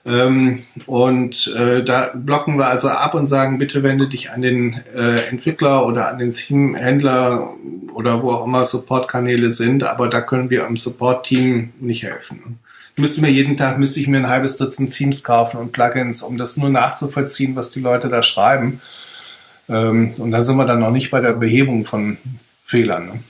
[0.06, 4.82] Ähm, und äh, da blocken wir also ab und sagen, bitte wende dich an den
[4.94, 7.54] äh, Entwickler oder an den Theme-Händler
[7.94, 12.58] oder wo auch immer Support-Kanäle sind, aber da können wir im Support-Team nicht helfen.
[12.96, 16.36] Müsste mir jeden Tag, müsste ich mir ein halbes Dutzend Themes kaufen und Plugins, um
[16.38, 18.80] das nur nachzuvollziehen, was die Leute da schreiben.
[19.68, 22.18] Ähm, und da sind wir dann noch nicht bei der Behebung von
[22.64, 23.24] Fehlern.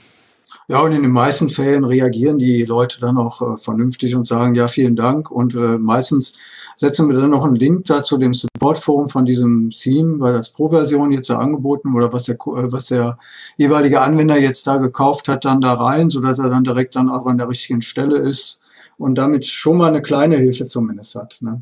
[0.67, 4.55] Ja, und in den meisten Fällen reagieren die Leute dann auch äh, vernünftig und sagen,
[4.55, 5.29] ja, vielen Dank.
[5.29, 6.39] Und äh, meistens
[6.75, 10.51] setzen wir dann noch einen Link da zu dem Support-Forum von diesem Theme, weil das
[10.51, 13.19] Pro-Version jetzt da angeboten oder was der, äh, was der
[13.57, 17.27] jeweilige Anwender jetzt da gekauft hat, dann da rein, sodass er dann direkt dann auch
[17.27, 18.59] an der richtigen Stelle ist
[18.97, 21.37] und damit schon mal eine kleine Hilfe zumindest hat.
[21.41, 21.61] Ne?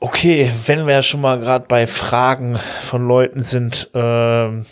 [0.00, 4.64] Okay, Okay, wenn wir ja schon mal gerade bei Fragen von Leuten sind, ähm,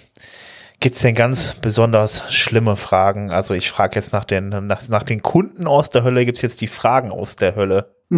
[0.82, 3.30] gibt es denn ganz besonders schlimme Fragen?
[3.30, 6.42] Also ich frage jetzt nach den, nach, nach den Kunden aus der Hölle, gibt es
[6.42, 7.94] jetzt die Fragen aus der Hölle?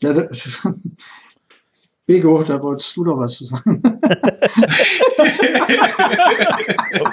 [0.00, 0.68] ja, das,
[2.06, 3.82] Bego, da wolltest du doch was zu sagen.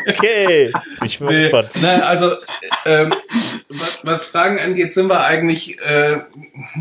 [0.07, 0.71] okay,
[1.05, 1.69] ich bin nee, gespannt.
[1.81, 2.35] Na, also,
[2.85, 3.09] ähm,
[3.69, 6.19] was, was, Fragen angeht, sind wir eigentlich äh,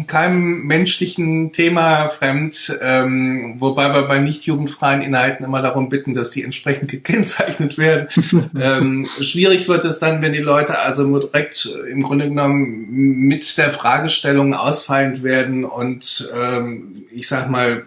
[0.07, 6.31] keinem menschlichen Thema fremd, ähm, wobei wir bei nicht jugendfreien Inhalten immer darum bitten, dass
[6.31, 8.09] die entsprechend gekennzeichnet werden.
[8.61, 13.73] ähm, schwierig wird es dann, wenn die Leute also direkt im Grunde genommen mit der
[13.73, 17.85] Fragestellung ausfallend werden und ähm, ich sag mal,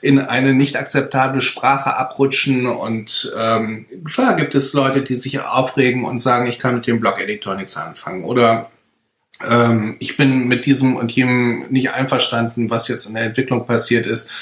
[0.00, 2.66] in eine nicht akzeptable Sprache abrutschen.
[2.66, 7.00] Und ähm, klar gibt es Leute, die sich aufregen und sagen, ich kann mit dem
[7.00, 8.24] Blog-Editor nichts anfangen.
[8.24, 8.70] Oder
[9.48, 14.06] ähm, ich bin mit diesem und jenem nicht einverstanden, was jetzt in der Entwicklung passiert
[14.06, 14.32] ist.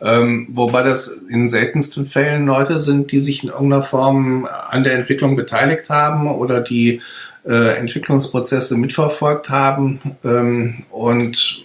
[0.00, 4.94] Ähm, wobei das in seltensten Fällen Leute sind, die sich in irgendeiner Form an der
[4.94, 7.00] Entwicklung beteiligt haben oder die
[7.46, 10.00] äh, Entwicklungsprozesse mitverfolgt haben.
[10.24, 11.64] Ähm, und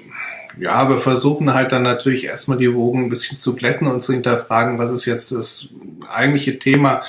[0.59, 4.13] ja, wir versuchen halt dann natürlich erstmal die Wogen ein bisschen zu glätten und zu
[4.13, 5.69] hinterfragen, was ist jetzt das
[6.07, 7.03] eigentliche Thema.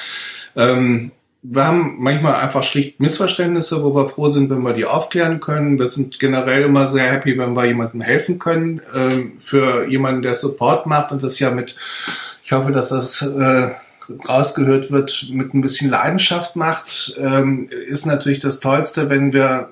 [0.56, 1.12] Ähm,
[1.42, 5.78] wir haben manchmal einfach schlicht Missverständnisse, wo wir froh sind, wenn wir die aufklären können.
[5.78, 8.82] Wir sind generell immer sehr happy, wenn wir jemandem helfen können.
[8.94, 11.76] Ähm, für jemanden, der Support macht und das ja mit,
[12.44, 13.70] ich hoffe, dass das äh,
[14.28, 19.70] rausgehört wird, mit ein bisschen Leidenschaft macht, ähm, ist natürlich das Tollste, wenn wir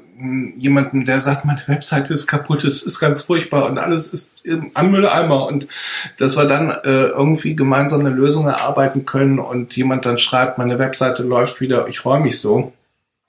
[0.57, 4.43] jemanden, der sagt, meine Webseite ist kaputt, es ist ganz furchtbar und alles ist
[4.75, 5.69] am Mülleimer und
[6.17, 10.79] dass wir dann äh, irgendwie gemeinsam eine Lösung erarbeiten können und jemand dann schreibt, meine
[10.79, 12.73] Webseite läuft wieder, ich freue mich so.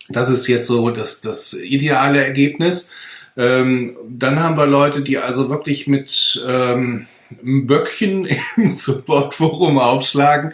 [0.09, 2.91] Das ist jetzt so das, das ideale Ergebnis.
[3.37, 7.05] Ähm, dann haben wir Leute, die also wirklich mit ähm,
[7.41, 8.27] Böckchen
[8.57, 10.53] im Supportforum aufschlagen,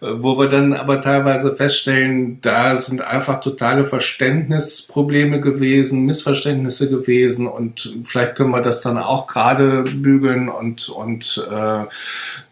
[0.00, 7.96] wo wir dann aber teilweise feststellen, da sind einfach totale Verständnisprobleme gewesen, Missverständnisse gewesen und
[8.04, 11.84] vielleicht können wir das dann auch gerade bügeln und, und äh,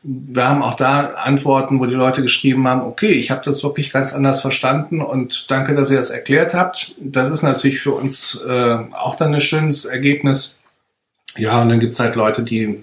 [0.09, 3.93] wir haben auch da Antworten, wo die Leute geschrieben haben, okay, ich habe das wirklich
[3.93, 6.95] ganz anders verstanden und danke, dass ihr das erklärt habt.
[7.01, 10.59] Das ist natürlich für uns äh, auch dann ein schönes Ergebnis.
[11.37, 12.79] Ja, und dann gibt's halt Leute, die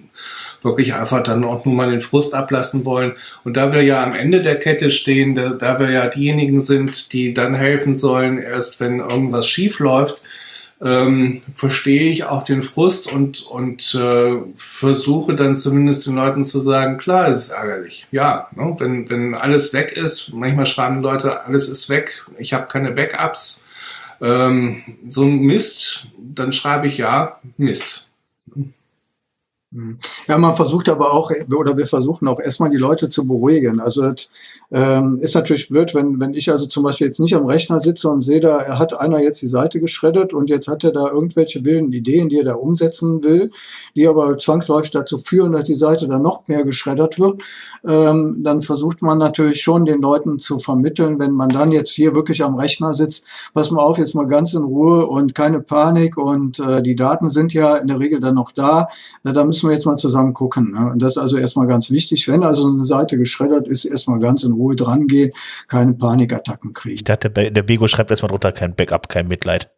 [0.63, 3.13] wirklich einfach dann auch nur mal den Frust ablassen wollen.
[3.43, 7.13] Und da wir ja am Ende der Kette stehen, da, da wir ja diejenigen sind,
[7.13, 10.21] die dann helfen sollen, erst wenn irgendwas schief läuft,
[10.83, 16.59] ähm, verstehe ich auch den Frust und, und äh, versuche dann zumindest den Leuten zu
[16.59, 18.07] sagen, klar, es ist ärgerlich.
[18.11, 18.75] Ja, ne?
[18.79, 23.63] wenn, wenn alles weg ist, manchmal schreiben Leute, alles ist weg, ich habe keine Backups,
[24.21, 28.07] ähm, so ein Mist, dann schreibe ich ja, Mist.
[29.73, 29.97] Hm.
[30.27, 33.79] Ja, man versucht aber auch, oder wir versuchen auch erstmal die Leute zu beruhigen.
[33.79, 34.29] Also das
[34.71, 38.09] ähm, ist natürlich blöd, wenn, wenn ich also zum Beispiel jetzt nicht am Rechner sitze
[38.09, 41.07] und sehe, da er hat einer jetzt die Seite geschreddet und jetzt hat er da
[41.07, 43.49] irgendwelche wilden Ideen, die er da umsetzen will,
[43.95, 47.41] die aber zwangsläufig dazu führen, dass die Seite dann noch mehr geschreddert wird.
[47.83, 52.13] Ähm, dann versucht man natürlich schon den Leuten zu vermitteln, wenn man dann jetzt hier
[52.13, 56.17] wirklich am Rechner sitzt, pass mal auf, jetzt mal ganz in Ruhe und keine Panik
[56.17, 58.87] und äh, die Daten sind ja in der Regel dann noch da.
[59.23, 60.71] Äh, da müssen müssen wir jetzt mal zusammen gucken.
[60.71, 60.91] Ne?
[60.91, 62.27] Und das ist also erstmal ganz wichtig.
[62.27, 65.31] Wenn also eine Seite geschreddert ist, erstmal ganz in Ruhe dran gehen,
[65.67, 66.95] keine Panikattacken kriegen.
[66.95, 69.69] Ich dachte, der Bego schreibt erstmal drunter kein Backup, kein Mitleid.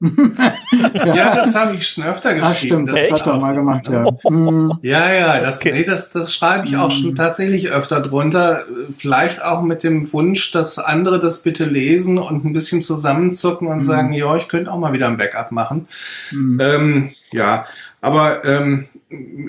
[0.00, 1.06] ja.
[1.14, 1.34] ja.
[1.34, 2.52] das habe ich schon öfter geschrieben.
[2.52, 4.04] Ach, stimmt, das, das hat er mal gemacht, ja.
[4.30, 4.78] Mhm.
[4.82, 5.72] Ja, ja, das, okay.
[5.72, 7.16] nee, das, das schreibe ich auch schon mhm.
[7.16, 8.64] tatsächlich öfter drunter.
[8.96, 13.78] Vielleicht auch mit dem Wunsch, dass andere das bitte lesen und ein bisschen zusammenzucken und
[13.78, 13.82] mhm.
[13.82, 15.88] sagen, ja, ich könnte auch mal wieder ein Backup machen.
[16.30, 16.60] Mhm.
[16.60, 17.66] Ähm, ja,
[18.02, 18.88] aber ähm,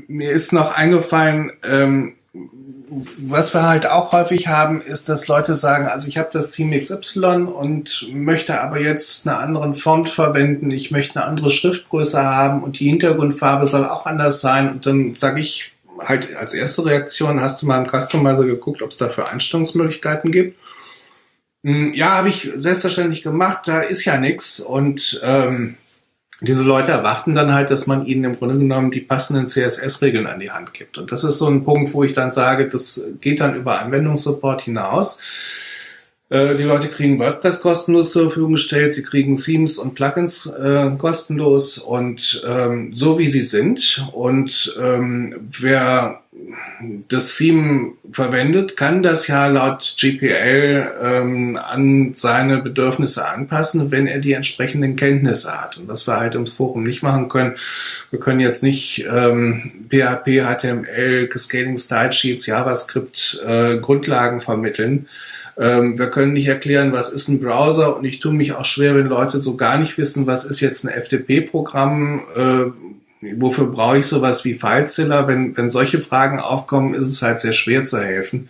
[0.07, 2.13] mir ist noch eingefallen, ähm,
[2.89, 6.71] was wir halt auch häufig haben, ist, dass Leute sagen, also ich habe das Team
[6.71, 12.63] XY und möchte aber jetzt eine anderen Font verwenden, ich möchte eine andere Schriftgröße haben
[12.63, 14.71] und die Hintergrundfarbe soll auch anders sein.
[14.71, 18.91] Und dann sage ich halt als erste Reaktion, hast du mal im Customizer geguckt, ob
[18.91, 20.57] es dafür Einstellungsmöglichkeiten gibt?
[21.63, 25.75] Hm, ja, habe ich selbstverständlich gemacht, da ist ja nichts und ähm,
[26.41, 30.39] diese Leute erwarten dann halt, dass man ihnen im Grunde genommen die passenden CSS-Regeln an
[30.39, 30.97] die Hand gibt.
[30.97, 34.61] Und das ist so ein Punkt, wo ich dann sage, das geht dann über Anwendungssupport
[34.61, 35.21] hinaus.
[36.29, 40.91] Äh, die Leute kriegen WordPress kostenlos zur Verfügung gestellt, sie kriegen Themes und Plugins äh,
[40.97, 44.05] kostenlos und ähm, so wie sie sind.
[44.13, 46.21] Und ähm, wer
[47.09, 54.19] das Theme verwendet, kann das ja laut GPL ähm, an seine Bedürfnisse anpassen, wenn er
[54.19, 55.77] die entsprechenden Kenntnisse hat.
[55.77, 57.55] Und was wir halt im Forum nicht machen können,
[58.11, 65.07] wir können jetzt nicht ähm, PHP, HTML, Cascading Style Sheets, JavaScript äh, Grundlagen vermitteln.
[65.57, 68.95] Ähm, wir können nicht erklären, was ist ein Browser und ich tue mich auch schwer,
[68.95, 74.05] wenn Leute so gar nicht wissen, was ist jetzt ein FTP-Programm, äh, wofür brauche ich
[74.05, 75.27] sowas wie FileZilla?
[75.27, 78.49] Wenn, wenn solche Fragen aufkommen, ist es halt sehr schwer zu helfen.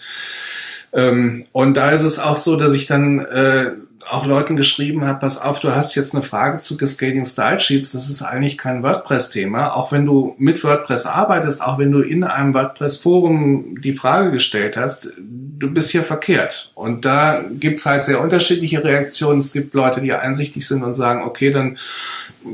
[0.93, 3.71] Ähm, und da ist es auch so, dass ich dann äh,
[4.09, 7.91] auch Leuten geschrieben habe, pass auf, du hast jetzt eine Frage zu Cascading Style Sheets,
[7.91, 9.73] das ist eigentlich kein WordPress-Thema.
[9.73, 14.77] Auch wenn du mit WordPress arbeitest, auch wenn du in einem WordPress-Forum die Frage gestellt
[14.77, 16.71] hast, du bist hier verkehrt.
[16.75, 19.39] Und da gibt's halt sehr unterschiedliche Reaktionen.
[19.39, 21.77] Es gibt Leute, die einsichtig sind und sagen, okay, dann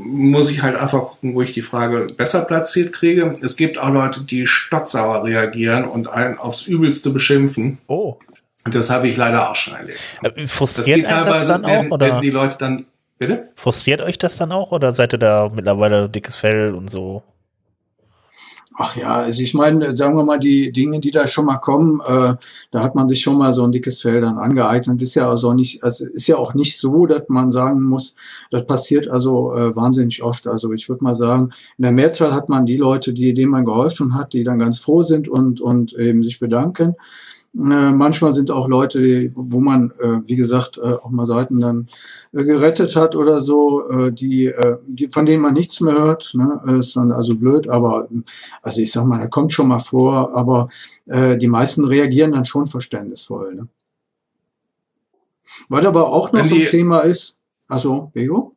[0.02, 3.32] muss ich halt einfach gucken, wo ich die Frage besser platziert kriege.
[3.42, 7.78] Es gibt auch Leute, die stocksauer reagieren und einen aufs Übelste beschimpfen.
[7.86, 8.16] Oh.
[8.64, 9.98] Und das habe ich leider auch schon erlebt.
[10.22, 11.68] Äh, frustriert das, das dann auch?
[11.68, 12.14] Wenn, oder?
[12.14, 12.86] wenn die Leute dann,
[13.18, 13.50] bitte?
[13.56, 14.72] Frustriert euch das dann auch?
[14.72, 17.22] Oder seid ihr da mittlerweile dickes Fell und so?
[18.76, 22.00] Ach ja, also ich meine, sagen wir mal, die Dinge, die da schon mal kommen,
[22.04, 22.34] äh,
[22.72, 25.00] da hat man sich schon mal so ein dickes Fell dann angeeignet.
[25.00, 28.16] Ist ja also nicht, also ist ja auch nicht so, dass man sagen muss,
[28.50, 30.48] das passiert also äh, wahnsinnig oft.
[30.48, 33.64] Also ich würde mal sagen, in der Mehrzahl hat man die Leute, die, denen man
[33.64, 36.96] geholfen hat, die dann ganz froh sind und, und eben sich bedanken.
[37.56, 41.60] Äh, manchmal sind auch Leute, die, wo man, äh, wie gesagt, äh, auch mal Seiten
[41.60, 41.86] dann
[42.32, 44.52] äh, gerettet hat oder so, äh, die,
[44.86, 46.32] die, von denen man nichts mehr hört.
[46.34, 46.60] Ne?
[46.66, 48.08] Das ist dann also blöd, aber
[48.62, 50.68] also ich sag mal, da kommt schon mal vor, aber
[51.06, 53.54] die meisten reagieren dann schon verständnisvoll.
[53.54, 53.68] Ne?
[55.68, 58.53] Was aber auch noch so ein Thema ist, also, Bego?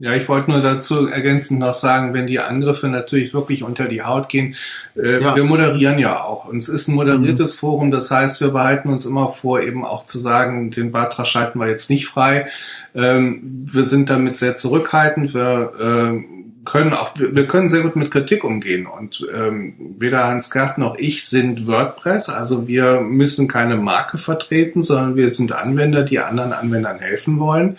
[0.00, 4.02] Ja, ich wollte nur dazu ergänzend noch sagen, wenn die Angriffe natürlich wirklich unter die
[4.02, 4.54] Haut gehen,
[4.96, 5.34] äh, ja.
[5.34, 6.44] wir moderieren ja auch.
[6.44, 7.58] Und es ist ein moderiertes mhm.
[7.58, 11.58] Forum, das heißt, wir behalten uns immer vor, eben auch zu sagen, den Beitrag schalten
[11.58, 12.48] wir jetzt nicht frei.
[12.94, 13.40] Ähm,
[13.72, 15.34] wir sind damit sehr zurückhaltend.
[15.34, 18.86] Wir äh, können auch, wir können sehr gut mit Kritik umgehen.
[18.86, 22.28] Und ähm, weder Hans Gert noch ich sind WordPress.
[22.28, 27.78] Also wir müssen keine Marke vertreten, sondern wir sind Anwender, die anderen Anwendern helfen wollen.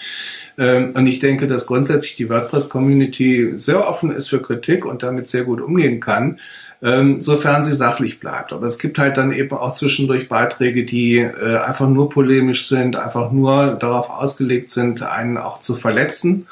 [0.58, 5.28] Ähm, und ich denke, dass grundsätzlich die WordPress-Community sehr offen ist für Kritik und damit
[5.28, 6.40] sehr gut umgehen kann,
[6.82, 8.54] ähm, sofern sie sachlich bleibt.
[8.54, 12.96] Aber es gibt halt dann eben auch zwischendurch Beiträge, die äh, einfach nur polemisch sind,
[12.96, 16.48] einfach nur darauf ausgelegt sind, einen auch zu verletzen.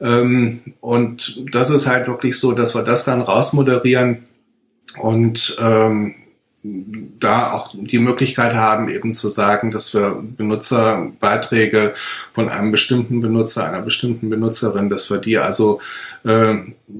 [0.00, 4.24] Ähm, und das ist halt wirklich so, dass wir das dann rausmoderieren
[4.98, 5.58] und
[7.20, 11.94] da auch die Möglichkeit haben, eben zu sagen, dass wir Benutzerbeiträge
[12.32, 15.80] von einem bestimmten Benutzer, einer bestimmten Benutzerin, dass wir die also
[16.26, 16.54] äh,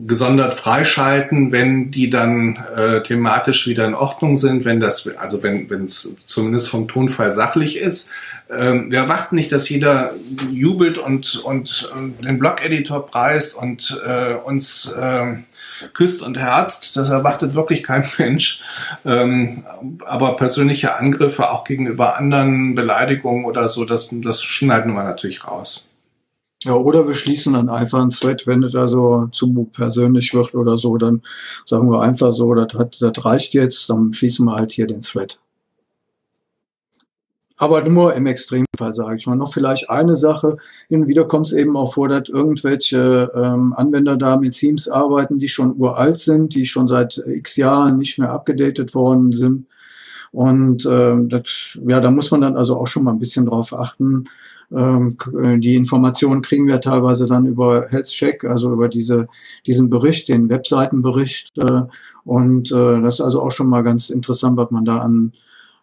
[0.07, 5.85] gesondert freischalten, wenn die dann äh, thematisch wieder in Ordnung sind, wenn das, also wenn
[5.85, 8.13] es zumindest vom Tonfall sachlich ist.
[8.49, 10.13] Ähm, wir erwarten nicht, dass jeder
[10.53, 15.35] jubelt und und äh, den Blog-Editor preist und äh, uns äh,
[15.93, 16.97] küsst und herzt.
[16.97, 18.63] Das erwartet wirklich kein Mensch.
[19.05, 19.65] Ähm,
[20.05, 25.89] aber persönliche Angriffe auch gegenüber anderen Beleidigungen oder so, das, das schneiden wir natürlich raus.
[26.67, 30.53] Ja, oder wir schließen dann einfach ein Thread, wenn es da so zu persönlich wird
[30.57, 31.23] oder so, dann
[31.65, 35.01] sagen wir einfach so, das, hat, das reicht jetzt, dann schließen wir halt hier den
[35.01, 35.39] Thread.
[37.57, 39.37] Aber nur im Extremfall, sage ich mal.
[39.37, 40.57] Noch vielleicht eine Sache.
[40.89, 44.89] Hin und wieder kommt es eben auch vor, dass irgendwelche ähm, Anwender da mit Themes
[44.89, 49.67] arbeiten, die schon uralt sind, die schon seit x Jahren nicht mehr abgedatet worden sind.
[50.33, 53.73] Und ähm, das, ja, da muss man dann also auch schon mal ein bisschen drauf
[53.73, 54.25] achten.
[54.75, 55.17] Ähm,
[55.61, 59.29] die Informationen kriegen wir teilweise dann über Health Check, also über diese,
[59.67, 61.57] diesen Bericht, den Webseitenbericht.
[61.59, 61.83] Äh,
[62.25, 65.33] und äh, das ist also auch schon mal ganz interessant, was man da an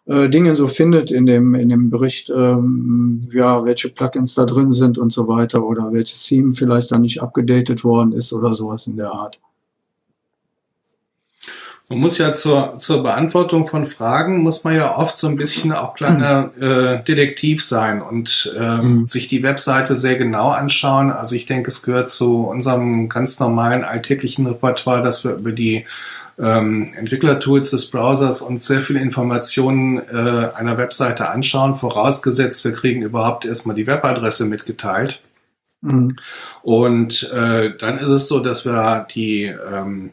[0.06, 4.70] äh, Dinge so findet in dem, in dem Bericht, ähm, ja, welche Plugins da drin
[4.70, 8.86] sind und so weiter oder welches Theme vielleicht dann nicht abgedatet worden ist oder sowas
[8.86, 9.40] in der Art.
[11.88, 15.72] Man muss ja zur, zur Beantwortung von Fragen, muss man ja oft so ein bisschen
[15.72, 19.06] auch kleiner äh, Detektiv sein und äh, mhm.
[19.06, 21.10] sich die Webseite sehr genau anschauen.
[21.10, 25.84] Also ich denke, es gehört zu unserem ganz normalen alltäglichen Repertoire, dass wir über die
[26.38, 33.02] ähm, Entwicklertools des Browsers uns sehr viele Informationen äh, einer Webseite anschauen, vorausgesetzt, wir kriegen
[33.02, 35.20] überhaupt erstmal die Webadresse mitgeteilt.
[35.82, 36.16] Mhm.
[36.62, 40.10] Und äh, dann ist es so, dass wir die, ähm,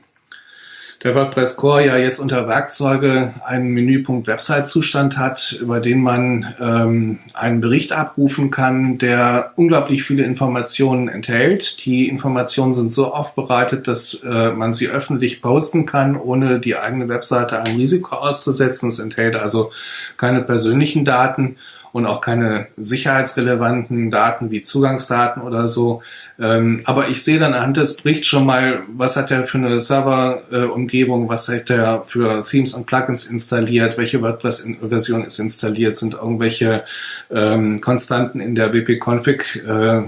[1.03, 7.19] der WordPress Core ja jetzt unter Werkzeuge einen Menüpunkt Website-Zustand hat, über den man ähm,
[7.33, 11.85] einen Bericht abrufen kann, der unglaublich viele Informationen enthält.
[11.85, 17.09] Die Informationen sind so aufbereitet, dass äh, man sie öffentlich posten kann, ohne die eigene
[17.09, 18.89] Webseite einem Risiko auszusetzen.
[18.89, 19.71] Es enthält also
[20.17, 21.57] keine persönlichen Daten
[21.93, 26.01] und auch keine sicherheitsrelevanten Daten wie Zugangsdaten oder so.
[26.39, 29.79] Ähm, aber ich sehe dann anhand des Berichts schon mal, was hat er für eine
[29.79, 36.83] Server-Umgebung, was hat er für Themes und Plugins installiert, welche WordPress-Version ist installiert, sind irgendwelche
[37.29, 40.01] ähm, Konstanten in der WP-Config äh,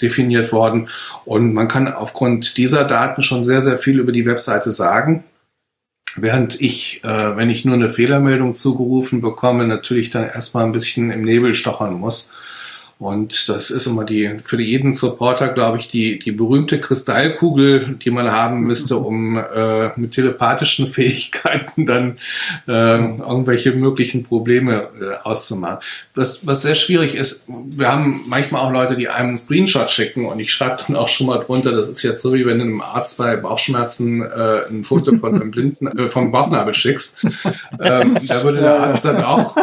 [0.00, 0.88] definiert worden.
[1.24, 5.24] Und man kann aufgrund dieser Daten schon sehr, sehr viel über die Webseite sagen.
[6.16, 11.10] Während ich, äh, wenn ich nur eine Fehlermeldung zugerufen bekomme, natürlich dann erstmal ein bisschen
[11.10, 12.32] im Nebel stochern muss.
[13.00, 18.10] Und das ist immer die, für jeden Supporter, glaube ich, die, die berühmte Kristallkugel, die
[18.10, 22.18] man haben müsste, um äh, mit telepathischen Fähigkeiten dann
[22.68, 25.78] äh, irgendwelche möglichen Probleme äh, auszumachen.
[26.14, 30.26] Was, was sehr schwierig ist, wir haben manchmal auch Leute, die einem einen Screenshot schicken
[30.26, 32.64] und ich schreibe dann auch schon mal drunter, das ist jetzt so, wie wenn du
[32.64, 37.24] einem Arzt bei Bauchschmerzen äh, ein Foto von einem Blinden, äh, vom Bauchnabel schickst.
[37.80, 39.56] Ähm, da würde der Arzt dann auch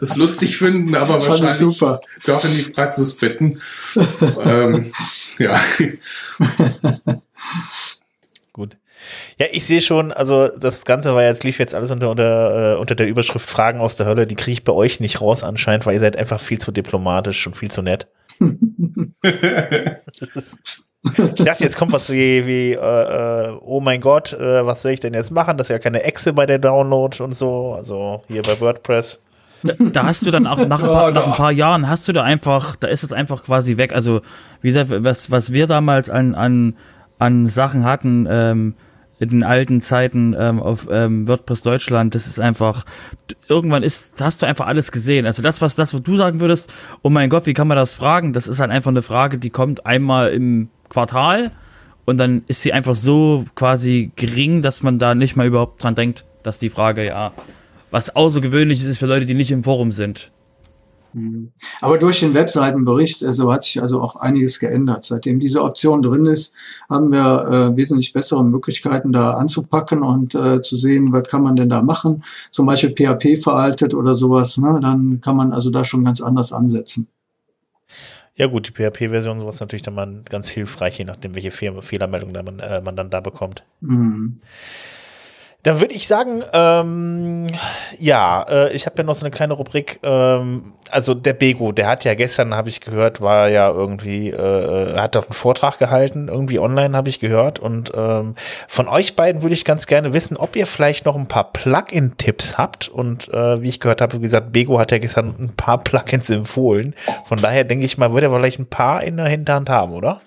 [0.00, 2.00] das lustig finden, aber wahrscheinlich super.
[2.26, 3.60] doch in die Praxis bitten.
[4.44, 4.92] ähm,
[5.38, 5.60] ja.
[8.52, 8.76] Gut.
[9.38, 12.78] Ja, ich sehe schon, also das Ganze war jetzt, lief jetzt alles unter, unter, äh,
[12.78, 14.26] unter der Überschrift Fragen aus der Hölle.
[14.26, 17.46] Die kriege ich bei euch nicht raus anscheinend, weil ihr seid einfach viel zu diplomatisch
[17.46, 18.06] und viel zu nett.
[18.40, 18.56] ich
[21.44, 25.00] dachte, jetzt kommt was wie, wie äh, äh, oh mein Gott, äh, was soll ich
[25.00, 25.58] denn jetzt machen?
[25.58, 27.74] Das ist ja keine Excel bei der Download und so.
[27.74, 29.20] Also hier bei WordPress.
[29.92, 32.22] Da hast du dann auch nach ein, paar, nach ein paar Jahren hast du da
[32.22, 33.92] einfach, da ist es einfach quasi weg.
[33.92, 34.20] Also,
[34.60, 36.76] wie gesagt, was, was wir damals an, an,
[37.18, 38.74] an Sachen hatten, ähm,
[39.18, 42.84] in den alten Zeiten ähm, auf ähm, WordPress Deutschland, das ist einfach,
[43.48, 45.24] irgendwann ist, hast du einfach alles gesehen.
[45.24, 46.72] Also das, was das, was du sagen würdest,
[47.02, 48.32] oh mein Gott, wie kann man das fragen?
[48.32, 51.52] Das ist halt einfach eine Frage, die kommt einmal im Quartal
[52.04, 55.94] und dann ist sie einfach so quasi gering, dass man da nicht mal überhaupt dran
[55.94, 57.32] denkt, dass die Frage ja
[57.94, 60.32] was außergewöhnliches ist für Leute, die nicht im Forum sind.
[61.12, 61.52] Mhm.
[61.80, 65.04] Aber durch den Webseitenbericht also hat sich also auch einiges geändert.
[65.04, 66.56] Seitdem diese Option drin ist,
[66.90, 71.54] haben wir äh, wesentlich bessere Möglichkeiten da anzupacken und äh, zu sehen, was kann man
[71.54, 72.24] denn da machen.
[72.50, 74.58] Zum Beispiel PHP veraltet oder sowas.
[74.58, 74.80] Ne?
[74.82, 77.06] Dann kann man also da schon ganz anders ansetzen.
[78.34, 82.42] Ja gut, die PHP-Version sowas natürlich dann mal ganz hilfreich, je nachdem, welche Fehlermeldung da
[82.42, 83.62] man, äh, man dann da bekommt.
[83.80, 84.40] Mhm.
[85.64, 87.46] Dann würde ich sagen, ähm,
[87.98, 89.98] ja, äh, ich habe ja noch so eine kleine Rubrik.
[90.02, 94.94] Ähm, also der Bego, der hat ja gestern, habe ich gehört, war ja irgendwie, äh,
[94.98, 97.60] hat doch einen Vortrag gehalten, irgendwie online habe ich gehört.
[97.60, 98.34] Und ähm,
[98.68, 102.58] von euch beiden würde ich ganz gerne wissen, ob ihr vielleicht noch ein paar Plugin-Tipps
[102.58, 102.88] habt.
[102.88, 106.28] Und äh, wie ich gehört habe, wie gesagt, Bego hat ja gestern ein paar Plugins
[106.28, 106.94] empfohlen.
[107.24, 110.20] Von daher denke ich mal, wird er vielleicht ein paar in der Hinterhand haben, oder?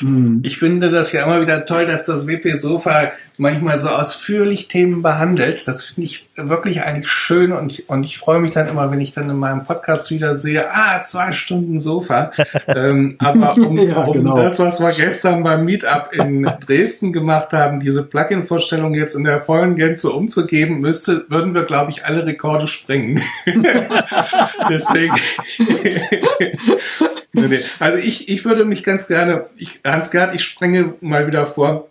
[0.00, 0.40] Mhm.
[0.42, 5.02] Ich finde das ja immer wieder toll, dass das WP Sofa manchmal so ausführlich Themen
[5.02, 5.66] behandelt.
[5.66, 9.00] Das finde ich wirklich eigentlich schön und ich, und ich freue mich dann immer, wenn
[9.00, 12.32] ich dann in meinem Podcast wieder sehe, ah, zwei Stunden Sofa.
[12.66, 14.36] ähm, aber um, ja, um genau.
[14.38, 19.40] das, was wir gestern beim Meetup in Dresden gemacht haben, diese Plugin-Vorstellung jetzt in der
[19.40, 23.20] vollen Gänze umzugeben, müsste, würden wir, glaube ich, alle Rekorde sprengen.
[24.70, 25.14] Deswegen
[27.36, 27.60] nee, nee.
[27.78, 31.88] Also ich, ich würde mich ganz gerne, ich, Hans-Gerd, ich sprenge mal wieder vor.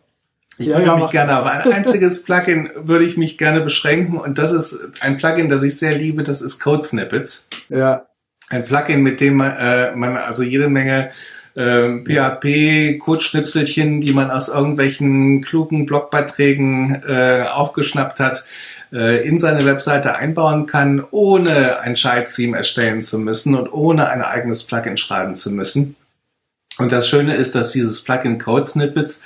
[0.57, 4.17] Ich ja, würde ja, mich gerne auf ein einziges Plugin würde ich mich gerne beschränken
[4.17, 7.49] und das ist ein Plugin, das ich sehr liebe, das ist Code Snippets.
[7.69, 8.05] Ja.
[8.49, 11.11] Ein Plugin, mit dem man, äh, man also jede Menge
[11.55, 18.45] äh, PHP-Codeschnipselchen, die man aus irgendwelchen klugen Blogbeiträgen äh, aufgeschnappt hat,
[18.91, 24.63] in seine Webseite einbauen kann, ohne ein Child-Theme erstellen zu müssen und ohne ein eigenes
[24.63, 25.95] Plugin schreiben zu müssen.
[26.77, 29.23] Und das Schöne ist, dass dieses Plugin Code Snippets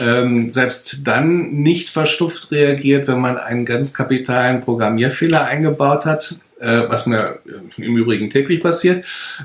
[0.00, 6.88] ähm, selbst dann nicht verstufft reagiert, wenn man einen ganz kapitalen Programmierfehler eingebaut hat äh,
[6.88, 9.04] was mir äh, im Übrigen täglich passiert,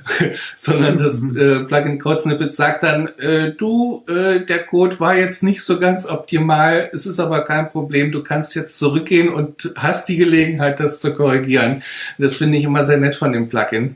[0.56, 5.44] sondern das äh, Plugin Code Snippet sagt dann, äh, du, äh, der Code war jetzt
[5.44, 10.07] nicht so ganz optimal, es ist aber kein Problem, du kannst jetzt zurückgehen und hast
[10.10, 11.84] die Gelegenheit, das zu korrigieren.
[12.18, 13.95] Das finde ich immer sehr nett von dem Plugin.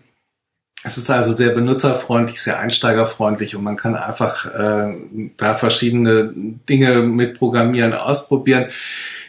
[0.83, 4.95] Es ist also sehr benutzerfreundlich, sehr einsteigerfreundlich und man kann einfach äh,
[5.37, 6.33] da verschiedene
[6.67, 8.65] Dinge mit Programmieren ausprobieren.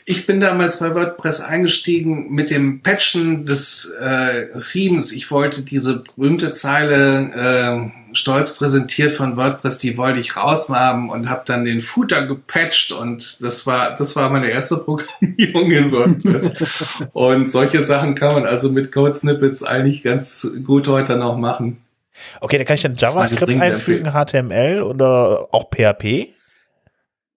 [0.05, 5.12] Ich bin damals bei WordPress eingestiegen mit dem Patchen des äh, Themes.
[5.12, 11.31] Ich wollte diese berühmte Zeile äh, stolz präsentiert von WordPress, die wollte ich raushaben und
[11.31, 16.57] habe dann den Footer gepatcht und das war das war meine erste Programmierung in WordPress.
[17.12, 21.79] und solche Sachen kann man also mit Code Snippets eigentlich ganz gut heute noch machen.
[22.41, 26.29] Okay, da kann ich dann JavaScript einfügen, HTML oder auch PHP?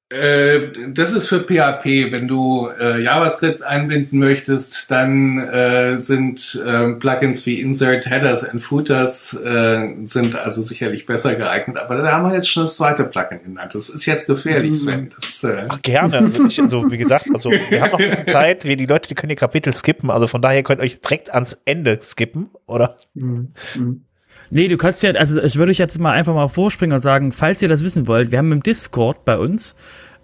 [0.10, 2.12] Äh, das ist für PHP.
[2.12, 8.62] Wenn du äh, JavaScript einbinden möchtest, dann äh, sind äh, Plugins wie Insert, Headers and
[8.62, 11.78] Footers äh, sind also sicherlich besser geeignet.
[11.78, 13.74] Aber da haben wir jetzt schon das zweite Plugin genannt.
[13.74, 14.76] Das ist jetzt gefährlich, mhm.
[14.76, 15.10] Sven.
[15.16, 16.20] Das, äh Ach, gerne.
[16.20, 18.64] Also, ich, also wie gesagt, also wir haben noch ein bisschen Zeit.
[18.64, 20.12] Wir, die Leute, die können die Kapitel skippen.
[20.12, 22.96] Also von daher könnt ihr euch direkt ans Ende skippen, oder?
[23.16, 23.54] Mhm.
[24.50, 27.32] Nee, du kannst ja, also ich würde euch jetzt mal einfach mal vorspringen und sagen,
[27.32, 29.76] falls ihr das wissen wollt, wir haben im Discord bei uns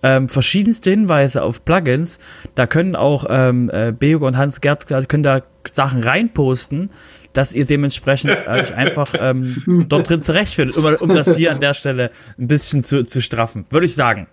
[0.03, 2.19] ähm, verschiedenste Hinweise auf Plugins.
[2.55, 6.91] Da können auch ähm, äh, Beog und Hans Gerd können da Sachen reinposten,
[7.33, 11.73] dass ihr dementsprechend euch einfach ähm, dort drin zurechtfindet, um, um das hier an der
[11.73, 14.27] Stelle ein bisschen zu, zu straffen, würde ich sagen.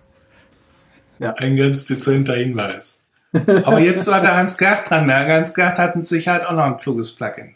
[1.19, 3.05] Ja, ein ganz dezenter Hinweis.
[3.63, 5.07] Aber jetzt war der Hans Gerd dran.
[5.07, 7.55] Der Hans Gerd hat mit Sicherheit auch noch ein kluges Plugin.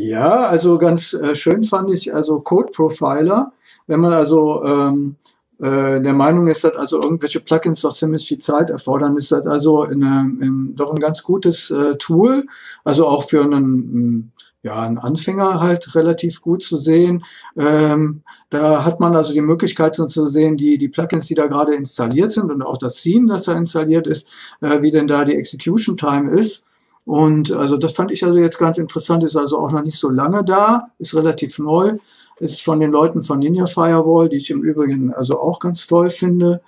[0.00, 3.52] Ja, also ganz äh, schön fand ich also Code Profiler.
[3.88, 5.16] Wenn man also ähm,
[5.58, 9.48] äh, der Meinung ist, dass also irgendwelche Plugins doch ziemlich viel Zeit erfordern, ist das
[9.48, 10.02] also in,
[10.40, 12.46] in, doch ein ganz gutes äh, Tool,
[12.84, 14.30] also auch für einen,
[14.62, 17.24] ja, einen Anfänger halt relativ gut zu sehen.
[17.56, 21.48] Ähm, da hat man also die Möglichkeit so zu sehen, die, die Plugins, die da
[21.48, 24.30] gerade installiert sind und auch das Theme, das da installiert ist,
[24.60, 26.67] äh, wie denn da die Execution Time ist.
[27.08, 30.10] Und also das fand ich also jetzt ganz interessant, ist also auch noch nicht so
[30.10, 31.94] lange da, ist relativ neu,
[32.38, 36.10] ist von den Leuten von Ninja Firewall, die ich im Übrigen also auch ganz toll
[36.10, 36.60] finde.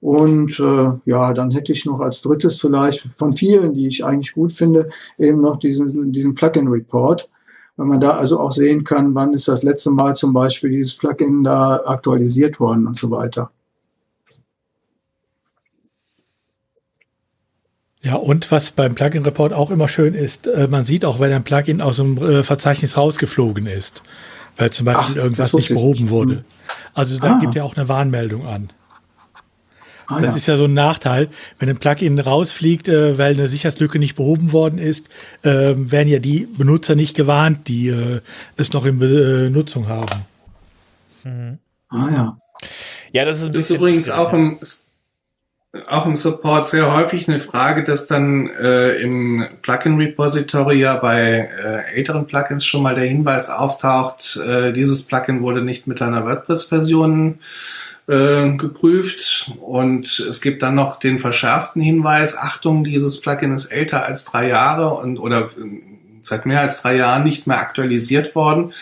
[0.00, 4.34] Und äh, ja, dann hätte ich noch als drittes vielleicht von vielen, die ich eigentlich
[4.34, 4.88] gut finde,
[5.18, 7.30] eben noch diesen, diesen Plugin Report.
[7.76, 10.96] Wenn man da also auch sehen kann, wann ist das letzte Mal zum Beispiel dieses
[10.96, 13.52] Plugin da aktualisiert worden und so weiter.
[18.06, 21.42] Ja, und was beim Plugin-Report auch immer schön ist, äh, man sieht auch, wenn ein
[21.42, 24.04] Plugin aus dem äh, Verzeichnis rausgeflogen ist,
[24.56, 26.10] weil zum Beispiel Ach, irgendwas nicht behoben nicht.
[26.10, 26.44] wurde.
[26.94, 27.38] Also da ah.
[27.40, 28.70] gibt ja auch eine Warnmeldung an.
[30.06, 30.36] Ah, das ja.
[30.36, 34.52] ist ja so ein Nachteil, wenn ein Plugin rausfliegt, äh, weil eine Sicherheitslücke nicht behoben
[34.52, 35.08] worden ist,
[35.42, 38.20] äh, werden ja die Benutzer nicht gewarnt, die äh,
[38.56, 40.24] es noch in Benutzung haben.
[41.24, 41.58] Mhm.
[41.88, 42.38] Ah ja.
[43.10, 44.60] Ja, das ist, ein das ist übrigens auch im
[45.88, 51.96] auch im Support sehr häufig eine Frage, dass dann äh, im Plugin-Repository ja bei äh,
[51.96, 57.38] älteren Plugins schon mal der Hinweis auftaucht, äh, dieses Plugin wurde nicht mit einer WordPress-Version
[58.08, 64.04] äh, geprüft und es gibt dann noch den verschärften Hinweis, Achtung, dieses Plugin ist älter
[64.04, 65.82] als drei Jahre und oder äh,
[66.22, 68.72] seit mehr als drei Jahren nicht mehr aktualisiert worden.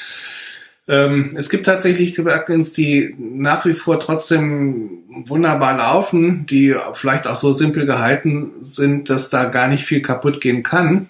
[0.87, 7.35] Ähm, es gibt tatsächlich Plugins, die nach wie vor trotzdem wunderbar laufen, die vielleicht auch
[7.35, 11.09] so simpel gehalten sind, dass da gar nicht viel kaputt gehen kann.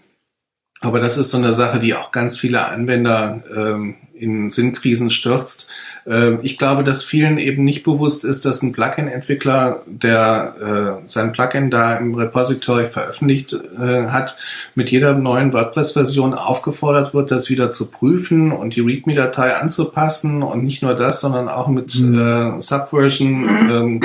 [0.81, 5.71] Aber das ist so eine Sache, die auch ganz viele Anwender ähm, in Sinnkrisen stürzt.
[6.07, 11.33] Ähm, ich glaube, dass vielen eben nicht bewusst ist, dass ein Plugin-Entwickler, der äh, sein
[11.33, 14.37] Plugin da im Repository veröffentlicht äh, hat,
[14.75, 20.65] mit jeder neuen WordPress-Version aufgefordert wird, das wieder zu prüfen und die README-Datei anzupassen und
[20.65, 22.19] nicht nur das, sondern auch mit mhm.
[22.19, 24.01] äh, Subversion, ähm,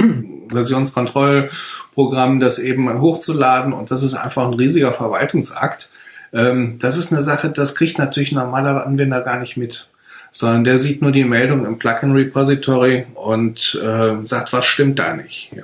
[0.49, 5.91] Versionskontrollprogrammen das eben hochzuladen und das ist einfach ein riesiger Verwaltungsakt.
[6.31, 9.89] Ähm, das ist eine Sache, das kriegt natürlich ein normaler Anwender gar nicht mit
[10.31, 15.51] sondern der sieht nur die Meldung im Plugin-Repository und äh, sagt, was stimmt da nicht.
[15.56, 15.64] Ja.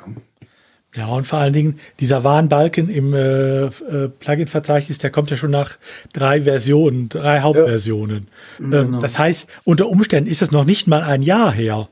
[0.95, 5.51] Ja, und vor allen Dingen dieser Warnbalken im äh, äh, Plugin-Verzeichnis, der kommt ja schon
[5.51, 5.77] nach
[6.13, 8.27] drei Versionen, drei Hauptversionen.
[8.59, 8.95] Ja, genau.
[8.95, 11.89] ähm, das heißt, unter Umständen ist es noch nicht mal ein Jahr her.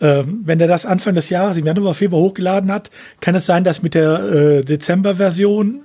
[0.00, 2.90] Ähm, wenn er das Anfang des Jahres im Januar, Februar hochgeladen hat,
[3.20, 5.80] kann es sein, dass mit der äh, Dezember-Version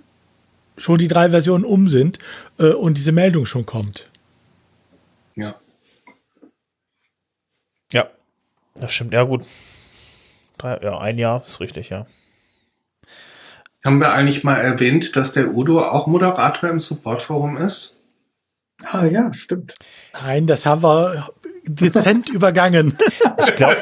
[0.77, 2.19] schon die drei Versionen um sind
[2.59, 4.07] äh, und diese Meldung schon kommt.
[5.35, 5.55] Ja,
[8.81, 9.13] das stimmt.
[9.13, 9.45] Ja, gut.
[10.61, 12.05] Ja, ein Jahr ist richtig, ja.
[13.83, 17.99] Haben wir eigentlich mal erwähnt, dass der Udo auch Moderator im Supportforum ist?
[18.83, 19.73] Ah ja, stimmt.
[20.13, 21.29] Nein, das haben wir
[21.75, 22.97] dezent übergangen.
[23.45, 23.77] Ich glaube.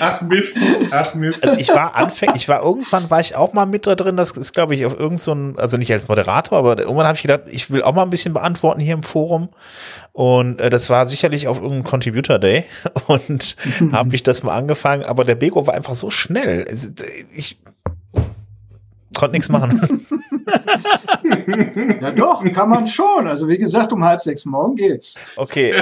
[0.00, 0.58] ach Mist,
[0.90, 1.44] ach Mist.
[1.44, 4.32] Also ich war Anfänger, ich war irgendwann war ich auch mal mit da drin, das
[4.32, 7.42] ist glaube ich auf irgendein, so also nicht als Moderator, aber irgendwann habe ich gedacht,
[7.48, 9.48] ich will auch mal ein bisschen beantworten hier im Forum
[10.12, 12.64] und äh, das war sicherlich auf irgendeinem Contributor Day
[13.06, 13.56] und
[13.92, 16.66] habe ich das mal angefangen, aber der Bego war einfach so schnell.
[17.34, 17.58] Ich
[19.14, 19.80] Konnte nichts machen.
[22.00, 23.26] ja doch, kann man schon.
[23.26, 25.16] Also wie gesagt, um halb sechs morgen geht's.
[25.36, 25.74] Okay,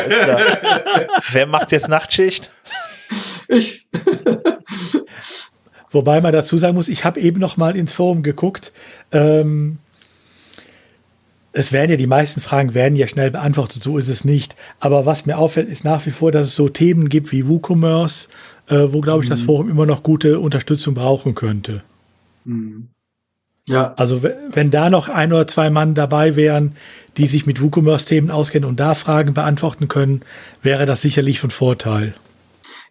[1.32, 2.50] wer macht jetzt Nachtschicht?
[3.48, 3.88] Ich.
[5.90, 8.72] Wobei man dazu sagen muss, ich habe eben noch mal ins Forum geguckt.
[9.12, 9.78] Ähm,
[11.52, 14.56] es werden ja die meisten Fragen werden ja schnell beantwortet, so ist es nicht.
[14.80, 18.28] Aber was mir auffällt, ist nach wie vor, dass es so Themen gibt wie WooCommerce,
[18.68, 19.34] äh, wo glaube ich mhm.
[19.34, 21.82] das Forum immer noch gute Unterstützung brauchen könnte.
[22.44, 22.88] Mhm.
[23.68, 23.94] Ja.
[23.96, 26.76] Also wenn da noch ein oder zwei Mann dabei wären,
[27.16, 30.22] die sich mit WooCommerce-Themen auskennen und da Fragen beantworten können,
[30.62, 32.14] wäre das sicherlich von Vorteil.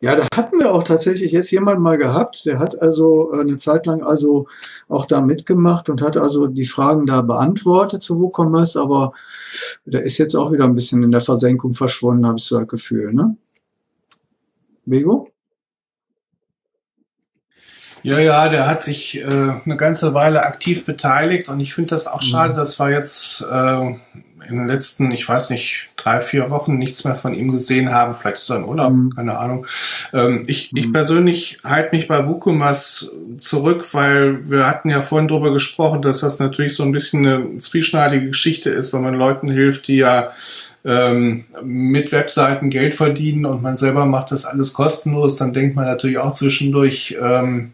[0.04, 3.58] Ja, da hatten wir auch tatsächlich jetzt jemand mal gehabt, der hat also äh, eine
[3.58, 4.48] Zeit lang also
[4.88, 9.14] auch da mitgemacht und hat also die Fragen da beantwortet zu WooCommerce, aber
[9.86, 12.68] der ist jetzt auch wieder ein bisschen in der Versenkung verschwunden, habe ich so das
[12.68, 13.38] Gefühl, ne?
[14.86, 15.30] Bego?
[18.04, 22.08] Ja, ja, der hat sich äh, eine ganze Weile aktiv beteiligt und ich finde das
[22.08, 22.58] auch schade, mhm.
[22.58, 23.96] dass wir jetzt äh,
[24.52, 28.14] in den letzten, ich weiß nicht, drei, vier Wochen nichts mehr von ihm gesehen haben.
[28.14, 29.16] Vielleicht ist er in Urlaub, mhm.
[29.16, 29.66] keine Ahnung.
[30.14, 30.78] Ähm, ich, mhm.
[30.78, 36.22] ich persönlich halte mich bei WooCommerce zurück, weil wir hatten ja vorhin drüber gesprochen, dass
[36.22, 40.32] das natürlich so ein bisschen eine zwieschneidige Geschichte ist, wenn man Leuten hilft, die ja
[40.84, 45.86] ähm, mit Webseiten Geld verdienen und man selber macht das alles kostenlos, dann denkt man
[45.86, 47.74] natürlich auch zwischendurch, ähm,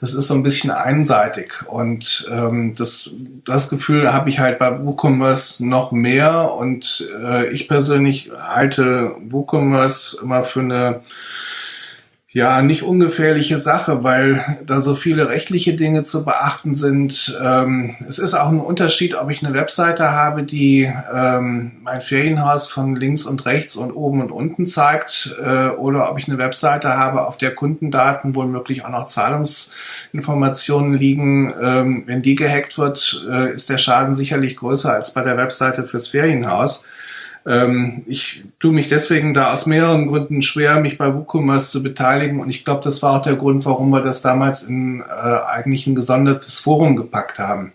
[0.00, 1.62] das ist so ein bisschen einseitig.
[1.66, 6.52] Und ähm, das, das Gefühl habe ich halt bei WooCommerce noch mehr.
[6.52, 11.00] Und äh, ich persönlich halte WooCommerce immer für eine
[12.34, 17.38] ja, nicht ungefährliche Sache, weil da so viele rechtliche Dinge zu beachten sind.
[17.40, 22.66] Ähm, es ist auch ein Unterschied, ob ich eine Webseite habe, die ähm, mein Ferienhaus
[22.66, 26.96] von links und rechts und oben und unten zeigt, äh, oder ob ich eine Webseite
[26.96, 31.54] habe, auf der Kundendaten womöglich auch noch Zahlungsinformationen liegen.
[31.62, 35.86] Ähm, wenn die gehackt wird, äh, ist der Schaden sicherlich größer als bei der Webseite
[35.86, 36.88] fürs Ferienhaus.
[37.46, 42.40] Ähm, ich tue mich deswegen da aus mehreren Gründen schwer, mich bei WooCommerce zu beteiligen.
[42.40, 45.86] Und ich glaube, das war auch der Grund, warum wir das damals in äh, eigentlich
[45.86, 47.72] ein gesondertes Forum gepackt haben.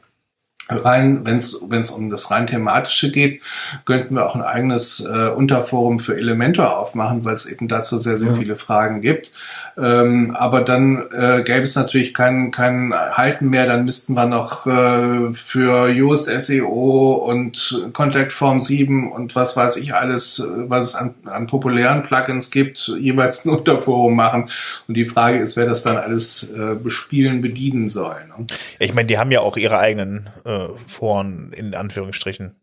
[0.71, 1.55] Rein, wenn es
[1.91, 3.41] um das rein thematische geht,
[3.85, 8.19] könnten wir auch ein eigenes äh, Unterforum für Elementor aufmachen, weil es eben dazu sehr,
[8.19, 8.35] sehr ja.
[8.35, 9.33] viele Fragen gibt.
[9.79, 13.65] Ähm, aber dann äh, gäbe es natürlich kein, kein Halten mehr.
[13.65, 19.77] Dann müssten wir noch äh, für Yoast SEO und Contact Form 7 und was weiß
[19.77, 24.49] ich alles, was es an, an populären Plugins gibt, jeweils ein Unterforum machen.
[24.87, 28.17] Und die Frage ist, wer das dann alles äh, bespielen, bedienen soll.
[28.37, 28.47] Ne?
[28.79, 32.55] Ich meine, die haben ja auch ihre eigenen äh, Foren in Anführungsstrichen.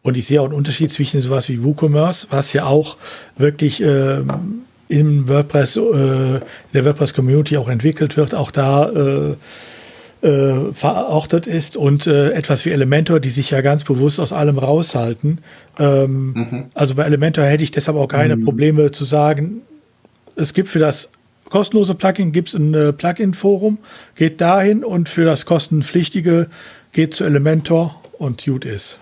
[0.00, 2.96] Und ich sehe auch einen Unterschied zwischen sowas wie WooCommerce, was ja auch
[3.36, 6.40] wirklich ähm, im WordPress, äh,
[6.74, 9.36] der WordPress-Community auch entwickelt wird, auch da äh,
[10.20, 14.58] äh, verortet ist und äh, etwas wie Elementor, die sich ja ganz bewusst aus allem
[14.58, 15.40] raushalten.
[15.78, 16.64] Ähm, mhm.
[16.74, 18.44] Also bei Elementor hätte ich deshalb auch keine mhm.
[18.44, 19.62] Probleme zu sagen,
[20.34, 21.10] es gibt für das
[21.50, 23.78] kostenlose Plugin gibt es ein äh, Plugin-Forum,
[24.14, 26.48] geht dahin und für das kostenpflichtige
[26.92, 28.98] geht zu Elementor und gut ist.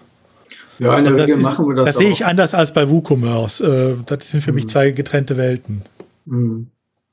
[0.78, 1.84] Ja, in der also Regel machen wir das.
[1.86, 3.60] Das sehe ich anders als bei WooCommerce.
[3.60, 4.56] Äh, das sind für mhm.
[4.56, 5.82] mich zwei getrennte Welten.
[6.26, 6.68] Mhm.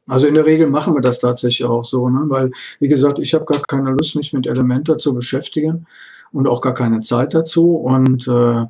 [0.07, 2.25] Also in der Regel machen wir das tatsächlich auch so, ne?
[2.27, 5.87] weil, wie gesagt, ich habe gar keine Lust, mich mit Elementor zu beschäftigen
[6.33, 7.75] und auch gar keine Zeit dazu.
[7.77, 8.65] Und äh,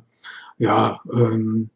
[0.58, 1.70] ja, ähm,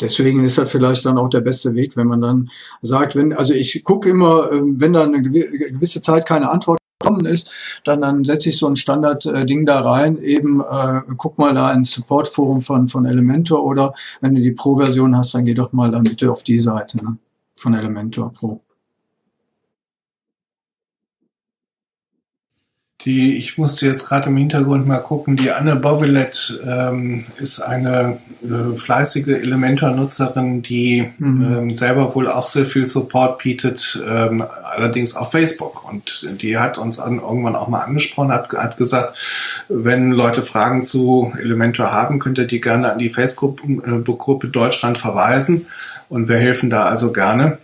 [0.00, 2.50] deswegen ist das vielleicht dann auch der beste Weg, wenn man dann
[2.82, 7.26] sagt, wenn, also ich gucke immer, ähm, wenn da eine gewisse Zeit keine Antwort gekommen
[7.26, 7.50] ist,
[7.84, 11.92] dann, dann setze ich so ein Standard-Ding da rein, eben äh, guck mal da ins
[11.92, 16.02] Support-Forum von, von Elementor oder wenn du die Pro-Version hast, dann geh doch mal dann
[16.02, 17.16] bitte auf die Seite ne,
[17.56, 18.60] von Elementor Pro.
[23.04, 28.18] Die, ich musste jetzt gerade im Hintergrund mal gucken, die Anne Bovilet ähm, ist eine
[28.42, 31.44] äh, fleißige Elementor-Nutzerin, die mhm.
[31.44, 35.88] ähm, selber wohl auch sehr viel Support bietet, ähm, allerdings auf Facebook.
[35.88, 39.16] Und die hat uns an, irgendwann auch mal angesprochen, hat, hat gesagt,
[39.68, 45.66] wenn Leute Fragen zu Elementor haben, könnt ihr die gerne an die Facebook-Gruppe Deutschland verweisen.
[46.08, 47.58] Und wir helfen da also gerne.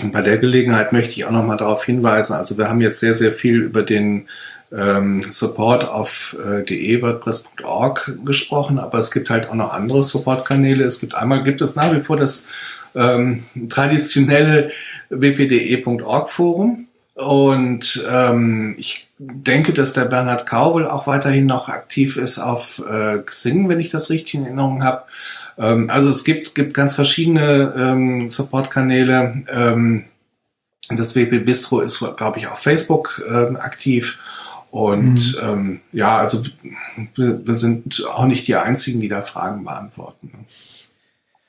[0.00, 3.14] Und bei der Gelegenheit möchte ich auch nochmal darauf hinweisen, also wir haben jetzt sehr,
[3.14, 4.28] sehr viel über den
[4.72, 10.84] ähm, Support auf äh, de.wordpress.org gesprochen, aber es gibt halt auch noch andere Supportkanäle.
[10.84, 12.50] Es gibt einmal, gibt es nach wie vor das
[12.94, 14.72] ähm, traditionelle
[15.08, 22.38] wpde.org Forum und ähm, ich denke, dass der Bernhard Kaubel auch weiterhin noch aktiv ist
[22.38, 25.04] auf äh, Xing, wenn ich das richtig in Erinnerung habe.
[25.58, 29.44] Ähm, also es gibt, gibt ganz verschiedene ähm, Support-Kanäle.
[29.50, 30.04] Ähm,
[30.88, 34.18] das WP Bistro ist, glaube ich, auf Facebook ähm, aktiv.
[34.70, 35.48] Und mhm.
[35.48, 36.44] ähm, ja, also
[37.14, 40.32] wir, sind auch nicht die Einzigen, die da Fragen beantworten.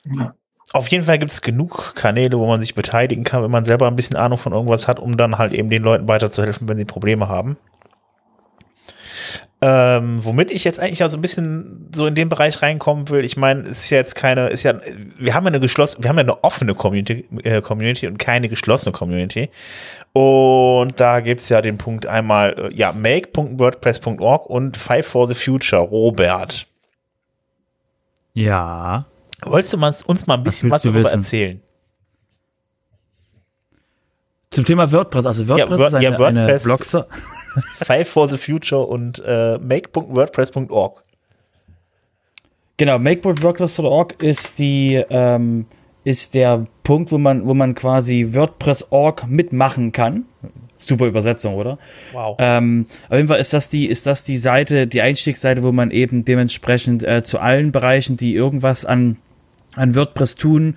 [0.04, 0.16] Ne?
[0.18, 0.34] Ja.
[0.72, 3.86] Auf jeden Fall gibt es genug Kanäle, wo man sich beteiligen kann, wenn man selber
[3.86, 6.84] ein bisschen Ahnung von irgendwas hat, um dann halt eben den Leuten weiterzuhelfen, wenn sie
[6.84, 7.56] Probleme haben.
[9.60, 13.36] Ähm, womit ich jetzt eigentlich also ein bisschen so in den Bereich reinkommen will, ich
[13.36, 14.74] meine, es ist ja jetzt keine, ist ja,
[15.16, 18.48] wir haben ja eine geschlossene, wir haben ja eine offene Community, äh, Community und keine
[18.48, 19.50] geschlossene Community.
[20.12, 25.82] Und da gibt's ja den Punkt einmal, äh, ja, make.wordpress.org und Five for the Future,
[25.82, 26.68] Robert.
[28.34, 29.06] Ja.
[29.42, 31.18] Wolltest du uns mal ein bisschen was, was darüber wissen?
[31.18, 31.62] erzählen?
[34.50, 37.06] Zum Thema WordPress, also WordPress ja, ist eine, ja, WordPress, eine Blogser.
[37.82, 41.04] Five for the Future und äh, make.wordpress.org.
[42.78, 45.66] Genau, make.wordpress.org ist die ähm,
[46.04, 50.24] ist der Punkt, wo man wo man quasi WordPress.org mitmachen kann.
[50.76, 51.76] Super Übersetzung, oder?
[52.12, 52.36] Wow.
[52.38, 55.90] Ähm, auf jeden Fall ist das die ist das die Seite, die Einstiegsseite, wo man
[55.90, 59.16] eben dementsprechend äh, zu allen Bereichen, die irgendwas an
[59.76, 60.76] an WordPress tun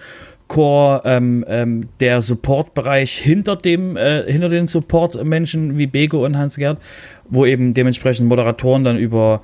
[0.52, 6.78] Core ähm, ähm, der Support-Bereich hinter dem äh, hinter den Support-Menschen wie Bego und Hans-Gerd,
[7.30, 9.44] wo eben dementsprechend Moderatoren dann über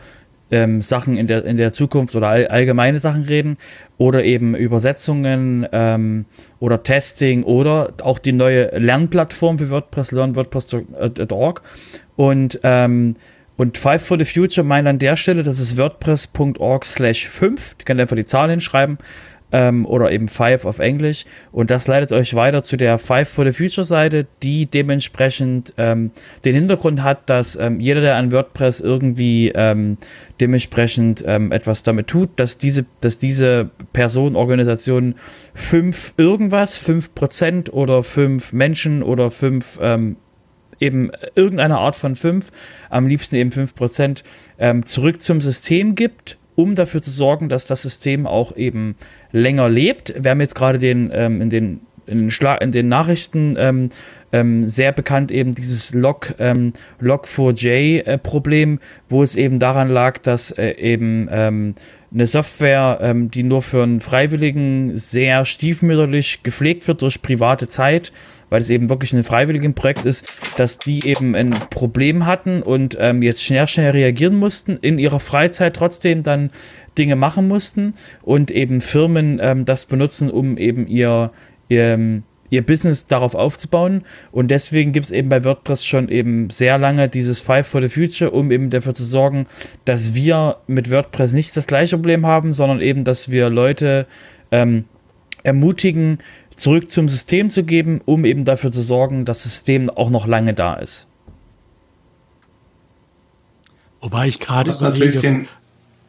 [0.52, 3.56] ähm, Sachen in der in der Zukunft oder all, allgemeine Sachen reden
[3.98, 6.26] oder eben Übersetzungen ähm,
[6.60, 11.62] oder Testing oder auch die neue Lernplattform für WordPress Learn WordPress.org
[12.18, 13.16] und ähm,
[13.56, 17.76] und Five for the Future meint an der Stelle, das ist WordPress.org slash 5.
[17.76, 19.00] Die könnt ihr einfach die Zahl hinschreiben
[19.52, 21.26] ähm, oder eben Five auf Englisch.
[21.52, 26.12] Und das leitet euch weiter zu der Five for the Future Seite, die dementsprechend ähm,
[26.44, 29.98] den Hintergrund hat, dass ähm, jeder, der an WordPress irgendwie ähm,
[30.40, 35.16] dementsprechend ähm, etwas damit tut, dass diese, dass diese Person, Organisation
[35.54, 40.18] fünf irgendwas, fünf Prozent oder fünf Menschen oder fünf ähm,
[40.80, 42.52] eben irgendeine Art von fünf,
[42.92, 44.24] am liebsten eben fünf Prozent,
[44.86, 48.96] zurück zum System gibt, um dafür zu sorgen, dass das System auch eben
[49.32, 50.14] länger lebt.
[50.18, 53.90] Wir haben jetzt gerade den ähm, in den in den, Schla in den Nachrichten ähm,
[54.32, 58.80] ähm, sehr bekannt eben dieses Log, ähm, Log4j-Problem, äh,
[59.10, 61.76] wo es eben daran lag, dass äh, eben ähm,
[62.14, 68.14] eine Software, ähm, die nur für einen Freiwilligen sehr stiefmütterlich gepflegt wird durch private Zeit,
[68.50, 72.98] weil es eben wirklich ein freiwilligen Projekt ist, dass die eben ein Problem hatten und
[73.00, 76.52] ähm, jetzt schnell, schnell reagieren mussten, in ihrer Freizeit trotzdem dann
[76.98, 81.32] Dinge machen mussten und eben Firmen ähm, das benutzen, um eben ihr,
[81.68, 84.04] ihr, ihr Business darauf aufzubauen.
[84.32, 87.90] Und deswegen gibt es eben bei WordPress schon eben sehr lange dieses Five for the
[87.90, 89.48] Future, um eben dafür zu sorgen,
[89.86, 94.08] dass wir mit WordPress nicht das gleiche Problem haben, sondern eben, dass wir Leute
[94.52, 94.86] ähm,
[95.44, 96.20] ermutigen,
[96.56, 100.28] zurück zum System zu geben, um eben dafür zu sorgen, dass das System auch noch
[100.28, 101.08] lange da ist.
[104.02, 105.46] Wobei ich gerade überlege,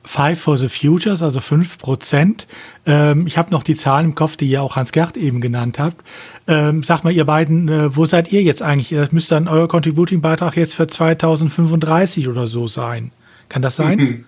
[0.09, 2.47] Five for the Futures, also fünf Prozent.
[2.87, 5.79] Ähm, ich habe noch die Zahlen im Kopf, die ihr auch Hans Gerd eben genannt
[5.79, 6.03] habt.
[6.47, 8.89] Ähm, sag mal, ihr beiden, äh, wo seid ihr jetzt eigentlich?
[8.89, 13.11] Das müsste dann euer Contributing-Beitrag jetzt für 2035 oder so sein.
[13.51, 14.25] Kann das sein?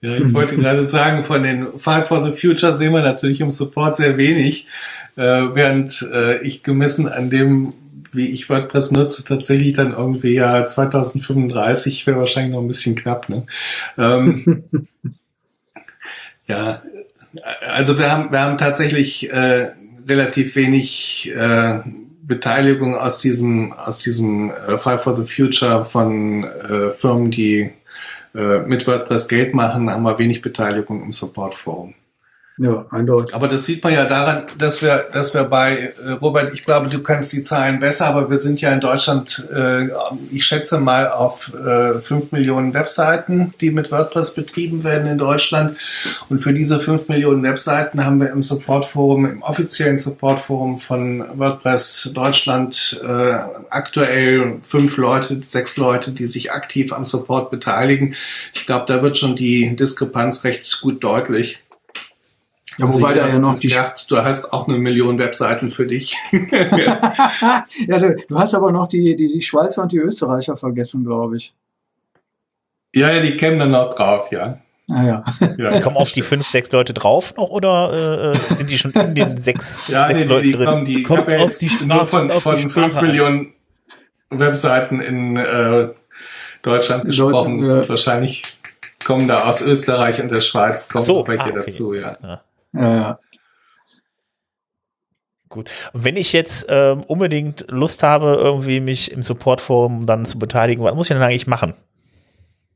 [0.00, 3.52] Ja, ich wollte gerade sagen, von den Five for the Future sehen wir natürlich im
[3.52, 4.66] Support sehr wenig,
[5.14, 7.74] äh, während äh, ich gemessen an dem,
[8.12, 13.28] wie ich WordPress nutze, tatsächlich dann irgendwie ja 2035 wäre wahrscheinlich noch ein bisschen knapp.
[13.28, 13.46] Ne?
[13.98, 14.64] Ähm,
[16.46, 16.82] ja,
[17.72, 19.68] also wir haben, wir haben tatsächlich äh,
[20.08, 21.80] relativ wenig äh,
[22.22, 27.70] Beteiligung aus diesem, aus diesem äh, Five for the Future von äh, Firmen, die
[28.34, 31.94] äh, mit WordPress Geld machen, haben wir wenig Beteiligung im Support-Forum.
[32.62, 33.34] Ja, eindeutig.
[33.34, 36.90] Aber das sieht man ja daran, dass wir, dass wir bei, äh, Robert, ich glaube,
[36.90, 39.88] du kannst die Zahlen besser, aber wir sind ja in Deutschland, äh,
[40.30, 45.78] ich schätze mal auf äh, 5 Millionen Webseiten, die mit WordPress betrieben werden in Deutschland.
[46.28, 52.10] Und für diese 5 Millionen Webseiten haben wir im Supportforum, im offiziellen Supportforum von WordPress
[52.12, 53.38] Deutschland äh,
[53.70, 58.14] aktuell fünf Leute, sechs Leute, die sich aktiv am Support beteiligen.
[58.52, 61.62] Ich glaube, da wird schon die Diskrepanz recht gut deutlich.
[62.80, 63.68] Ja, also wobei da ja noch die.
[63.68, 66.16] Gedacht, du hast auch eine Million Webseiten für dich.
[66.32, 71.36] ja, du, du, hast aber noch die, die, die Schweizer und die Österreicher vergessen, glaube
[71.36, 71.52] ich.
[72.94, 74.60] Ja, ja, die kämen dann noch drauf, ja.
[74.90, 75.24] Ah, ja.
[75.58, 75.80] ja.
[75.82, 79.14] Kommen auf die fünf, sechs Leute drauf noch oder äh, äh sind die schon in
[79.14, 80.68] den sechs, ja, sechs nee, Leuten die drin?
[80.68, 83.52] Kommen, die kommt ja auf die Sprache, nur von, von fünf Millionen
[84.30, 85.90] Webseiten in äh,
[86.62, 87.62] Deutschland gesprochen.
[87.62, 87.88] Leute, ja.
[87.90, 88.42] Wahrscheinlich
[89.04, 91.60] kommen da aus Österreich und der Schweiz kommen so, welche ah, okay.
[91.66, 92.16] dazu, ja.
[92.22, 92.40] ja.
[92.72, 93.18] Ja, ja.
[95.48, 95.68] Gut.
[95.92, 100.84] Und wenn ich jetzt ähm, unbedingt Lust habe, irgendwie mich im Supportforum dann zu beteiligen,
[100.84, 101.74] was muss ich denn eigentlich machen?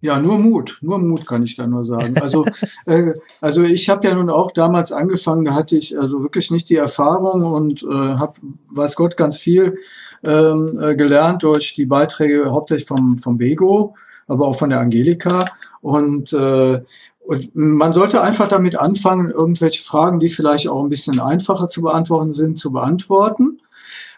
[0.05, 2.19] Ja, nur Mut, nur Mut kann ich da nur sagen.
[2.21, 2.45] Also,
[2.87, 6.69] äh, also ich habe ja nun auch damals angefangen, da hatte ich also wirklich nicht
[6.69, 8.35] die Erfahrung und äh, habe,
[8.71, 9.79] weiß Gott, ganz viel
[10.23, 13.95] ähm, äh, gelernt durch die Beiträge hauptsächlich vom, vom Bego,
[14.27, 15.47] aber auch von der Angelika.
[15.81, 16.83] Und äh,
[17.25, 21.81] und man sollte einfach damit anfangen, irgendwelche Fragen, die vielleicht auch ein bisschen einfacher zu
[21.81, 23.61] beantworten sind, zu beantworten.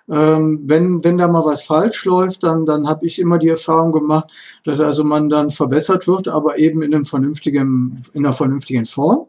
[0.09, 3.93] Ähm, wenn, wenn da mal was falsch läuft, dann, dann habe ich immer die Erfahrung
[3.93, 4.31] gemacht,
[4.65, 9.27] dass also man dann verbessert wird, aber eben in, einem vernünftigen, in einer vernünftigen Form.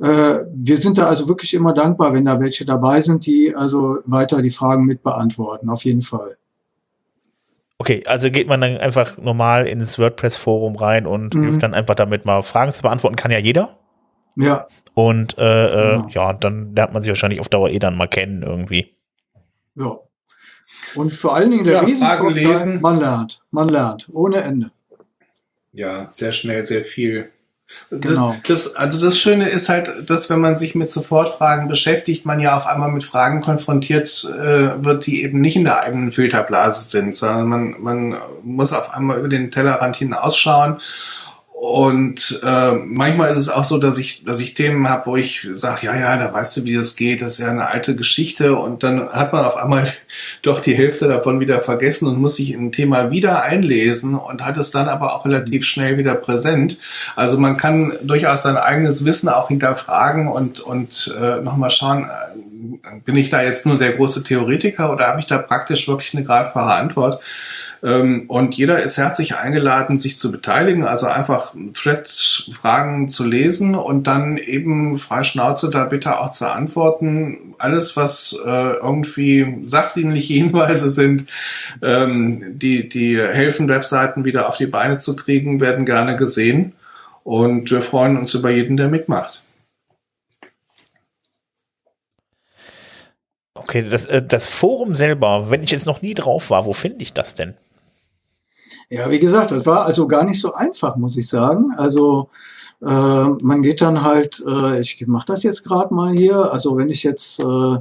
[0.00, 3.98] Äh, wir sind da also wirklich immer dankbar, wenn da welche dabei sind, die also
[4.06, 6.36] weiter die Fragen mit beantworten, auf jeden Fall.
[7.78, 11.44] Okay, also geht man dann einfach normal ins WordPress-Forum rein und mhm.
[11.44, 13.14] hilft dann einfach damit mal Fragen zu beantworten.
[13.14, 13.78] Kann ja jeder.
[14.34, 14.66] Ja.
[14.94, 16.08] Und äh, äh genau.
[16.10, 18.96] ja, dann lernt man sich wahrscheinlich auf Dauer eh dann mal kennen irgendwie.
[19.76, 19.96] Ja.
[20.94, 23.42] Und vor allen Dingen der ja, Riesenvorteil, man lernt.
[23.50, 24.08] Man lernt.
[24.12, 24.70] Ohne Ende.
[25.72, 27.30] Ja, sehr schnell, sehr viel.
[27.90, 28.36] Genau.
[28.46, 32.56] Das, also das Schöne ist halt, dass wenn man sich mit Sofortfragen beschäftigt, man ja
[32.56, 37.16] auf einmal mit Fragen konfrontiert äh, wird, die eben nicht in der eigenen Filterblase sind,
[37.16, 40.80] sondern man, man muss auf einmal über den Tellerrand hinausschauen
[41.60, 45.48] und äh, manchmal ist es auch so, dass ich, dass ich Themen habe, wo ich
[45.54, 48.54] sage, ja, ja, da weißt du, wie das geht, das ist ja eine alte Geschichte
[48.54, 49.82] und dann hat man auf einmal
[50.42, 54.44] doch die Hälfte davon wieder vergessen und muss sich in ein Thema wieder einlesen und
[54.44, 56.78] hat es dann aber auch relativ schnell wieder präsent.
[57.16, 63.00] Also man kann durchaus sein eigenes Wissen auch hinterfragen und, und äh, nochmal schauen, äh,
[63.04, 66.22] bin ich da jetzt nur der große Theoretiker oder habe ich da praktisch wirklich eine
[66.22, 67.20] greifbare Antwort?
[67.82, 74.06] Ähm, und jeder ist herzlich eingeladen, sich zu beteiligen, also einfach Thread-Fragen zu lesen und
[74.06, 77.54] dann eben frei Schnauze da bitte auch zu antworten.
[77.58, 81.28] Alles, was äh, irgendwie sachdienliche Hinweise sind,
[81.82, 86.72] ähm, die, die helfen, Webseiten wieder auf die Beine zu kriegen, werden gerne gesehen.
[87.22, 89.42] Und wir freuen uns über jeden, der mitmacht.
[93.54, 97.02] Okay, das, äh, das Forum selber, wenn ich jetzt noch nie drauf war, wo finde
[97.02, 97.54] ich das denn?
[98.90, 101.72] Ja, wie gesagt, das war also gar nicht so einfach, muss ich sagen.
[101.76, 102.30] Also
[102.80, 106.88] äh, man geht dann halt, äh, ich mache das jetzt gerade mal hier, also wenn
[106.88, 107.76] ich jetzt äh,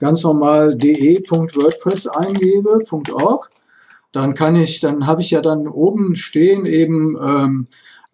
[0.00, 2.78] ganz normal de.wordpress eingebe,
[3.12, 3.50] .org,
[4.12, 7.66] dann kann ich, dann habe ich ja dann oben stehen eben, ähm,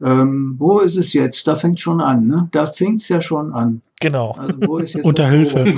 [0.02, 1.46] ähm, wo ist es jetzt?
[1.46, 2.48] Da fängt schon an, ne?
[2.52, 3.82] Da fängt's ja schon an.
[4.02, 4.32] Genau.
[4.36, 5.64] Also wo ist jetzt Unter Hilfe.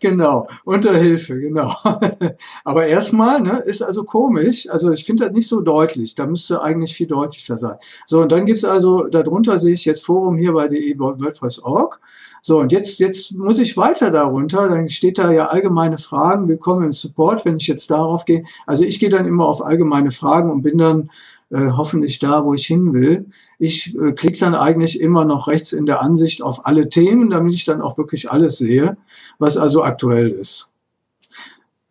[0.00, 1.74] genau, unter Hilfe, genau.
[2.64, 4.70] Aber erstmal, ne, ist also komisch.
[4.70, 6.14] Also ich finde das nicht so deutlich.
[6.14, 7.74] Da müsste eigentlich viel deutlicher sein.
[8.06, 12.00] So, und dann gibt's also, darunter sehe ich jetzt Forum hier bei der WordPress.org.
[12.42, 14.68] So, und jetzt, jetzt muss ich weiter darunter.
[14.68, 16.46] Dann steht da ja allgemeine Fragen.
[16.46, 18.44] Willkommen im Support, wenn ich jetzt darauf gehe.
[18.66, 21.10] Also ich gehe dann immer auf allgemeine Fragen und bin dann
[21.50, 23.26] äh, hoffentlich da, wo ich hin will.
[23.58, 27.54] Ich äh, klicke dann eigentlich immer noch rechts in der Ansicht auf alle Themen, damit
[27.54, 28.96] ich dann auch wirklich alles sehe,
[29.38, 30.72] was also aktuell ist.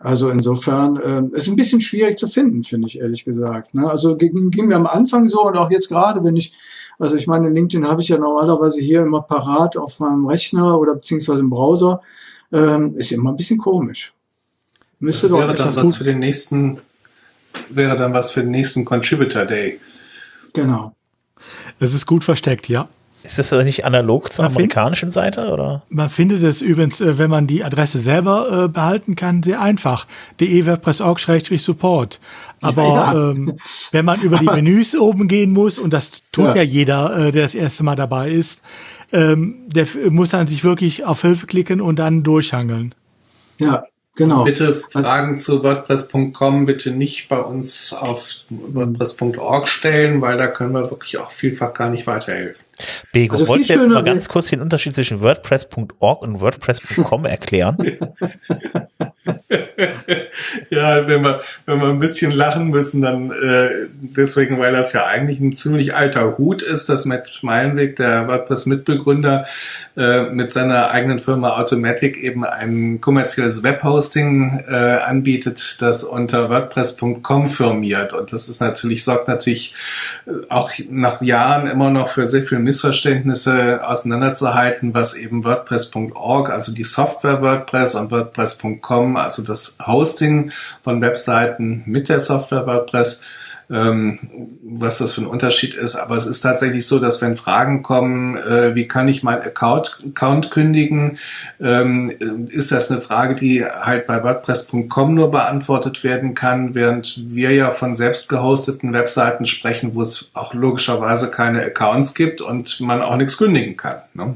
[0.02, 3.74] Also insofern äh, ist ein bisschen schwierig zu finden, finde ich ehrlich gesagt.
[3.74, 3.90] Ne?
[3.90, 6.54] Also ging, ging mir am Anfang so und auch jetzt gerade, wenn ich,
[6.98, 10.96] also ich meine, LinkedIn habe ich ja normalerweise hier immer parat auf meinem Rechner oder
[10.96, 12.02] beziehungsweise im Browser,
[12.54, 14.14] ähm, ist immer ein bisschen komisch.
[15.00, 16.80] Müsste das wäre dann was für den nächsten
[17.70, 19.80] wäre dann was für den nächsten Contributor Day.
[20.54, 20.96] Genau.
[21.80, 22.90] Es ist gut versteckt, ja.
[23.22, 25.84] Ist das nicht analog zur man amerikanischen find, Seite oder?
[25.90, 30.08] Man findet es übrigens, äh, wenn man die Adresse selber äh, behalten kann, sehr einfach.
[30.40, 32.20] de-wordpress.org-support.
[32.62, 33.32] Aber ja.
[33.32, 33.58] ähm,
[33.92, 37.32] wenn man über die Menüs oben gehen muss, und das tut ja, ja jeder, äh,
[37.32, 38.62] der das erste Mal dabei ist,
[39.12, 42.96] ähm, der muss dann sich wirklich auf Hilfe klicken und dann durchhangeln.
[43.60, 43.84] Ja,
[44.16, 44.44] Genau.
[44.44, 50.92] Bitte Fragen zu WordPress.com bitte nicht bei uns auf WordPress.org stellen, weil da können wir
[50.92, 52.66] wirklich auch vielfach gar nicht weiterhelfen.
[53.12, 57.78] Bego, also wolltest du jetzt mal ganz kurz den Unterschied zwischen WordPress.org und WordPress.com erklären?
[60.70, 65.06] ja, wenn wir, wenn wir ein bisschen lachen müssen, dann äh, deswegen, weil das ja
[65.06, 69.46] eigentlich ein ziemlich alter Hut ist, dass Matt Meilenweg, der WordPress-Mitbegründer,
[69.98, 77.50] äh, mit seiner eigenen Firma Automatic eben ein kommerzielles Webhosting äh, anbietet, das unter WordPress.com
[77.50, 78.14] firmiert.
[78.14, 79.76] Und das ist natürlich, sorgt natürlich
[80.26, 86.72] äh, auch nach Jahren immer noch für sehr viel Missverständnisse auseinanderzuhalten, was eben WordPress.org, also
[86.72, 90.52] die Software WordPress und WordPress.com, also das Hosting
[90.84, 93.24] von Webseiten mit der Software WordPress
[93.72, 95.96] was das für ein Unterschied ist.
[95.96, 99.98] Aber es ist tatsächlich so, dass wenn Fragen kommen, äh, wie kann ich mein Account,
[100.08, 101.20] Account kündigen,
[101.62, 107.52] ähm, ist das eine Frage, die halt bei WordPress.com nur beantwortet werden kann, während wir
[107.52, 113.04] ja von selbst gehosteten Webseiten sprechen, wo es auch logischerweise keine Accounts gibt und man
[113.04, 113.98] auch nichts kündigen kann.
[114.16, 114.34] Ne?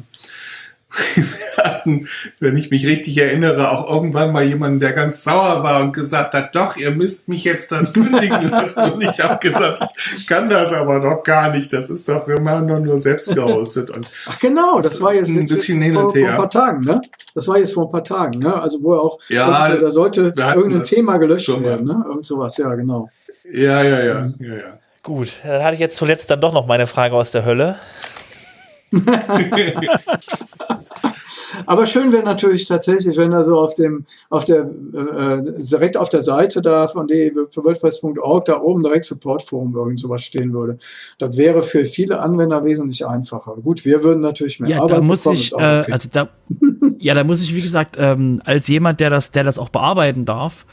[1.15, 2.07] Wir hatten,
[2.40, 6.34] wenn ich mich richtig erinnere, auch irgendwann mal jemanden, der ganz sauer war und gesagt
[6.34, 8.94] hat, doch, ihr müsst mich jetzt das kündigen lassen.
[8.94, 9.84] Und ich habe gesagt,
[10.15, 11.72] ich kann das aber doch gar nicht.
[11.74, 13.90] Das ist doch, wir machen doch nur selbst gehostet.
[13.90, 17.02] Und Ach genau, das war jetzt, ein bisschen jetzt vor, vor, ein paar Tagen, ne?
[17.34, 18.61] Das war jetzt vor ein paar Tagen, ne?
[18.61, 22.03] Also wo auch, ja, da sollte irgendein Thema gelöscht werden, ne?
[22.07, 23.10] Irgend sowas, ja, genau.
[23.52, 24.80] Ja, ja, ja, ja, ja.
[25.03, 27.76] Gut, dann hatte ich jetzt zuletzt dann doch noch meine Frage aus der Hölle.
[31.65, 36.10] Aber schön wäre natürlich tatsächlich, wenn da so auf dem, auf der, äh, direkt auf
[36.10, 40.78] der Seite da von WordPress.org da oben direkt Supportforum irgend sowas stehen würde.
[41.18, 43.56] Das wäre für viele Anwender wesentlich einfacher.
[43.64, 45.91] Gut, wir würden natürlich mehr ja, Arbeit da muss bekommen, ich, äh, okay.
[45.91, 46.30] also da,
[46.99, 50.26] ja, da muss ich, wie gesagt, ähm, als jemand, der das, der das auch bearbeiten
[50.26, 50.65] darf,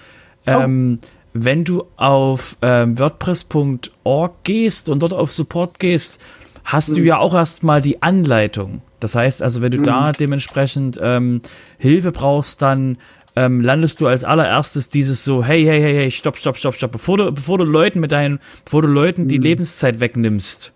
[0.47, 6.21] ähm, oh wenn du auf ähm, WordPress.org gehst und dort auf Support gehst,
[6.65, 6.95] hast mhm.
[6.97, 8.83] du ja auch erstmal die Anleitung.
[9.01, 9.85] Das heißt also, wenn du mhm.
[9.85, 11.41] da dementsprechend ähm,
[11.79, 12.99] Hilfe brauchst, dann
[13.37, 16.93] ähm, landest du als allererstes dieses so, hey, hey, hey, hey, stopp, stopp, stopp, stopp,
[16.93, 19.29] bevor du, bevor du Leuten mit deinen, bevor du Leuten mhm.
[19.29, 20.73] die Lebenszeit wegnimmst,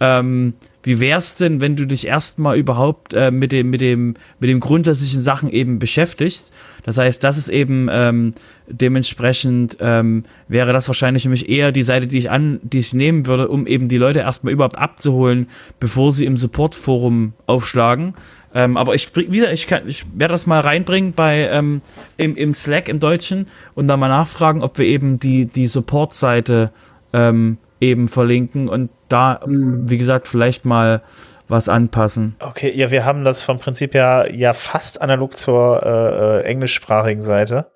[0.00, 0.54] ähm,
[0.88, 4.58] wie wär's denn, wenn du dich erstmal überhaupt äh, mit dem, mit dem, mit dem
[4.58, 6.54] grundsätzlichen Sachen eben beschäftigst?
[6.82, 8.32] Das heißt, das ist eben ähm,
[8.66, 13.26] dementsprechend ähm, wäre das wahrscheinlich nämlich eher die Seite, die ich an, die ich nehmen
[13.26, 15.48] würde, um eben die Leute erstmal überhaupt abzuholen,
[15.78, 18.14] bevor sie im Supportforum aufschlagen.
[18.54, 21.82] Ähm, aber ich, wieder, ich, kann, ich werde das mal reinbringen bei ähm,
[22.16, 26.70] im, im Slack im Deutschen und dann mal nachfragen, ob wir eben die, die Support-Seite
[27.12, 29.88] ähm, eben verlinken und da, mhm.
[29.88, 31.02] wie gesagt, vielleicht mal
[31.48, 32.36] was anpassen.
[32.40, 37.22] Okay, ja, wir haben das vom Prinzip her ja fast analog zur äh, äh englischsprachigen
[37.22, 37.70] Seite.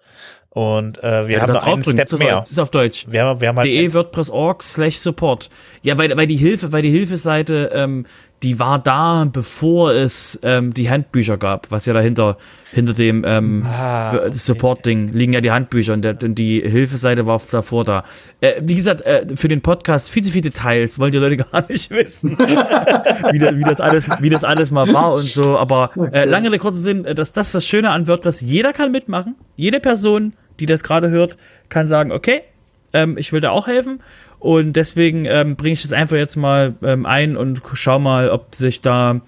[0.50, 2.40] Und äh, wir ja, haben noch einen Step das mehr.
[2.40, 3.06] Das ist auf Deutsch.
[3.08, 5.48] Wir haben, wir haben halt de WordPress.org slash support.
[5.80, 8.04] Ja, weil, weil die Hilfe, weil die Hilfeseite, ähm,
[8.42, 12.36] die war da, bevor es ähm, die Handbücher gab, was ja dahinter
[12.72, 14.30] hinter dem ähm, ah, okay.
[14.32, 18.02] Support-Ding liegen ja die Handbücher und, der, und die Hilfeseite war davor da.
[18.40, 21.68] Äh, wie gesagt, äh, für den Podcast viel zu viele Details wollen die Leute gar
[21.68, 25.58] nicht wissen, wie, das, wie, das alles, wie das alles mal war und so.
[25.58, 28.40] Aber äh, lange der kurze Sinn, äh, das, das ist das Schöne an WordPress.
[28.40, 29.36] Jeder kann mitmachen.
[29.56, 31.36] Jede Person, die das gerade hört,
[31.68, 32.40] kann sagen, okay,
[32.94, 34.00] ähm, ich will da auch helfen.
[34.42, 38.56] Und deswegen ähm, bringe ich das einfach jetzt mal ähm, ein und schau mal, ob
[38.56, 39.20] sich da,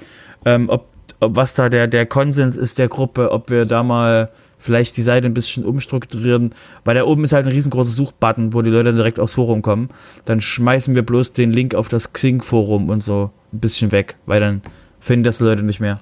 [0.44, 0.88] ähm, ob,
[1.20, 5.02] ob was da der, der Konsens ist der Gruppe, ob wir da mal vielleicht die
[5.02, 6.52] Seite ein bisschen umstrukturieren,
[6.84, 9.88] weil da oben ist halt ein riesengroßer Suchbutton, wo die Leute direkt aufs Forum kommen.
[10.24, 14.40] Dann schmeißen wir bloß den Link auf das Xing-Forum und so ein bisschen weg, weil
[14.40, 14.62] dann
[14.98, 16.00] finden das Leute nicht mehr.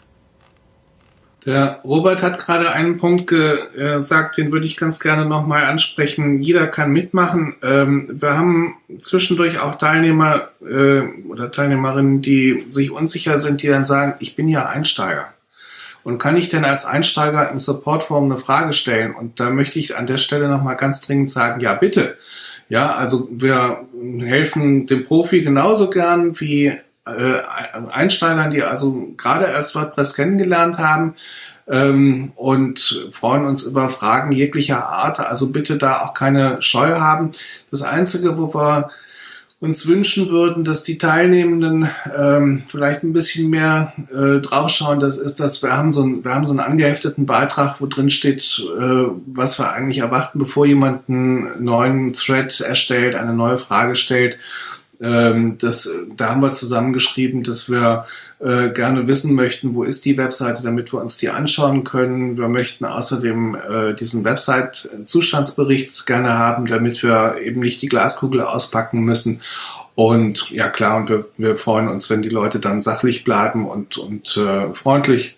[1.45, 6.41] Der Robert hat gerade einen Punkt gesagt, den würde ich ganz gerne nochmal ansprechen.
[6.41, 7.57] Jeder kann mitmachen.
[7.63, 13.85] Ähm, wir haben zwischendurch auch Teilnehmer äh, oder Teilnehmerinnen, die sich unsicher sind, die dann
[13.85, 15.33] sagen, ich bin ja Einsteiger.
[16.05, 19.15] Und kann ich denn als Einsteiger im Supportforum eine Frage stellen?
[19.15, 22.17] Und da möchte ich an der Stelle nochmal ganz dringend sagen, ja bitte.
[22.69, 23.87] Ja, also wir
[24.21, 26.73] helfen dem Profi genauso gern wie
[27.05, 27.43] äh,
[27.91, 31.17] Einsteigern, die also gerade erst WordPress kennengelernt haben
[31.69, 35.21] ähm, und freuen uns über Fragen jeglicher Art.
[35.21, 37.33] Also bitte da auch keine Scheu haben.
[37.71, 38.91] Das Einzige, wo wir
[39.63, 41.89] uns wünschen würden, dass die Teilnehmenden
[42.19, 46.35] ähm, vielleicht ein bisschen mehr äh, draufschauen, das ist, dass wir haben so ein, wir
[46.35, 51.09] haben so einen angehefteten Beitrag, wo drin steht, äh, was wir eigentlich erwarten, bevor jemand
[51.09, 54.37] einen neuen Thread erstellt, eine neue Frage stellt.
[55.03, 58.07] Ähm, das, da haben wir zusammengeschrieben, dass wir
[58.39, 62.37] äh, gerne wissen möchten, wo ist die Webseite, damit wir uns die anschauen können.
[62.37, 69.01] Wir möchten außerdem äh, diesen Website-Zustandsbericht gerne haben, damit wir eben nicht die Glaskugel auspacken
[69.01, 69.43] müssen.
[69.95, 73.99] Und ja klar, und wir, wir freuen uns, wenn die Leute dann sachlich bleiben und,
[73.99, 75.37] und äh, freundlich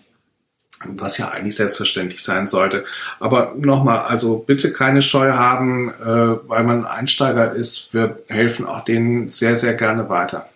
[0.87, 2.83] was ja eigentlich selbstverständlich sein sollte.
[3.19, 7.93] Aber nochmal, also bitte keine Scheu haben, äh, weil man Einsteiger ist.
[7.93, 10.47] Wir helfen auch denen sehr, sehr gerne weiter.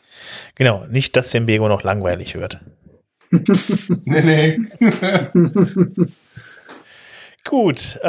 [0.55, 2.59] Genau, nicht, dass dem Bego noch langweilig wird.
[4.05, 4.59] nee, nee.
[7.45, 8.07] Gut, äh,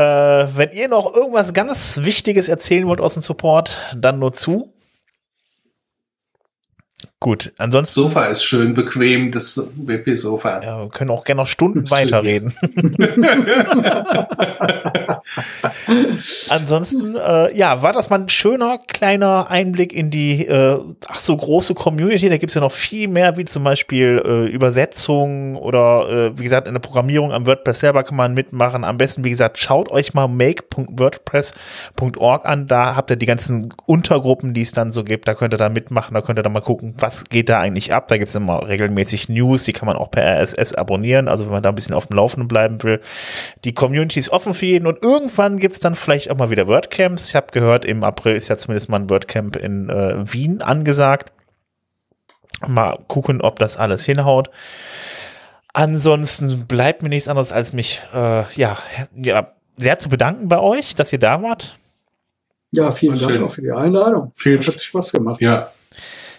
[0.57, 4.73] wenn ihr noch irgendwas ganz Wichtiges erzählen wollt aus dem Support, dann nur zu.
[7.23, 8.01] Gut, ansonsten.
[8.01, 10.63] Sofa ist schön bequem, das WP-Sofa.
[10.63, 12.55] Ja, wir können auch gerne noch Stunden weiterreden.
[16.51, 20.79] Ansonsten, äh, ja, war das mal ein schöner kleiner Einblick in die, äh,
[21.09, 22.29] ach so große Community.
[22.29, 26.69] Da gibt's ja noch viel mehr, wie zum Beispiel äh, Übersetzungen oder äh, wie gesagt
[26.69, 28.85] in der Programmierung am WordPress selber kann man mitmachen.
[28.85, 32.69] Am besten, wie gesagt, schaut euch mal make.wordpress.org an.
[32.69, 35.29] Da habt ihr die ganzen Untergruppen, die es dann so gibt.
[35.29, 36.15] Da könnt ihr da mitmachen.
[36.15, 38.09] Da könnt ihr dann mal gucken, was geht da eigentlich ab.
[38.09, 39.65] Da gibt's immer regelmäßig News.
[39.65, 41.29] Die kann man auch per RSS abonnieren.
[41.29, 43.01] Also wenn man da ein bisschen auf dem Laufenden bleiben will.
[43.65, 47.29] Die Community ist offen für jeden und irgendwann gibt's dann vielleicht auch mal wieder WordCamps.
[47.29, 51.33] Ich habe gehört, im April ist ja zumindest mal ein WordCamp in äh, Wien angesagt.
[52.67, 54.51] Mal gucken, ob das alles hinhaut.
[55.73, 58.79] Ansonsten bleibt mir nichts anderes, als mich äh, ja,
[59.15, 61.77] ja sehr zu bedanken bei euch, dass ihr da wart.
[62.73, 64.33] Ja, vielen Dank auch für die Einladung.
[64.37, 65.41] Viel hat Spaß gemacht.
[65.41, 65.71] Ja.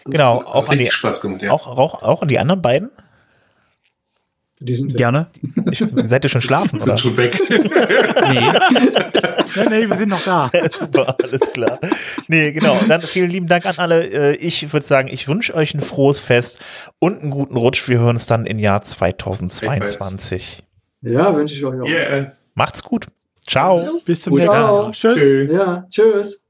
[0.06, 1.52] Genau, auch an, die, gemacht, ja.
[1.52, 2.90] auch, auch, auch an die anderen beiden.
[4.61, 5.28] Die sind Gerne.
[5.72, 6.78] Ich, seid ihr schon schlafen?
[6.78, 6.98] Sind oder?
[6.98, 7.38] schon weg.
[7.49, 8.36] nee.
[9.56, 10.52] ja, nee, wir sind noch da.
[10.80, 11.80] Super, alles klar.
[12.28, 12.78] Nee, genau.
[12.88, 14.06] Dann vielen lieben Dank an alle.
[14.06, 16.60] Äh, ich würde sagen, ich wünsche euch ein frohes Fest
[16.99, 17.88] und einen guten Rutsch.
[17.88, 20.64] Wir hören uns dann im Jahr 2022.
[21.02, 21.88] Ja, wünsche ich euch auch.
[21.88, 22.34] Yeah.
[22.53, 23.07] Macht's gut.
[23.48, 23.76] Ciao.
[24.06, 24.91] Bis zum nächsten Mal.
[24.91, 25.52] Tschüss.
[25.52, 26.40] Ja, tschüss.